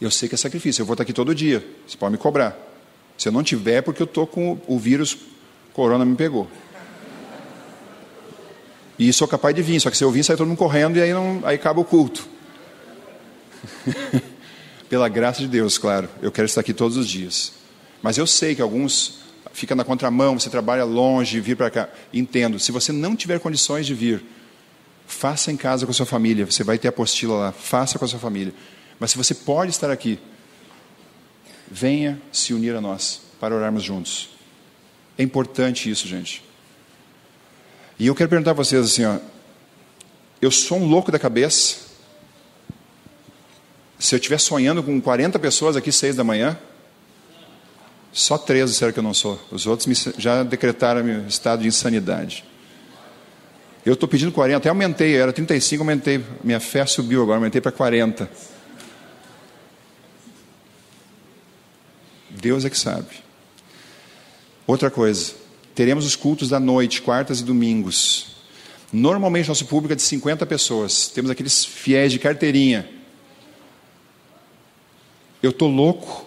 Eu 0.00 0.10
sei 0.10 0.26
que 0.26 0.34
é 0.34 0.38
sacrifício. 0.38 0.80
Eu 0.80 0.86
vou 0.86 0.94
estar 0.94 1.02
aqui 1.02 1.12
todo 1.12 1.34
dia. 1.34 1.64
Você 1.86 1.98
pode 1.98 2.12
me 2.12 2.18
cobrar. 2.18 2.56
Se 3.18 3.28
eu 3.28 3.32
não 3.32 3.42
tiver, 3.42 3.74
é 3.74 3.82
porque 3.82 4.00
eu 4.02 4.06
estou 4.06 4.26
com 4.26 4.58
o 4.66 4.78
vírus, 4.78 5.16
corona 5.74 6.04
me 6.04 6.16
pegou. 6.16 6.50
E 8.98 9.12
sou 9.12 9.28
capaz 9.28 9.54
de 9.54 9.62
vir, 9.62 9.80
só 9.80 9.90
que 9.90 9.96
se 9.96 10.04
eu 10.04 10.10
vir, 10.10 10.24
sai 10.24 10.36
todo 10.36 10.46
mundo 10.46 10.58
correndo 10.58 10.96
e 10.96 11.02
aí, 11.02 11.12
não, 11.12 11.42
aí 11.44 11.56
acaba 11.56 11.80
o 11.80 11.84
culto. 11.84 12.26
Pela 14.88 15.08
graça 15.08 15.40
de 15.40 15.48
Deus, 15.48 15.76
claro, 15.76 16.08
eu 16.22 16.32
quero 16.32 16.46
estar 16.46 16.60
aqui 16.60 16.72
todos 16.72 16.96
os 16.96 17.08
dias. 17.08 17.52
Mas 18.02 18.16
eu 18.16 18.26
sei 18.26 18.54
que 18.54 18.62
alguns 18.62 19.18
ficam 19.52 19.76
na 19.76 19.84
contramão, 19.84 20.38
você 20.38 20.48
trabalha 20.48 20.84
longe, 20.84 21.40
vir 21.40 21.56
para 21.56 21.70
cá. 21.70 21.88
Entendo, 22.12 22.58
se 22.58 22.70
você 22.70 22.92
não 22.92 23.16
tiver 23.16 23.40
condições 23.40 23.86
de 23.86 23.94
vir, 23.94 24.24
faça 25.06 25.50
em 25.50 25.56
casa 25.56 25.86
com 25.86 25.92
a 25.92 25.94
sua 25.94 26.06
família, 26.06 26.44
você 26.44 26.62
vai 26.62 26.78
ter 26.78 26.88
apostila 26.88 27.34
lá, 27.36 27.52
faça 27.52 27.98
com 27.98 28.04
a 28.04 28.08
sua 28.08 28.18
família. 28.18 28.54
Mas 28.98 29.10
se 29.10 29.16
você 29.16 29.34
pode 29.34 29.70
estar 29.70 29.90
aqui, 29.90 30.18
venha 31.70 32.20
se 32.32 32.54
unir 32.54 32.74
a 32.74 32.80
nós 32.80 33.20
para 33.40 33.54
orarmos 33.54 33.82
juntos. 33.82 34.30
É 35.18 35.22
importante 35.22 35.90
isso, 35.90 36.06
gente. 36.06 36.42
E 37.98 38.06
eu 38.06 38.14
quero 38.14 38.28
perguntar 38.28 38.50
a 38.50 38.54
vocês 38.54 38.84
assim, 38.84 39.04
ó, 39.04 39.18
eu 40.40 40.50
sou 40.50 40.78
um 40.78 40.86
louco 40.86 41.10
da 41.10 41.18
cabeça. 41.18 41.76
Se 43.98 44.14
eu 44.14 44.18
estiver 44.18 44.38
sonhando 44.38 44.82
com 44.82 45.00
40 45.00 45.38
pessoas 45.38 45.76
aqui 45.76 45.90
seis 45.90 46.14
da 46.14 46.22
manhã, 46.22 46.58
só 48.12 48.36
13 48.36 48.72
disseram 48.72 48.92
que 48.92 48.98
eu 48.98 49.02
não 49.02 49.14
sou. 49.14 49.40
Os 49.50 49.66
outros 49.66 49.86
me, 49.86 49.94
já 50.18 50.42
decretaram 50.42 51.02
meu 51.02 51.26
estado 51.26 51.62
de 51.62 51.68
insanidade. 51.68 52.44
Eu 53.84 53.94
estou 53.94 54.08
pedindo 54.08 54.32
40, 54.32 54.56
até 54.58 54.68
aumentei, 54.68 55.16
era 55.16 55.32
35, 55.32 55.82
aumentei. 55.82 56.22
Minha 56.42 56.60
fé 56.60 56.84
subiu 56.84 57.22
agora, 57.22 57.38
aumentei 57.38 57.60
para 57.60 57.72
40. 57.72 58.28
Deus 62.30 62.64
é 62.64 62.70
que 62.70 62.76
sabe. 62.76 63.06
Outra 64.66 64.90
coisa, 64.90 65.34
teremos 65.76 66.06
os 66.06 66.16
cultos 66.16 66.48
da 66.48 66.58
noite, 66.58 67.02
quartas 67.02 67.40
e 67.40 67.44
domingos. 67.44 68.28
Normalmente 68.90 69.46
nosso 69.46 69.66
público 69.66 69.92
é 69.92 69.96
de 69.96 70.00
50 70.00 70.46
pessoas. 70.46 71.08
Temos 71.08 71.30
aqueles 71.30 71.66
fiéis 71.66 72.10
de 72.10 72.18
carteirinha. 72.18 72.88
Eu 75.42 75.50
estou 75.50 75.68
louco 75.68 76.26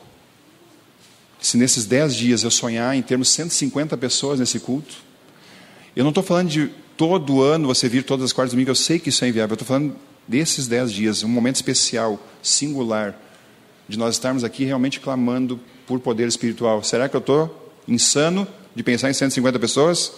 se 1.41 1.58
nesses 1.58 1.88
10 1.88 2.16
dias 2.16 2.43
eu 2.43 2.52
sonhar 2.52 2.95
em 2.95 3.02
termos 3.02 3.30
150 3.30 3.97
pessoas 3.97 4.39
nesse 4.39 4.60
culto. 4.60 4.97
Eu 5.95 6.04
não 6.04 6.10
estou 6.10 6.24
falando 6.24 6.50
de 6.50 6.70
todo 6.95 7.41
ano 7.41 7.68
você 7.68 7.89
vir 7.89 8.04
todas 8.04 8.26
as 8.26 8.34
quartas 8.34 8.54
e 8.54 8.56
domingos, 8.56 8.80
eu 8.80 8.86
sei 8.86 9.00
que 9.00 9.10
isso 9.10 9.26
é 9.26 9.30
inviável. 9.30 9.54
Eu 9.54 9.56
estou 9.56 9.68
falando 9.68 9.95
desses 10.28 10.68
10 10.68 10.91
dias, 10.91 11.24
um 11.24 11.28
momento 11.28 11.56
especial, 11.56 12.24
singular, 12.43 13.20
de 13.88 13.97
nós 13.97 14.14
estarmos 14.14 14.43
aqui 14.43 14.64
realmente 14.64 15.00
clamando 15.00 15.60
por 15.88 16.00
poder 16.00 16.28
espiritual. 16.28 16.84
Será 16.84 17.10
que 17.10 17.16
eu 17.16 17.20
estou 17.20 17.74
insano 17.88 18.47
de 18.80 18.84
pensar 18.84 19.09
em 19.09 19.13
150 19.13 19.59
pessoas? 19.59 20.13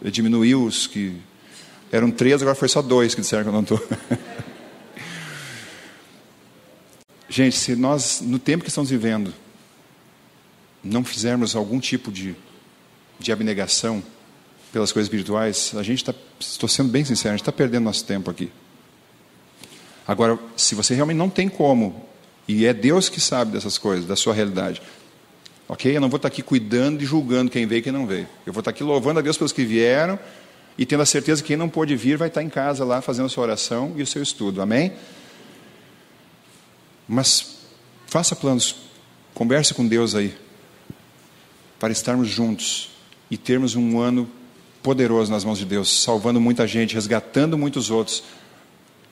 Eu 0.00 0.10
diminuí 0.10 0.54
os 0.54 0.86
que 0.86 1.14
eram 1.92 2.10
três, 2.10 2.40
agora 2.40 2.54
foi 2.54 2.70
só 2.70 2.80
dois 2.80 3.14
que 3.14 3.20
disseram 3.20 3.42
que 3.42 3.50
eu 3.50 3.52
não 3.52 3.60
estou. 3.60 3.86
Gente, 7.28 7.54
se 7.54 7.76
nós, 7.76 8.22
no 8.22 8.38
tempo 8.38 8.64
que 8.64 8.70
estamos 8.70 8.88
vivendo, 8.88 9.30
não 10.82 11.04
fizermos 11.04 11.54
algum 11.54 11.78
tipo 11.78 12.10
de, 12.10 12.34
de 13.18 13.30
abnegação 13.30 14.02
pelas 14.72 14.90
coisas 14.90 15.08
espirituais, 15.08 15.74
a 15.76 15.82
gente 15.82 15.98
está, 15.98 16.14
estou 16.40 16.70
sendo 16.70 16.88
bem 16.88 17.04
sincero, 17.04 17.34
a 17.34 17.36
gente 17.36 17.42
está 17.42 17.52
perdendo 17.52 17.84
nosso 17.84 18.06
tempo 18.06 18.30
aqui. 18.30 18.50
Agora, 20.08 20.38
se 20.56 20.74
você 20.74 20.94
realmente 20.94 21.18
não 21.18 21.28
tem 21.28 21.46
como 21.46 22.08
e 22.48 22.64
é 22.64 22.72
Deus 22.72 23.10
que 23.10 23.20
sabe 23.20 23.52
dessas 23.52 23.76
coisas, 23.76 24.06
da 24.06 24.16
sua 24.16 24.32
realidade. 24.32 24.80
Ok? 25.68 25.96
Eu 25.96 26.00
não 26.00 26.08
vou 26.08 26.16
estar 26.16 26.28
aqui 26.28 26.42
cuidando 26.42 27.02
e 27.02 27.06
julgando 27.06 27.50
quem 27.50 27.66
veio 27.66 27.80
e 27.80 27.82
quem 27.82 27.92
não 27.92 28.06
veio. 28.06 28.28
Eu 28.46 28.52
vou 28.52 28.60
estar 28.60 28.70
aqui 28.70 28.84
louvando 28.84 29.18
a 29.18 29.22
Deus 29.22 29.36
pelos 29.36 29.52
que 29.52 29.64
vieram 29.64 30.18
e 30.78 30.84
tendo 30.84 31.02
a 31.02 31.06
certeza 31.06 31.42
que 31.42 31.48
quem 31.48 31.56
não 31.56 31.68
pôde 31.68 31.96
vir 31.96 32.16
vai 32.16 32.28
estar 32.28 32.42
em 32.42 32.48
casa 32.48 32.84
lá 32.84 33.00
fazendo 33.00 33.26
a 33.26 33.28
sua 33.28 33.44
oração 33.44 33.94
e 33.96 34.02
o 34.02 34.06
seu 34.06 34.22
estudo. 34.22 34.62
Amém? 34.62 34.92
Mas 37.08 37.56
faça 38.06 38.36
planos, 38.36 38.76
converse 39.34 39.72
com 39.72 39.86
Deus 39.86 40.14
aí, 40.14 40.34
para 41.78 41.92
estarmos 41.92 42.28
juntos 42.28 42.90
e 43.30 43.36
termos 43.36 43.74
um 43.74 43.98
ano 43.98 44.28
poderoso 44.82 45.30
nas 45.30 45.44
mãos 45.44 45.58
de 45.58 45.64
Deus, 45.64 46.02
salvando 46.02 46.40
muita 46.40 46.66
gente, 46.66 46.94
resgatando 46.94 47.58
muitos 47.58 47.90
outros 47.90 48.22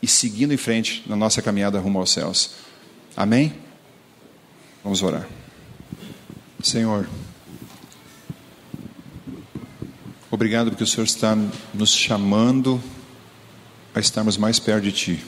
e 0.01 0.07
seguindo 0.07 0.53
em 0.53 0.57
frente 0.57 1.03
na 1.07 1.17
nossa 1.17 1.43
caminhada 1.43 1.79
rumo 1.79 1.99
aos 1.99 2.13
céus. 2.13 2.53
Amém? 3.17 3.55
Vamos 4.83 5.03
orar. 5.03 5.27
Senhor, 6.65 7.07
obrigado 10.31 10.71
porque 10.71 10.83
o 10.83 10.87
Senhor 10.87 11.05
está 11.05 11.37
nos 11.75 11.91
chamando 11.91 12.83
a 13.95 14.01
estarmos 14.01 14.39
mais 14.39 14.59
perto 14.59 14.85
de 14.85 14.93
Ti. 14.93 15.25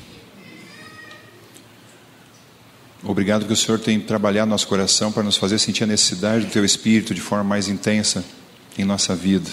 Obrigado 3.04 3.40
porque 3.40 3.52
o 3.52 3.56
Senhor 3.56 3.78
tem 3.78 4.00
trabalhado 4.00 4.48
nosso 4.48 4.66
coração 4.66 5.12
para 5.12 5.22
nos 5.22 5.36
fazer 5.36 5.58
sentir 5.58 5.84
a 5.84 5.86
necessidade 5.86 6.46
do 6.46 6.50
Teu 6.50 6.64
Espírito 6.64 7.14
de 7.14 7.20
forma 7.20 7.44
mais 7.44 7.68
intensa 7.68 8.24
em 8.78 8.86
nossa 8.86 9.14
vida. 9.14 9.50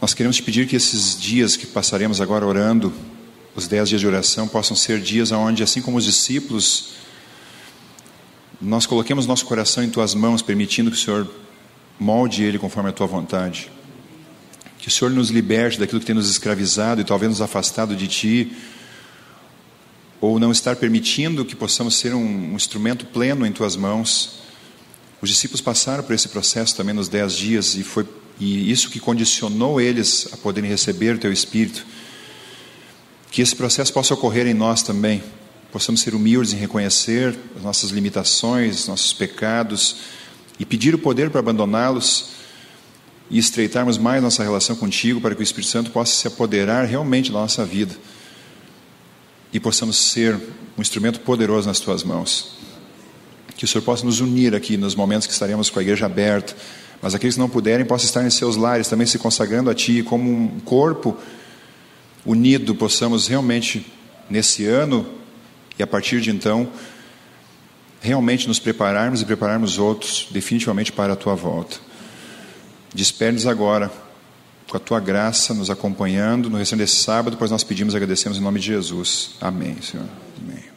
Nós 0.00 0.14
queremos 0.14 0.36
te 0.36 0.44
pedir 0.44 0.68
que 0.68 0.76
esses 0.76 1.20
dias 1.20 1.56
que 1.56 1.66
passaremos 1.66 2.20
agora 2.20 2.46
orando, 2.46 2.94
os 3.56 3.66
dez 3.66 3.88
dias 3.88 4.00
de 4.00 4.06
oração 4.06 4.46
possam 4.46 4.76
ser 4.76 5.00
dias 5.00 5.32
onde, 5.32 5.64
assim 5.64 5.82
como 5.82 5.98
os 5.98 6.04
discípulos, 6.04 7.05
nós 8.60 8.86
coloquemos 8.86 9.26
nosso 9.26 9.44
coração 9.44 9.84
em 9.84 9.90
tuas 9.90 10.14
mãos, 10.14 10.42
permitindo 10.42 10.90
que 10.90 10.96
o 10.96 11.00
Senhor 11.00 11.28
molde 11.98 12.42
ele 12.42 12.58
conforme 12.58 12.90
a 12.90 12.92
tua 12.92 13.06
vontade. 13.06 13.70
Que 14.78 14.88
o 14.88 14.90
Senhor 14.90 15.10
nos 15.10 15.30
liberte 15.30 15.78
daquilo 15.78 16.00
que 16.00 16.06
tem 16.06 16.14
nos 16.14 16.30
escravizado 16.30 17.00
e 17.00 17.04
talvez 17.04 17.30
nos 17.30 17.40
afastado 17.40 17.94
de 17.94 18.06
ti, 18.06 18.52
ou 20.20 20.38
não 20.38 20.50
estar 20.50 20.76
permitindo 20.76 21.44
que 21.44 21.54
possamos 21.54 21.96
ser 21.98 22.14
um, 22.14 22.52
um 22.52 22.56
instrumento 22.56 23.04
pleno 23.06 23.46
em 23.46 23.52
tuas 23.52 23.76
mãos. 23.76 24.40
Os 25.20 25.28
discípulos 25.28 25.60
passaram 25.60 26.02
por 26.02 26.14
esse 26.14 26.28
processo 26.28 26.74
também 26.76 26.94
nos 26.94 27.08
dez 27.08 27.34
dias 27.34 27.74
e 27.74 27.82
foi 27.82 28.06
e 28.38 28.70
isso 28.70 28.90
que 28.90 29.00
condicionou 29.00 29.80
eles 29.80 30.28
a 30.32 30.36
poderem 30.36 30.68
receber 30.68 31.14
o 31.14 31.18
teu 31.18 31.32
Espírito. 31.32 31.86
Que 33.30 33.40
esse 33.40 33.56
processo 33.56 33.92
possa 33.92 34.14
ocorrer 34.14 34.46
em 34.46 34.54
nós 34.54 34.82
também. 34.82 35.22
Possamos 35.72 36.00
ser 36.00 36.14
humildes 36.14 36.52
em 36.52 36.56
reconhecer 36.56 37.36
as 37.56 37.62
nossas 37.62 37.90
limitações, 37.90 38.86
nossos 38.86 39.12
pecados 39.12 39.96
e 40.58 40.64
pedir 40.64 40.94
o 40.94 40.98
poder 40.98 41.30
para 41.30 41.40
abandoná-los 41.40 42.30
e 43.28 43.38
estreitarmos 43.38 43.98
mais 43.98 44.22
nossa 44.22 44.42
relação 44.42 44.76
contigo 44.76 45.20
para 45.20 45.34
que 45.34 45.40
o 45.40 45.42
Espírito 45.42 45.70
Santo 45.70 45.90
possa 45.90 46.12
se 46.14 46.28
apoderar 46.28 46.86
realmente 46.86 47.32
da 47.32 47.38
nossa 47.38 47.64
vida 47.64 47.94
e 49.52 49.58
possamos 49.58 49.96
ser 49.96 50.34
um 50.76 50.82
instrumento 50.82 51.20
poderoso 51.20 51.66
nas 51.66 51.80
tuas 51.80 52.04
mãos. 52.04 52.56
Que 53.56 53.64
o 53.64 53.68
Senhor 53.68 53.82
possa 53.82 54.04
nos 54.04 54.20
unir 54.20 54.54
aqui 54.54 54.76
nos 54.76 54.94
momentos 54.94 55.26
que 55.26 55.32
estaremos 55.32 55.70
com 55.70 55.78
a 55.78 55.82
igreja 55.82 56.06
aberta, 56.06 56.54
mas 57.02 57.14
aqueles 57.14 57.34
que 57.34 57.40
não 57.40 57.48
puderem 57.48 57.84
possam 57.84 58.06
estar 58.06 58.24
em 58.24 58.30
seus 58.30 58.56
lares 58.56 58.88
também 58.88 59.06
se 59.06 59.18
consagrando 59.18 59.70
a 59.70 59.74
Ti 59.74 60.02
como 60.02 60.30
um 60.30 60.60
corpo 60.60 61.16
unido 62.24 62.74
possamos 62.74 63.28
realmente, 63.28 63.86
nesse 64.28 64.66
ano 64.66 65.06
e 65.78 65.82
a 65.82 65.86
partir 65.86 66.20
de 66.20 66.30
então, 66.30 66.68
realmente 68.00 68.46
nos 68.46 68.58
prepararmos 68.58 69.20
e 69.20 69.24
prepararmos 69.24 69.78
outros 69.78 70.28
definitivamente 70.30 70.92
para 70.92 71.12
a 71.12 71.16
tua 71.16 71.34
volta. 71.34 71.76
Despede-nos 72.94 73.46
agora 73.46 73.90
com 74.68 74.76
a 74.76 74.80
tua 74.80 75.00
graça 75.00 75.54
nos 75.54 75.70
acompanhando 75.70 76.50
no 76.50 76.58
restante 76.58 76.80
desse 76.80 76.96
sábado, 76.96 77.36
pois 77.36 77.50
nós 77.50 77.62
pedimos 77.62 77.94
e 77.94 77.96
agradecemos 77.96 78.38
em 78.38 78.40
nome 78.40 78.60
de 78.60 78.66
Jesus. 78.66 79.36
Amém, 79.40 79.76
Senhor. 79.80 80.06
Amém. 80.42 80.75